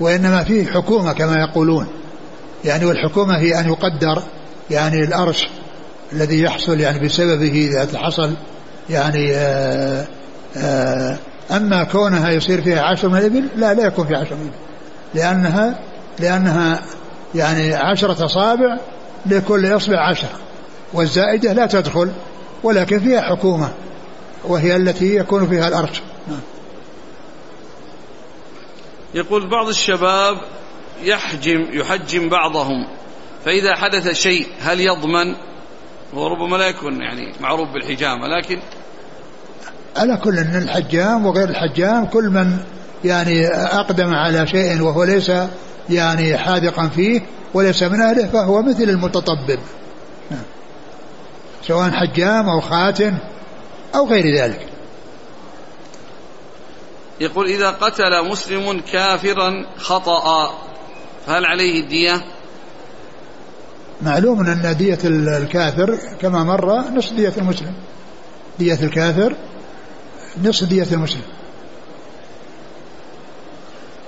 وإنما 0.00 0.44
فيه 0.44 0.66
حكومة 0.66 1.12
كما 1.12 1.36
يقولون. 1.36 1.86
يعني 2.64 2.84
والحكومة 2.84 3.38
هي 3.38 3.60
أن 3.60 3.68
يقدر 3.68 4.22
يعني 4.70 5.04
الأرش 5.04 5.48
الذي 6.12 6.42
يحصل 6.42 6.80
يعني 6.80 6.98
بسببه 6.98 7.68
إذا 7.82 7.98
حصل 7.98 8.34
يعني 8.90 9.34
آآ 9.34 10.00
آه، 10.00 10.06
آآ 10.56 11.18
آه، 11.50 11.56
أما 11.56 11.84
كونها 11.84 12.30
يصير 12.30 12.62
فيها 12.62 12.82
عشر 12.82 13.08
من 13.08 13.18
الإبل 13.18 13.44
لا 13.56 13.74
لا 13.74 13.86
يكون 13.86 14.06
فيها 14.06 14.18
عشر 14.18 14.34
من 14.34 14.40
الإبل. 14.40 14.56
لأنها 15.14 15.78
لأنها 16.18 16.82
يعني 17.34 17.74
عشرة 17.74 18.24
أصابع 18.24 18.78
لكل 19.26 19.76
إصبع 19.76 20.10
عشرة 20.10 20.38
والزائدة 20.92 21.52
لا 21.52 21.66
تدخل 21.66 22.12
ولكن 22.62 23.00
فيها 23.00 23.20
حكومة 23.20 23.72
وهي 24.44 24.76
التي 24.76 25.16
يكون 25.16 25.48
فيها 25.48 25.68
الأرش 25.68 26.02
نعم. 26.28 26.40
يقول 29.14 29.50
بعض 29.50 29.68
الشباب 29.68 30.36
يحجم 31.02 31.66
يحجم 31.72 32.28
بعضهم 32.28 32.88
فإذا 33.44 33.76
حدث 33.76 34.12
شيء 34.12 34.46
هل 34.60 34.80
يضمن؟ 34.80 35.34
هو 36.14 36.26
ربما 36.26 36.56
لا 36.56 36.68
يكون 36.68 37.02
يعني 37.02 37.32
معروف 37.40 37.68
بالحجامة 37.68 38.26
لكن 38.26 38.58
على 39.96 40.16
كل 40.16 40.38
إن 40.38 40.56
الحجام 40.62 41.26
وغير 41.26 41.48
الحجام 41.48 42.06
كل 42.06 42.24
من 42.24 42.58
يعني 43.04 43.46
أقدم 43.48 44.14
على 44.14 44.46
شيء 44.46 44.82
وهو 44.82 45.04
ليس 45.04 45.32
يعني 45.90 46.38
حاذقا 46.38 46.88
فيه 46.88 47.20
وليس 47.54 47.82
من 47.82 48.00
أهله 48.00 48.26
فهو 48.26 48.62
مثل 48.62 48.82
المتطبب. 48.82 49.58
سواء 51.66 51.90
حجام 51.90 52.48
أو 52.48 52.60
خاتم 52.60 53.18
أو 53.94 54.08
غير 54.08 54.36
ذلك 54.36 54.66
يقول 57.20 57.46
إذا 57.46 57.70
قتل 57.70 58.28
مسلم 58.30 58.80
كافرا 58.92 59.66
خطأ 59.78 60.54
فهل 61.26 61.46
عليه 61.46 61.80
الدية؟ 61.80 62.24
معلوم 64.02 64.46
أن 64.46 64.76
دية 64.76 64.98
الكافر 65.04 65.98
كما 66.20 66.44
مر 66.44 66.80
نصف 66.90 67.12
دية 67.12 67.32
المسلم. 67.38 67.72
دية 68.58 68.78
الكافر 68.82 69.34
نصف 70.44 70.66
دية 70.66 70.86
المسلم. 70.92 71.22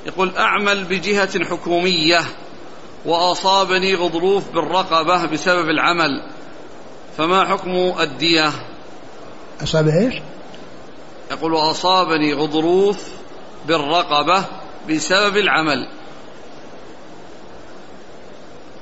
يقول 0.07 0.36
أعمل 0.36 0.84
بجهة 0.84 1.45
حكومية 1.45 2.20
وأصابني 3.05 3.95
غضروف 3.95 4.51
بالرقبة 4.51 5.26
بسبب 5.26 5.68
العمل 5.68 6.22
فما 7.16 7.45
حكم 7.45 7.93
الدية؟ 8.01 8.53
أصاب 9.62 9.88
إيش؟ 9.88 10.14
يقول 11.30 11.53
وأصابني 11.53 12.34
غضروف 12.34 13.09
بالرقبة 13.68 14.45
بسبب 14.91 15.36
العمل. 15.36 15.88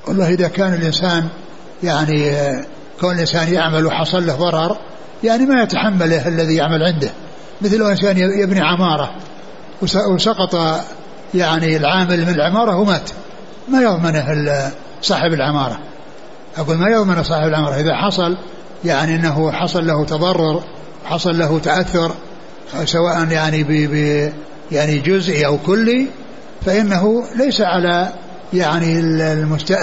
والله 0.09 0.29
إذا 0.29 0.47
كان 0.47 0.73
الإنسان 0.73 1.27
يعني 1.83 2.33
كون 2.99 3.15
الإنسان 3.15 3.53
يعمل 3.53 3.85
وحصل 3.85 4.27
له 4.27 4.35
ضرر 4.35 4.77
يعني 5.23 5.45
ما 5.45 5.63
يتحمله 5.63 6.27
الذي 6.27 6.55
يعمل 6.55 6.83
عنده. 6.83 7.09
مثل 7.61 7.77
لو 7.77 7.87
إنسان 7.87 8.17
يبني 8.17 8.61
عمارة 8.61 9.11
وسقط 9.81 10.81
يعني 11.33 11.77
العامل 11.77 12.21
من 12.21 12.29
العمارة 12.29 12.75
ومات. 12.75 13.09
ما 13.67 13.81
يضمنه 13.81 14.71
صاحب 15.01 15.33
العمارة. 15.33 15.79
أقول 16.57 16.77
ما 16.77 16.89
يضمن 16.89 17.23
صاحب 17.23 17.47
العمارة؟ 17.47 17.75
إذا 17.75 17.95
حصل 17.95 18.37
يعني 18.85 19.15
أنه 19.15 19.51
حصل 19.51 19.87
له 19.87 20.05
تضرر 20.05 20.63
حصل 21.05 21.39
له 21.39 21.59
تأثر 21.59 22.11
سواء 22.85 23.27
يعني 23.31 23.63
ب 23.63 23.71
يعني 24.71 24.99
جزئي 24.99 25.45
أو 25.45 25.57
كلي 25.57 26.07
فإنه 26.65 27.23
ليس 27.35 27.61
على 27.61 28.09
يعني 28.53 28.99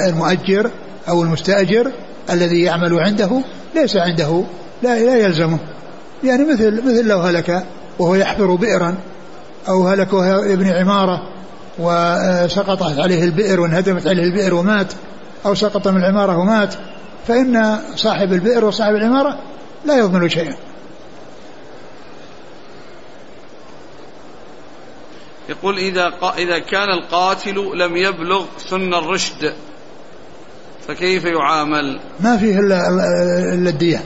المؤجر 0.08 0.70
أو 1.08 1.22
المستأجر 1.22 1.92
الذي 2.30 2.62
يعمل 2.62 3.00
عنده 3.00 3.30
ليس 3.74 3.96
عنده 3.96 4.42
لا 4.82 4.98
لا 5.04 5.16
يلزمه. 5.16 5.58
يعني 6.24 6.44
مثل 6.52 6.82
مثل 6.84 7.08
لو 7.08 7.20
هلك 7.20 7.64
وهو 7.98 8.14
يحفر 8.14 8.54
بئرا 8.54 8.94
أو 9.68 9.88
هلك 9.88 10.12
وهو 10.12 10.42
يبني 10.42 10.72
عمارة 10.72 11.20
وسقطت 11.78 12.98
عليه 12.98 13.24
البئر 13.24 13.60
وانهدمت 13.60 14.06
عليه 14.06 14.22
البئر 14.22 14.54
ومات 14.54 14.92
أو 15.46 15.54
سقط 15.54 15.88
من 15.88 15.96
العمارة 15.96 16.38
ومات 16.38 16.74
فإن 17.28 17.78
صاحب 17.96 18.32
البئر 18.32 18.64
وصاحب 18.64 18.94
العمارة 18.94 19.38
لا 19.84 19.98
يضمن 19.98 20.28
شيئا. 20.28 20.54
يقول 25.48 25.78
إذا 25.78 26.12
إذا 26.38 26.58
كان 26.58 26.90
القاتل 26.90 27.54
لم 27.74 27.96
يبلغ 27.96 28.44
سن 28.58 28.94
الرشد 28.94 29.54
فكيف 30.88 31.24
يعامل؟ 31.24 32.00
ما 32.20 32.36
فيه 32.36 32.58
إلا 32.58 33.70
الدية 33.70 34.04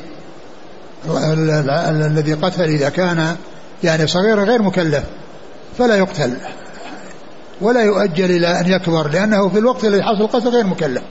الذي 1.88 2.34
قتل 2.34 2.62
إذا 2.62 2.88
كان 2.88 3.36
يعني 3.84 4.06
صغير 4.06 4.44
غير 4.44 4.62
مكلف 4.62 5.04
فلا 5.78 5.96
يقتل 5.96 6.36
ولا 7.60 7.82
يؤجل 7.82 8.30
إلى 8.30 8.60
أن 8.60 8.72
يكبر 8.72 9.08
لأنه 9.08 9.48
في 9.48 9.58
الوقت 9.58 9.84
الذي 9.84 10.02
حصل 10.02 10.22
القتل 10.22 10.48
غير 10.48 10.66
مكلف. 10.66 11.02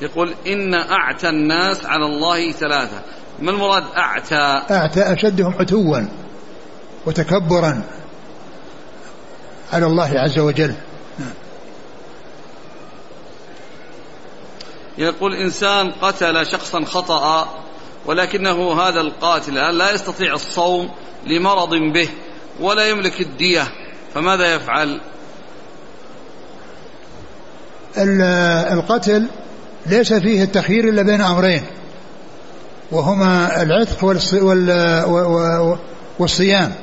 يقول 0.00 0.34
إن 0.46 0.74
أعتى 0.74 1.28
الناس 1.28 1.86
على 1.86 2.04
الله 2.04 2.52
ثلاثة. 2.52 3.00
ما 3.42 3.50
المراد 3.50 3.84
أعتى؟ 3.96 4.62
أعتى 4.70 5.00
أشدهم 5.00 5.54
عتوا. 5.60 6.08
وتكبرا 7.06 7.82
على 9.72 9.86
الله 9.86 10.18
عز 10.18 10.38
وجل. 10.38 10.74
يقول 14.98 15.34
إنسان 15.34 15.90
قتل 15.90 16.46
شخصا 16.46 16.84
خطأ 16.84 17.48
ولكنه 18.06 18.82
هذا 18.82 19.00
القاتل 19.00 19.54
لا 19.54 19.92
يستطيع 19.92 20.34
الصوم 20.34 20.90
لمرض 21.26 21.70
به 21.70 22.08
ولا 22.60 22.88
يملك 22.88 23.20
الدية 23.20 23.68
فماذا 24.14 24.54
يفعل؟ 24.54 25.00
القتل 28.72 29.26
ليس 29.86 30.12
فيه 30.12 30.42
التخيير 30.44 30.88
إلا 30.88 31.02
بين 31.02 31.20
أمرين 31.20 31.62
وهما 32.92 33.62
العتق 33.62 34.04
والصيام. 36.18 36.74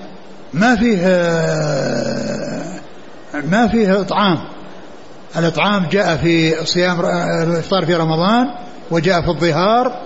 ما 0.57 0.75
فيه 0.75 1.05
ما 3.33 3.67
فيه 3.67 4.01
إطعام. 4.01 4.37
الإطعام 5.37 5.87
جاء 5.91 6.17
في 6.17 6.65
صيام 6.65 6.99
الإفطار 7.43 7.85
في 7.85 7.95
رمضان 7.95 8.47
وجاء 8.91 9.21
في 9.21 9.27
الظهار 9.27 10.01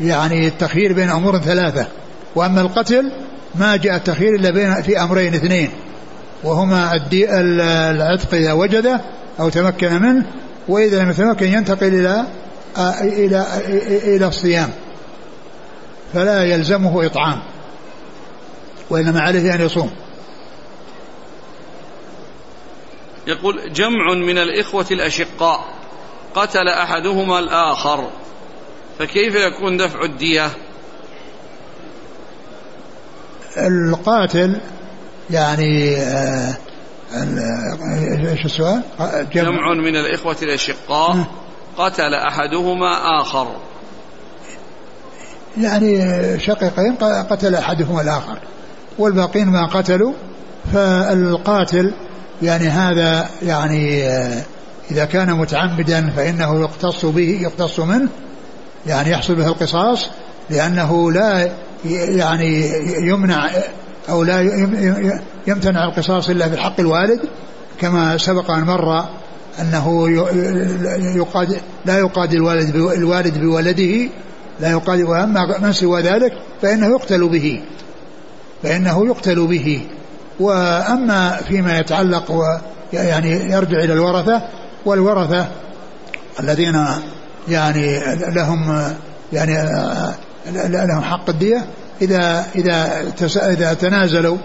يعني 0.00 0.46
التخيير 0.46 0.92
بين 0.92 1.10
أمور 1.10 1.38
ثلاثة. 1.38 1.86
وأما 2.34 2.60
القتل 2.60 3.12
ما 3.54 3.76
جاء 3.76 3.96
التخيير 3.96 4.34
إلا 4.34 4.50
بين 4.50 4.82
في 4.82 5.02
أمرين 5.02 5.34
اثنين. 5.34 5.70
وهما 6.44 7.00
العتق 7.12 8.34
إذا 8.34 8.52
وجده 8.52 9.00
أو 9.40 9.48
تمكن 9.48 10.02
منه 10.02 10.26
وإذا 10.68 11.02
لم 11.02 11.10
يتمكن 11.10 11.46
ينتقل 11.46 11.94
إلى 11.94 12.24
إلى 13.02 13.46
إلى 14.16 14.26
الصيام. 14.26 14.68
فلا 16.14 16.44
يلزمه 16.44 17.06
إطعام. 17.06 17.42
وإنما 18.90 19.20
عليه 19.20 19.54
أن 19.54 19.60
يصوم. 19.60 19.90
يقول 23.26 23.72
جمع 23.72 24.14
من 24.14 24.38
الإخوة 24.38 24.86
الأشقاء. 24.90 25.64
قتل 26.34 26.68
أحدهما 26.68 27.38
الآخر. 27.38 28.10
فكيف 28.98 29.34
يكون 29.34 29.76
دفع 29.76 30.04
الدية؟ 30.04 30.50
القاتل 33.56 34.60
يعني 35.30 35.96
آه 35.96 36.56
إيش 38.30 38.44
السؤال؟ 38.44 38.82
جمع, 39.32 39.50
جمع 39.50 39.72
من 39.72 39.96
الإخوة 39.96 40.36
الأشقاء. 40.42 41.24
قتل 41.78 42.14
أحدهما 42.14 43.20
آخر. 43.20 43.56
يعني 45.58 46.00
شقيقين 46.40 46.96
قتل 47.30 47.54
أحدهما 47.54 48.02
الآخر. 48.02 48.38
والباقين 48.98 49.48
ما 49.48 49.66
قتلوا 49.66 50.12
فالقاتل 50.72 51.92
يعني 52.42 52.68
هذا 52.68 53.28
يعني 53.42 54.08
إذا 54.90 55.04
كان 55.04 55.32
متعمدا 55.34 56.10
فإنه 56.16 56.60
يقتص 56.60 57.04
به 57.04 57.38
يقتص 57.42 57.80
منه 57.80 58.08
يعني 58.86 59.10
يحصل 59.10 59.34
به 59.34 59.46
القصاص 59.46 60.06
لأنه 60.50 61.12
لا 61.12 61.50
يعني 61.84 62.70
يمنع 63.08 63.50
أو 64.08 64.24
لا 64.24 64.40
يمتنع 65.46 65.84
القصاص 65.84 66.30
إلا 66.30 66.48
في 66.48 66.56
حق 66.56 66.80
الوالد 66.80 67.20
كما 67.80 68.18
سبق 68.18 68.50
أن 68.50 68.64
مر 68.64 69.04
أنه 69.60 70.08
يقاد 71.16 71.60
لا 71.86 71.98
يقاد 71.98 72.32
الوالد 72.32 72.76
الوالد 72.76 73.38
بولده 73.38 74.08
لا 74.60 74.70
يقاد 74.70 75.00
وأما 75.00 75.58
من 75.62 75.72
سوى 75.72 76.02
ذلك 76.02 76.32
فإنه 76.62 76.86
يقتل 76.86 77.28
به. 77.28 77.62
فإنه 78.66 79.06
يقتل 79.06 79.46
به. 79.46 79.80
وأما 80.40 81.36
فيما 81.48 81.78
يتعلق 81.78 82.32
يعني 82.92 83.30
يرجع 83.30 83.78
إلى 83.78 83.92
الورثة 83.92 84.42
والورثة 84.86 85.46
الذين 86.40 86.86
يعني 87.48 88.00
لهم 88.34 88.92
يعني 89.32 89.54
لهم 90.86 91.02
حق 91.02 91.30
الدية 91.30 91.66
إذا 92.02 92.46
إذا 92.54 93.04
إذا 93.36 93.74
تنازلوا 93.74 94.36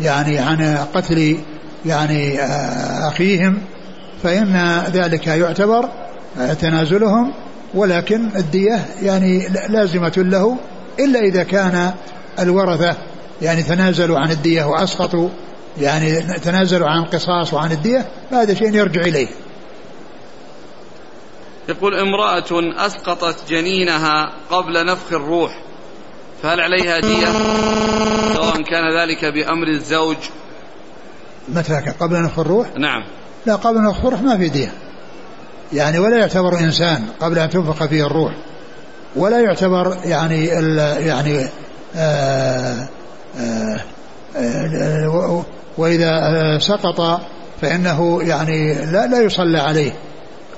يعني 0.00 0.38
عن 0.38 0.76
قتل 0.94 1.38
يعني 1.86 2.42
أخيهم 3.08 3.58
فإن 4.22 4.82
ذلك 4.92 5.26
يعتبر 5.26 5.88
تنازلهم. 6.60 7.32
ولكن 7.74 8.28
الدية 8.36 8.86
يعني 9.02 9.48
لازمة 9.68 10.12
له 10.16 10.56
إلا 11.00 11.20
إذا 11.20 11.42
كان 11.42 11.90
الورثة 12.38 12.96
يعني 13.42 13.62
تنازلوا 13.62 14.18
عن 14.18 14.30
الدية 14.30 14.64
وأسقطوا 14.64 15.28
يعني 15.80 16.20
تنازلوا 16.22 16.88
عن 16.88 16.98
القصاص 16.98 17.54
وعن 17.54 17.72
الدية 17.72 18.08
فهذا 18.30 18.54
شيء 18.54 18.74
يرجع 18.74 19.00
إليه. 19.00 19.28
يقول 21.68 21.94
امرأة 21.94 22.86
أسقطت 22.86 23.36
جنينها 23.48 24.32
قبل 24.50 24.86
نفخ 24.86 25.12
الروح 25.12 25.62
فهل 26.42 26.60
عليها 26.60 27.00
دية؟ 27.00 27.26
سواء 28.34 28.62
كان 28.62 29.00
ذلك 29.00 29.24
بأمر 29.24 29.68
الزوج؟ 29.68 30.16
متى 31.48 31.94
قبل 32.00 32.22
نفخ 32.22 32.38
الروح؟ 32.38 32.66
نعم. 32.76 33.04
لا 33.46 33.56
قبل 33.56 33.82
نفخ 33.82 34.04
الروح 34.04 34.22
ما 34.22 34.38
في 34.38 34.48
دية. 34.48 34.72
يعني 35.72 35.98
ولا 35.98 36.16
يعتبر 36.18 36.58
إنسان 36.60 37.06
قبل 37.20 37.38
أن 37.38 37.50
تنفخ 37.50 37.86
فيه 37.86 38.06
الروح 38.06 38.32
ولا 39.16 39.40
يعتبر 39.40 39.96
يعني 40.04 40.46
يعني 40.46 41.44
آآ 41.44 41.48
آآ 41.96 42.72
آآ 42.74 42.88
وإذا 45.78 46.58
سقط 46.58 47.20
فإنه 47.60 48.22
يعني 48.22 48.74
لا 48.74 49.06
لا 49.06 49.20
يصلى 49.20 49.58
عليه 49.58 49.92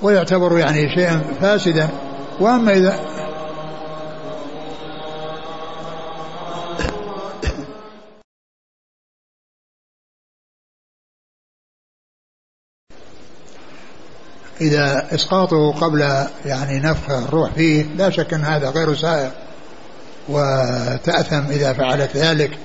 ويعتبر 0.03 0.59
يعني 0.59 0.95
شيئا 0.95 1.23
فاسدا. 1.41 1.89
وأما 2.41 2.73
إذا 2.73 3.01
إذا 14.61 15.15
إسقاطه 15.15 15.73
قبل 15.73 16.01
يعني 16.45 16.79
نفخ 16.79 17.11
الروح 17.11 17.53
فيه 17.53 17.83
لا 17.83 18.11
شك 18.11 18.35
أن 18.35 18.45
هذا 18.45 18.71
غير 18.71 18.95
سائر 18.95 19.31
وتأثم 20.29 21.51
إذا 21.51 21.73
فعلت 21.73 22.17
ذلك. 22.17 22.59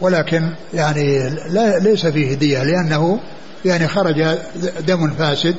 ولكن 0.00 0.48
يعني 0.74 1.30
لا 1.48 1.78
ليس 1.78 2.06
فيه 2.06 2.34
دية 2.34 2.62
لأنه 2.62 3.20
يعني 3.64 3.88
خرج 3.88 4.38
دم 4.86 5.10
فاسد 5.10 5.56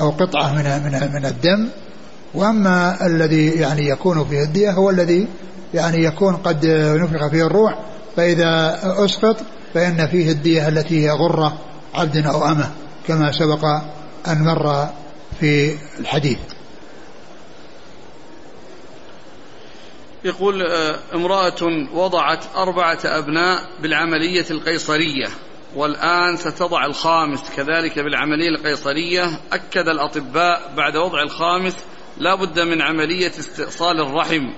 أو 0.00 0.10
قطعة 0.10 0.52
من 0.52 0.64
من 0.64 1.12
من 1.12 1.26
الدم. 1.26 1.68
وأما 2.34 3.06
الذي 3.06 3.50
يعني 3.50 3.88
يكون 3.88 4.24
فيه 4.24 4.42
الدية 4.42 4.70
هو 4.70 4.90
الذي 4.90 5.28
يعني 5.74 6.04
يكون 6.04 6.36
قد 6.36 6.66
نفخ 7.00 7.28
فيه 7.28 7.46
الروح 7.46 7.78
فإذا 8.16 8.78
أسقط 8.82 9.36
فإن 9.74 10.06
فيه 10.06 10.32
الدية 10.32 10.68
التي 10.68 11.06
هي 11.06 11.10
غرة 11.10 11.58
عبد 11.94 12.16
أو 12.26 12.44
أمة 12.44 12.70
كما 13.08 13.32
سبق 13.32 13.64
أن 14.28 14.44
مر 14.44 14.88
في 15.40 15.74
الحديث. 16.00 16.38
يقول 20.24 20.62
آه، 20.62 20.98
امرأة 21.14 21.88
وضعت 21.92 22.44
أربعة 22.56 22.98
أبناء 23.04 23.62
بالعملية 23.82 24.46
القيصرية 24.50 25.28
والآن 25.76 26.36
ستضع 26.36 26.86
الخامس. 26.86 27.40
كذلك 27.56 27.98
بالعملية 27.98 28.48
القيصرية 28.48 29.40
أكد 29.52 29.88
الأطباء 29.88 30.72
بعد 30.76 30.96
وضع 30.96 31.22
الخامس 31.22 31.76
لا 32.18 32.34
بد 32.34 32.60
من 32.60 32.82
عملية 32.82 33.32
استئصال 33.38 34.00
الرحم 34.00 34.50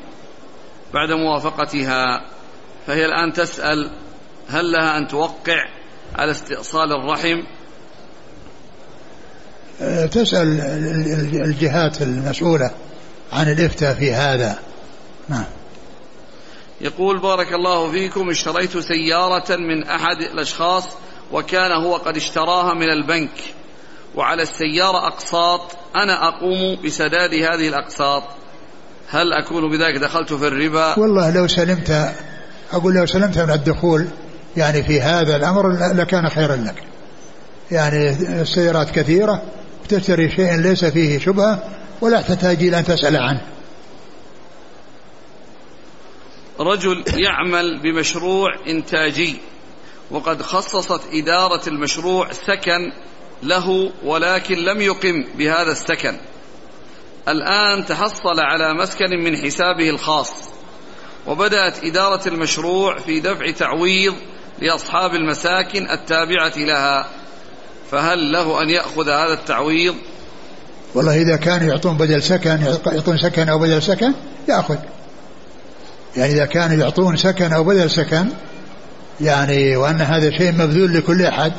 بعد 0.95 1.11
موافقتها. 1.11 2.25
فهي 2.87 3.05
الآن 3.05 3.33
تسأل 3.33 3.91
هل 4.49 4.73
لها 4.73 4.99
أن 4.99 5.09
توقع 5.09 5.69
على 6.15 6.31
استئصال 6.31 6.93
الرحم؟ 6.93 7.43
تسأل 10.11 10.61
الجهات 11.45 12.03
المسؤولة 12.03 12.71
عن 13.33 13.53
الإفتاء 13.53 13.95
في 13.95 14.13
هذا. 14.13 14.59
نعم. 15.29 15.45
يقول 16.81 17.19
بارك 17.19 17.53
الله 17.53 17.91
فيكم 17.91 18.31
اشتريت 18.31 18.79
سيارة 18.79 19.57
من 19.57 19.85
أحد 19.85 20.17
الأشخاص 20.33 20.85
وكان 21.33 21.73
هو 21.73 21.97
قد 21.97 22.17
اشتراها 22.17 22.75
من 22.75 22.91
البنك. 22.91 23.31
وعلى 24.15 24.43
السيارة 24.43 25.07
أقساط 25.07 25.61
أنا 25.97 26.29
أقوم 26.29 26.79
بسداد 26.85 27.35
هذه 27.35 27.69
الأقساط. 27.69 28.23
هل 29.09 29.33
أكون 29.33 29.71
بذلك 29.71 29.97
دخلت 29.97 30.33
في 30.33 30.47
الربا؟ 30.47 30.99
والله 30.99 31.31
لو 31.35 31.49
سلمت 31.49 32.13
أقول 32.73 32.95
لو 32.95 33.07
سلمت 33.07 33.39
من 33.39 33.51
الدخول 33.51 34.09
يعني 34.57 34.83
في 34.83 35.01
هذا 35.01 35.37
الأمر 35.37 35.93
لكان 35.95 36.29
خيرا 36.29 36.57
لك. 36.57 36.83
يعني 37.71 38.11
السيارات 38.41 38.91
كثيرة 38.91 39.43
تشتري 39.89 40.31
شيء 40.31 40.57
ليس 40.57 40.85
فيه 40.85 41.19
شبهة 41.19 41.63
ولا 42.01 42.21
تحتاج 42.21 42.63
إلى 42.63 42.79
أن 42.79 42.85
تسأل 42.85 43.17
عنه. 43.17 43.41
رجل 46.61 47.05
يعمل 47.15 47.81
بمشروع 47.81 48.49
إنتاجي 48.69 49.37
وقد 50.11 50.43
خصصت 50.43 51.01
إدارة 51.13 51.69
المشروع 51.69 52.33
سكن 52.33 52.93
له 53.43 53.93
ولكن 54.05 54.59
لم 54.59 54.81
يقم 54.81 55.25
بهذا 55.39 55.73
السكن. 55.73 56.19
الآن 57.29 57.87
تحصل 57.87 58.41
على 58.41 58.75
مسكن 58.75 59.11
من 59.25 59.37
حسابه 59.37 59.91
الخاص 59.91 60.33
وبدأت 61.27 61.85
إدارة 61.85 62.29
المشروع 62.29 62.99
في 62.99 63.21
دفع 63.21 63.51
تعويض 63.51 64.15
لأصحاب 64.59 65.15
المساكن 65.15 65.91
التابعة 65.91 66.53
لها. 66.57 67.09
فهل 67.91 68.33
له 68.33 68.63
أن 68.63 68.71
يأخذ 68.71 69.09
هذا 69.09 69.33
التعويض؟ 69.33 69.95
والله 70.95 71.23
إذا 71.23 71.37
كانوا 71.37 71.69
يعطون 71.69 71.97
بدل 71.97 72.23
سكن 72.23 72.59
يعطون 72.87 73.19
سكن 73.19 73.49
أو 73.49 73.59
بدل 73.59 73.83
سكن 73.83 74.13
يأخذ. 74.49 74.77
يعني 76.17 76.33
إذا 76.33 76.47
كانوا 76.47 76.77
يعطون 76.77 77.17
سكن 77.17 77.53
أو 77.53 77.65
بدل 77.65 77.91
سكن 77.91 78.27
يعني 79.21 79.77
وأن 79.77 80.01
هذا 80.01 80.31
شيء 80.31 80.53
مبذول 80.53 80.95
لكل 80.95 81.23
أحد. 81.23 81.53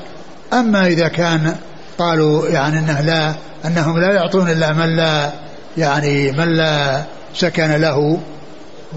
أما 0.54 0.88
إذا 0.88 1.08
كان 1.08 1.56
قالوا 1.98 2.50
يعني 2.50 2.80
أنه 2.80 3.02
لا 3.02 3.36
أنهم 3.66 4.00
لا 4.00 4.14
يعطون 4.14 4.50
إلا 4.50 4.74
من 4.74 4.96
لا 4.96 5.32
يعني 5.78 6.32
من 6.32 6.58
لا 6.58 7.04
سكن 7.36 7.72
له 7.72 8.20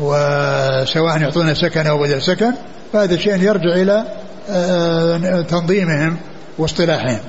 وسواء 0.00 1.20
يعطون 1.20 1.54
سكن 1.54 1.86
أو 1.86 1.98
بدل 1.98 2.22
سكن 2.22 2.54
فهذا 2.92 3.16
شيء 3.16 3.42
يرجع 3.42 3.74
إلى 3.74 4.04
آه، 4.50 5.40
تنظيمهم 5.42 6.16
واصطلاحهم. 6.58 7.20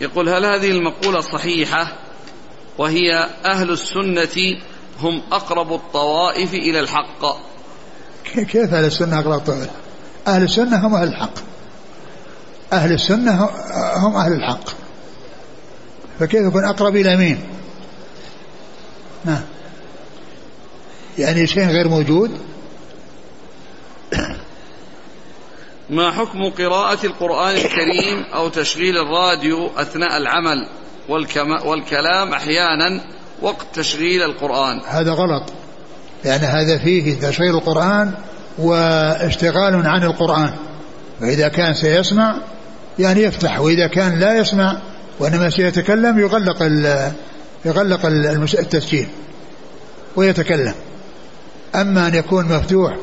يقول 0.00 0.28
هل 0.28 0.44
هذه 0.44 0.70
المقولة 0.70 1.20
صحيحة 1.20 1.92
وهي 2.78 3.28
أهل 3.44 3.70
السنة 3.70 4.56
هم 5.02 5.22
أقرب 5.32 5.72
الطوائف 5.72 6.54
إلى 6.54 6.80
الحق. 6.80 7.36
كيف 8.24 8.74
أهل 8.74 8.84
السنة 8.84 9.18
أقرب 9.18 9.32
الطوائف؟ 9.32 9.70
أهل 10.26 10.42
السنة 10.42 10.86
هم 10.86 10.94
أهل 10.94 11.08
الحق. 11.08 11.34
أهل 12.72 12.92
السنة 12.92 13.44
هم 13.96 14.16
أهل 14.16 14.32
الحق. 14.32 14.68
فكيف 16.20 16.46
يكون 16.46 16.64
أقرب 16.64 16.96
إلى 16.96 17.16
مين؟ 17.16 17.40
نعم. 19.24 19.42
يعني 21.18 21.46
شيء 21.46 21.66
غير 21.66 21.88
موجود؟ 21.88 22.30
ما 25.90 26.10
حكم 26.10 26.50
قراءة 26.50 27.06
القرآن 27.06 27.54
الكريم 27.54 28.22
أو 28.34 28.48
تشغيل 28.48 28.98
الراديو 28.98 29.70
أثناء 29.76 30.16
العمل 30.16 30.68
والكلام 31.64 32.32
أحيانا؟ 32.32 33.04
وقت 33.42 33.66
تشغيل 33.74 34.22
القرآن. 34.22 34.80
هذا 34.88 35.12
غلط 35.12 35.42
لأن 36.24 36.40
هذا 36.40 36.78
فيه 36.78 37.20
تشغيل 37.20 37.54
القرآن 37.54 38.12
واشتغال 38.58 39.86
عن 39.86 40.02
القرآن. 40.02 40.54
فإذا 41.20 41.48
كان 41.48 41.74
سيسمع 41.74 42.36
يعني 42.98 43.22
يفتح 43.22 43.60
وإذا 43.60 43.86
كان 43.86 44.18
لا 44.18 44.38
يسمع 44.38 44.78
وإنما 45.18 45.50
سيتكلم 45.50 46.18
يغلق 46.18 46.62
يغلق 47.64 48.06
التسجيل 48.58 49.08
ويتكلم. 50.16 50.74
أما 51.74 52.08
أن 52.08 52.14
يكون 52.14 52.44
مفتوح 52.44 52.96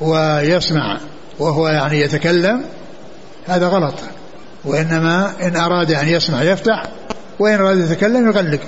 ويسمع 0.00 1.00
وهو 1.38 1.68
يعني 1.68 2.00
يتكلم 2.00 2.64
هذا 3.46 3.68
غلط. 3.68 3.94
وإنما 4.64 5.32
إن 5.42 5.56
أراد 5.56 5.90
أن 5.90 6.08
يسمع 6.08 6.42
يفتح 6.42 6.84
وإن 7.38 7.54
أراد 7.54 7.78
يتكلم 7.78 8.26
يغلق. 8.26 8.60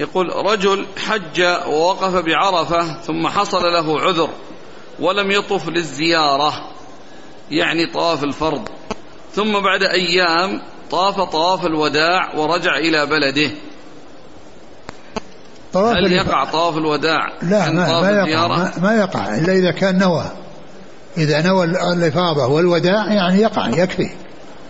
يقول 0.00 0.32
رجل 0.46 0.86
حج 0.96 1.42
ووقف 1.66 2.24
بعرفة 2.24 3.00
ثم 3.00 3.28
حصل 3.28 3.62
له 3.62 4.00
عذر 4.00 4.28
ولم 5.00 5.30
يطف 5.30 5.68
للزيارة 5.68 6.52
يعني 7.50 7.86
طواف 7.86 8.24
الفرض. 8.24 8.68
ثم 9.34 9.52
بعد 9.52 9.82
أيام 9.82 10.62
طاف 10.90 11.20
طواف 11.20 11.66
الوداع 11.66 12.34
ورجع 12.36 12.76
إلى 12.76 13.06
بلده. 13.06 13.50
طواف 15.72 15.96
هل 15.96 16.12
يقع 16.12 16.44
طواف 16.44 16.76
الوداع 16.76 17.32
لا 17.42 17.70
ما, 17.70 18.00
ما 18.00 18.10
يقع 18.10 18.46
ما, 18.46 18.72
ما 18.82 18.96
يقع 18.96 19.34
إلا 19.38 19.52
إذا 19.52 19.70
كان 19.70 19.98
نوى. 19.98 20.24
إذا 21.18 21.42
نوى 21.42 21.64
الإفاضة 21.64 22.46
والوداع 22.46 23.12
يعني 23.12 23.40
يقع 23.40 23.68
يكفي 23.68 24.10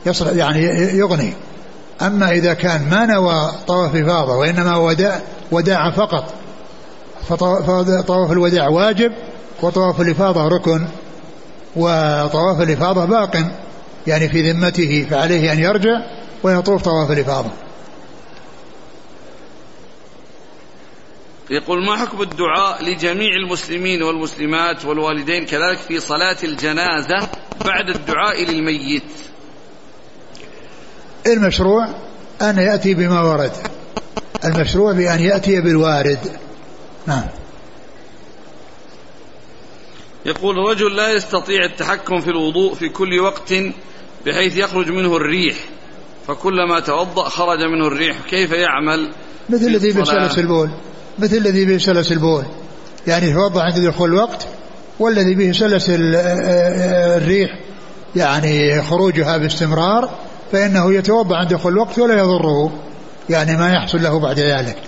يصل 0.07 0.37
يعني 0.37 0.63
يغني. 0.99 1.35
أما 2.03 2.31
إذا 2.31 2.55
كان 2.55 2.89
ما 2.91 3.07
نوى 3.07 3.53
طواف 3.67 3.97
إفاضة 3.97 4.37
وإنما 4.37 4.77
وداع 4.77 5.21
وداع 5.51 5.91
فقط 5.91 6.35
فطواف 7.29 8.33
الوداع 8.33 8.69
واجب 8.69 9.13
وطواف 9.63 10.01
الإفاضة 10.01 10.49
ركن 10.49 10.87
وطواف 11.77 12.61
الإفاضة 12.61 13.05
باق 13.05 13.37
يعني 14.07 14.29
في 14.29 14.53
ذمته 14.53 15.07
فعليه 15.11 15.53
أن 15.53 15.59
يرجع 15.59 16.01
ويطوف 16.43 16.83
طواف 16.83 17.11
الإفاضة. 17.11 17.51
يقول 21.51 21.85
ما 21.85 21.97
حكم 21.97 22.23
الدعاء 22.23 22.85
لجميع 22.85 23.37
المسلمين 23.45 24.03
والمسلمات 24.03 24.85
والوالدين 24.85 25.47
كذلك 25.47 25.79
في 25.79 26.01
صلاة 26.01 26.37
الجنازة 26.45 27.29
بعد 27.65 27.89
الدعاء 27.89 28.45
للميت؟ 28.45 29.30
المشروع 31.27 31.89
أن 32.43 32.59
يأتي 32.59 32.95
بما 32.95 33.21
ورد. 33.21 33.53
المشروع 34.45 34.93
بأن 34.93 35.21
يأتي 35.21 35.61
بالوارد. 35.61 36.19
نعم. 37.07 37.27
يقول 40.27 40.57
رجل 40.57 40.97
لا 40.97 41.13
يستطيع 41.13 41.65
التحكم 41.65 42.21
في 42.21 42.31
الوضوء 42.31 42.75
في 42.75 42.89
كل 42.89 43.21
وقت 43.21 43.55
بحيث 44.27 44.57
يخرج 44.57 44.89
منه 44.91 45.17
الريح. 45.17 45.57
فكلما 46.27 46.81
توضأ 46.81 47.29
خرج 47.29 47.59
منه 47.59 47.87
الريح. 47.87 48.17
كيف 48.31 48.53
يعمل 48.53 49.13
مثل 49.49 49.67
الذي 49.67 49.93
بسلس 49.93 50.39
البول. 50.39 50.71
مثل 51.19 51.37
الذي 51.37 51.65
به 51.65 51.79
سلس 51.79 52.13
البول. 52.13 52.45
يعني 53.07 53.31
يتوضأ 53.31 53.63
عند 53.63 53.79
دخول 53.79 54.09
الوقت 54.09 54.47
والذي 54.99 55.35
به 55.35 55.53
سلس 55.53 55.87
الريح 55.91 57.61
يعني 58.17 58.83
خروجها 58.83 59.37
باستمرار 59.37 60.11
فإنه 60.53 60.95
يتوضأ 60.95 61.37
عند 61.37 61.55
دخول 61.55 61.73
الوقت 61.73 61.99
ولا 61.99 62.19
يضره 62.19 62.73
يعني 63.31 63.57
ما 63.57 63.73
يحصل 63.75 64.03
له 64.03 64.21
بعد 64.21 64.39
ذلك. 64.39 64.79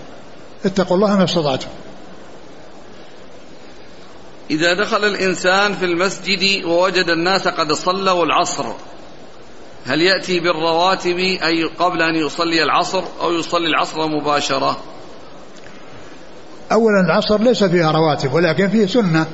اتقوا 0.64 0.96
الله 0.96 1.16
ما 1.16 1.24
استطعتم. 1.24 1.68
إذا 4.50 4.74
دخل 4.74 5.04
الإنسان 5.04 5.74
في 5.74 5.84
المسجد 5.84 6.64
ووجد 6.64 7.08
الناس 7.08 7.48
قد 7.48 7.72
صلوا 7.72 8.24
العصر 8.24 8.64
هل 9.86 10.00
يأتي 10.00 10.40
بالرواتب 10.40 11.16
أي 11.18 11.64
قبل 11.64 12.02
أن 12.02 12.14
يصلي 12.26 12.62
العصر 12.62 13.02
أو 13.20 13.32
يصلي 13.32 13.66
العصر 13.66 14.06
مباشرة؟ 14.06 14.76
أولا 16.72 17.00
العصر 17.06 17.40
ليس 17.40 17.64
فيها 17.64 17.90
رواتب 17.90 18.32
ولكن 18.32 18.68
فيه 18.68 18.86
سنة. 18.86 19.26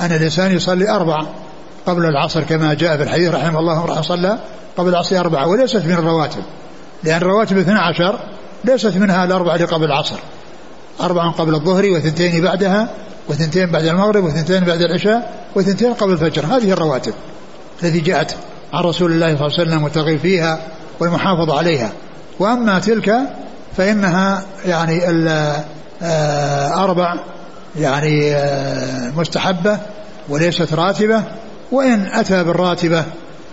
أن 0.00 0.12
الإنسان 0.12 0.56
يصلي 0.56 0.90
أربع. 0.90 1.26
قبل 1.86 2.06
العصر 2.06 2.42
كما 2.42 2.74
جاء 2.74 2.96
في 2.96 3.02
الحديث 3.02 3.34
رحمه 3.34 3.58
الله 3.58 3.78
امرأة 3.78 4.00
صلى 4.00 4.38
قبل 4.76 4.88
العصر 4.88 5.20
أربعة 5.20 5.46
وليست 5.46 5.84
من 5.84 5.92
الرواتب 5.92 6.42
لأن 7.04 7.16
الرواتب 7.16 7.58
اثنى 7.58 7.78
عشر 7.78 8.18
ليست 8.64 8.96
منها 8.96 9.24
الأربعة 9.24 9.54
اللي 9.54 9.66
قبل 9.66 9.84
العصر. 9.84 10.16
أربع 11.00 11.30
قبل 11.30 11.54
الظهر 11.54 11.90
وثنتين 11.90 12.42
بعدها 12.42 12.88
وثنتين 13.28 13.70
بعد 13.70 13.84
المغرب 13.84 14.24
وثنتين 14.24 14.64
بعد 14.64 14.80
العشاء 14.80 15.32
وثنتين 15.54 15.94
قبل 15.94 16.12
الفجر. 16.12 16.46
هذه 16.46 16.72
الرواتب 16.72 17.12
التي 17.82 18.00
جاءت 18.00 18.36
عن 18.72 18.84
رسول 18.84 19.12
الله 19.12 19.36
صلى 19.36 19.46
الله 19.46 19.58
عليه 19.58 19.68
وسلم 19.68 19.82
والترغيب 19.82 20.20
فيها 20.20 20.58
والمحافظة 21.00 21.58
عليها. 21.58 21.92
وأما 22.38 22.78
تلك 22.78 23.12
فإنها 23.76 24.42
يعني 24.66 25.00
آه، 26.02 26.84
أربع 26.84 27.14
يعني 27.76 28.34
آه، 28.34 29.10
مستحبة 29.16 29.78
وليست 30.28 30.74
راتبة. 30.74 31.22
وإن 31.74 32.06
أتى 32.12 32.44
بالراتبة 32.44 33.04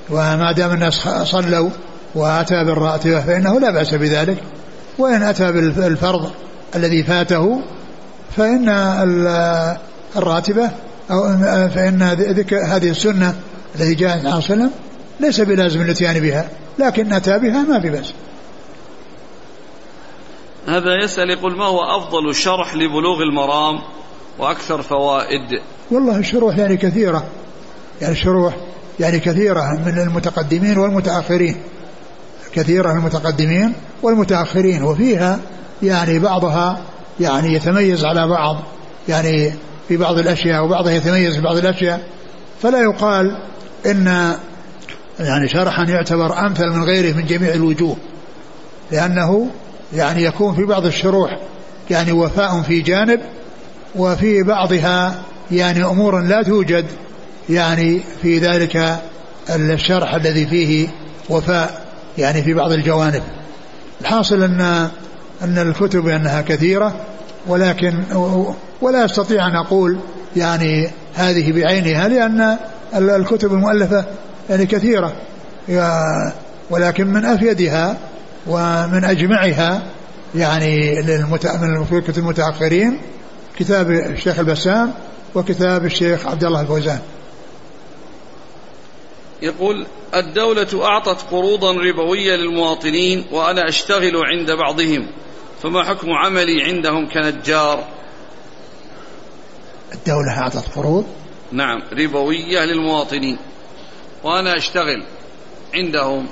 وما 0.10 0.52
دام 0.52 0.74
الناس 0.74 1.08
صلوا 1.24 1.70
وأتى 2.16 2.64
بالراتبة 2.64 3.22
فإنه 3.22 3.60
لا 3.60 3.72
بأس 3.72 3.94
بذلك. 3.94 4.38
وإن 4.98 5.24
أتى 5.24 5.52
بالفرض 5.52 6.32
الذي 6.76 7.04
فاته 7.04 7.62
فإن 8.38 8.70
الراتبة 10.18 10.70
أو 11.12 11.24
فإن 11.70 12.02
هذه 12.68 12.90
السنة 12.90 13.36
التي 13.76 13.96
جاءت 13.96 14.26
عن 14.26 14.42
صلى 14.42 14.70
ليس 15.20 15.42
بلازم 15.42 15.82
الاتيان 15.82 16.20
بها 16.20 16.50
لكن 16.80 17.14
أتى 17.14 17.40
بها 17.40 17.64
ما 17.64 17.80
في 17.80 17.90
بأس. 17.90 18.14
هذا 20.68 21.04
يسأل 21.04 21.30
يقول 21.30 21.58
ما 21.58 21.66
هو 21.66 21.80
أفضل 21.84 22.36
شرح 22.36 22.76
لبلوغ 22.76 23.22
المرام 23.22 23.80
وأكثر 24.40 24.82
فوائد؟ 24.82 25.62
والله 25.92 26.18
الشروح 26.18 26.58
يعني 26.58 26.78
كثيرة. 26.78 27.26
يعني 28.02 28.14
الشروح 28.14 28.56
يعني 29.00 29.20
كثيرة 29.20 29.80
من 29.86 30.00
المتقدمين 30.00 30.78
والمتأخرين. 30.78 31.56
كثيرة 32.54 32.94
من 32.94 33.00
المتقدمين 33.00 33.74
والمتأخرين 34.04 34.84
وفيها 34.84 35.40
يعني 35.84 36.20
بعضها 36.20 36.82
يعني 37.20 37.54
يتميز 37.54 38.06
على 38.06 38.28
بعض 38.28 38.58
يعني 39.10 39.54
في 39.88 39.98
بعض 39.98 40.18
الأشياء 40.18 40.66
وبعضها 40.66 40.92
يتميز 40.92 41.36
في 41.36 41.42
بعض 41.42 41.58
الأشياء. 41.58 42.02
فلا 42.62 42.80
يقال 42.82 43.38
إن 43.86 44.36
يعني 45.20 45.48
شرحا 45.48 45.84
يعتبر 45.84 46.40
أمثل 46.40 46.68
من 46.68 46.84
غيره 46.84 47.16
من 47.18 47.26
جميع 47.26 47.54
الوجوه 47.54 47.96
لأنه 48.92 49.50
يعني 49.94 50.24
يكون 50.24 50.56
في 50.56 50.64
بعض 50.66 50.86
الشروح 50.86 51.40
يعني 51.90 52.12
وفاء 52.12 52.62
في 52.62 52.82
جانب 52.82 53.20
وفي 53.96 54.44
بعضها 54.44 55.22
يعني 55.52 55.84
أمور 55.84 56.22
لا 56.22 56.44
توجد 56.44 56.86
يعني 57.50 58.02
في 58.22 58.40
ذلك 58.40 59.00
الشرح 59.50 60.16
الذي 60.16 60.48
فيه 60.48 60.88
وفاء 61.30 61.82
يعني 62.18 62.44
في 62.44 62.54
بعض 62.54 62.72
الجوانب. 62.72 63.24
الحاصل 64.02 64.44
أن 64.44 64.62
أن 65.42 65.58
الكتب 65.58 66.08
أنها 66.08 66.42
كثيرة 66.42 66.94
ولكن 67.48 68.04
ولا 68.82 69.06
أستطيع 69.06 69.48
أن 69.48 69.56
أقول 69.56 69.98
يعني 70.36 70.90
هذه 71.16 71.52
بعينها 71.52 72.08
لأن 72.08 72.58
الكتب 72.96 73.54
المؤلفة 73.54 74.06
يعني 74.50 74.66
كثيرة. 74.66 75.14
ولكن 76.70 77.08
من 77.08 77.26
أفيدها 77.26 77.98
ومن 78.48 79.04
أجمعها 79.04 79.82
يعني 80.36 81.02
من 81.62 81.78
الكتب 81.82 82.18
المتأخرين 82.18 82.98
كتاب 83.58 83.92
الشيخ 83.92 84.40
البسام 84.40 84.92
وكتاب 85.36 85.86
الشيخ 85.86 86.28
عبد 86.28 86.44
الله 86.44 86.62
الفوزان. 86.62 87.00
يقول 89.42 89.86
الدولة 90.16 90.86
أعطت 90.86 91.22
قروضا 91.32 91.72
ربوية 91.72 92.36
للمواطنين 92.36 93.26
وأنا 93.32 93.70
أشتغل 93.70 94.18
عند 94.26 94.52
بعضهم 94.52 95.08
فما 95.64 95.84
حكم 95.84 96.08
عملي 96.12 96.64
عندهم 96.64 97.10
كنجار؟ 97.10 97.84
الدولة 99.94 100.40
أعطت 100.40 100.76
قروض؟ 100.76 101.06
نعم 101.52 101.82
ربوية 101.94 102.66
للمواطنين 102.66 103.38
وأنا 104.24 104.58
أشتغل 104.58 105.04
عندهم. 105.74 106.28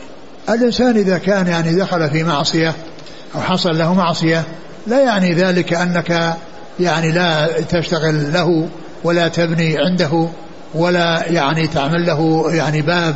الإنسان 0.49 0.97
إذا 0.97 1.17
كان 1.17 1.47
يعني 1.47 1.75
دخل 1.75 2.09
في 2.09 2.23
معصية 2.23 2.75
أو 3.35 3.41
حصل 3.41 3.77
له 3.77 3.93
معصية 3.93 4.43
لا 4.87 4.99
يعني 4.99 5.33
ذلك 5.33 5.73
أنك 5.73 6.37
يعني 6.79 7.11
لا 7.11 7.61
تشتغل 7.61 8.33
له 8.33 8.69
ولا 9.03 9.27
تبني 9.27 9.77
عنده. 9.77 10.29
ولا 10.73 11.23
يعني 11.27 11.67
تعمل 11.67 12.05
له 12.05 12.51
يعني 12.53 12.81
باب 12.81 13.15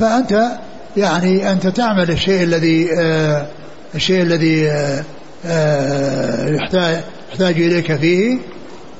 فأنت 0.00 0.48
يعني 0.96 1.52
أنت 1.52 1.66
تعمل 1.66 2.10
الشيء 2.10 2.42
الذي 2.42 2.88
آه 2.98 3.46
الشيء 3.94 4.22
الذي 4.22 4.70
آه 4.70 5.04
آه 5.46 6.48
يحتاج 6.48 7.00
يحتاج 7.30 7.54
إليك 7.54 7.96
فيه 7.96 8.38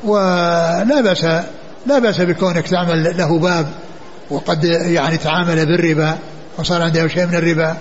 ولا 0.04 1.00
بأس 1.00 1.24
لا 1.86 1.98
بأس 1.98 2.20
بكونك 2.20 2.68
تعمل 2.68 3.16
له 3.18 3.38
باب 3.38 3.66
وقد 4.30 4.64
يعني 4.64 5.16
تعامل 5.16 5.66
بالربا 5.66 6.18
وصار 6.58 6.82
عنده 6.82 7.08
شيء 7.08 7.26
من 7.26 7.34
الربا 7.34 7.76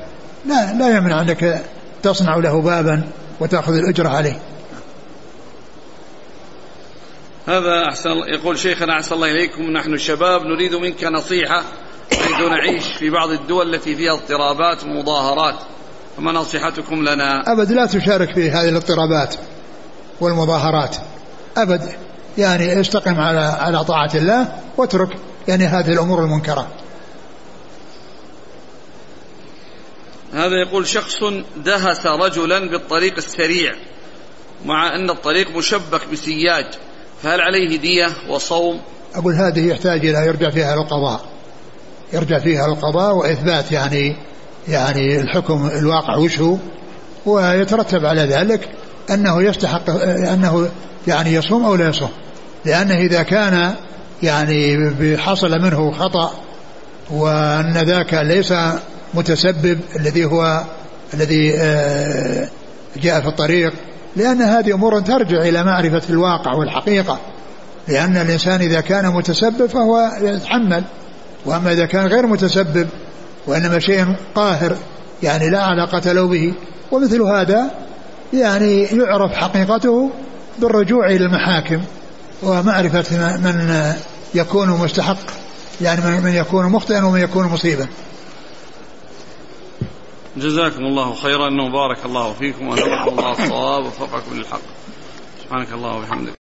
لا 0.46 0.74
لا 0.74 0.98
يمنع 0.98 1.22
أنك 1.22 1.62
تصنع 2.04 2.36
له 2.36 2.62
بابا 2.62 3.02
وتأخذ 3.40 3.74
الأجرة 3.74 4.10
عليه. 4.10 4.40
هذا 7.50 7.86
أحسن 7.90 8.10
يقول 8.10 8.60
شيخنا 8.60 8.94
أحسن 8.94 9.16
الله 9.16 9.32
إليكم 9.32 9.62
نحن 9.62 9.94
الشباب 9.94 10.46
نريد 10.46 10.76
منك 10.76 11.04
نصيحة 11.04 11.64
حيث 12.12 12.42
نعيش 12.42 12.84
في 13.00 13.10
بعض 13.10 13.30
الدول 13.30 13.76
التي 13.76 13.96
فيها 13.96 14.14
اضطرابات 14.14 14.84
ومظاهرات. 14.84 15.56
فما 16.18 16.32
نصيحتكم 16.32 17.10
لنا؟ 17.10 17.52
أبد 17.52 17.72
لا 17.72 17.86
تشارك 17.86 18.34
في 18.34 18.52
هذه 18.52 18.70
الاضطرابات 18.70 19.36
والمظاهرات. 20.22 20.96
أبد 21.58 21.82
يعني 22.38 22.82
استقم 22.82 23.20
على 23.20 23.40
على 23.40 23.84
طاعة 23.84 24.12
الله 24.16 24.60
واترك 24.78 25.10
يعني 25.48 25.66
هذه 25.66 25.94
الأمور 25.94 26.24
المنكرة. 26.24 26.68
هذا 30.34 30.56
يقول 30.68 30.88
شخص 30.88 31.18
دهس 31.58 32.06
رجلا 32.06 32.60
بالطريق 32.60 33.16
السريع 33.18 33.76
مع 34.66 34.96
أن 34.96 35.10
الطريق 35.10 35.58
مشبك 35.58 36.08
بسياج. 36.12 36.66
فهل 37.24 37.42
عليه 37.42 37.78
دية 37.78 38.08
وصوم؟ 38.30 38.80
أقول 39.16 39.34
هذه 39.34 39.68
يحتاج 39.68 40.06
إلى 40.06 40.28
يرجع 40.28 40.50
فيها 40.50 40.74
القضاء 40.74 41.22
يرجع 42.14 42.40
فيها 42.40 42.66
القضاء 42.66 43.16
وإثبات 43.16 43.72
يعني 43.72 44.16
يعني 44.68 45.20
الحكم 45.20 45.70
الواقع 45.78 46.18
وش 46.18 46.40
هو 46.40 46.58
ويترتب 47.26 48.06
على 48.06 48.22
ذلك 48.22 48.70
أنه 49.12 49.44
يستحق 49.44 49.90
أنه 50.34 50.70
يعني 51.08 51.34
يصوم 51.34 51.66
أو 51.66 51.76
لا 51.76 51.90
يصوم. 51.90 52.10
لأنه 52.66 52.98
إذا 52.98 53.24
كان 53.24 53.74
يعني 54.24 55.18
حصل 55.18 55.60
منه 55.60 55.92
خطأ 55.92 56.34
وأن 57.10 57.78
ذاك 57.78 58.14
ليس 58.14 58.54
متسبب 59.14 59.80
الذي 59.96 60.26
هو 60.26 60.64
الذي 61.14 61.54
آه، 61.58 62.48
جاء 62.98 63.22
في 63.22 63.28
الطريق 63.28 63.74
لأن 64.16 64.42
هذه 64.42 64.74
أمور 64.74 65.00
ترجع 65.00 65.42
إلى 65.42 65.64
معرفة 65.64 66.02
الواقع 66.10 66.54
والحقيقة. 66.54 67.20
لأن 67.88 68.18
الإنسان 68.18 68.62
إذا 68.62 68.82
كان 68.82 69.08
متسبب 69.14 69.66
فهو 69.66 70.12
يتحمل 70.22 70.84
وأما 71.46 71.72
إذا 71.72 71.86
كان 71.86 72.08
غير 72.08 72.28
متسبب 72.28 72.88
وإنما 73.48 73.80
شيء 73.80 74.16
قاهر 74.36 74.76
يعني 75.24 75.50
لا 75.50 75.64
علاقة 75.64 76.12
له 76.12 76.28
به. 76.28 76.54
ومثل 76.92 77.22
هذا 77.22 77.72
يعني 78.34 78.84
يعرف 78.84 79.32
حقيقته 79.32 80.12
بالرجوع 80.60 81.08
إلى 81.08 81.26
المحاكم 81.26 81.82
ومعرفة 82.44 83.38
من 83.38 83.94
يكون 84.36 84.70
مستحق 84.70 85.18
يعني 85.82 86.22
من 86.22 86.34
يكون 86.34 86.66
مخطئا 86.66 87.04
ومن 87.04 87.20
يكون 87.22 87.46
مصيبا. 87.48 87.88
جزاكم 90.38 90.86
الله 90.86 91.16
خيرا. 91.16 91.62
وبارك 91.62 92.06
الله 92.06 92.34
فيكم 92.34 92.68
ونبارك 92.68 93.08
الله 93.08 93.32
الصواب 93.32 93.86
وفقكم 93.86 94.38
للحق. 94.38 94.62
سبحانك 95.44 95.74
الله 95.74 95.98
وبحمدك. 95.98 96.39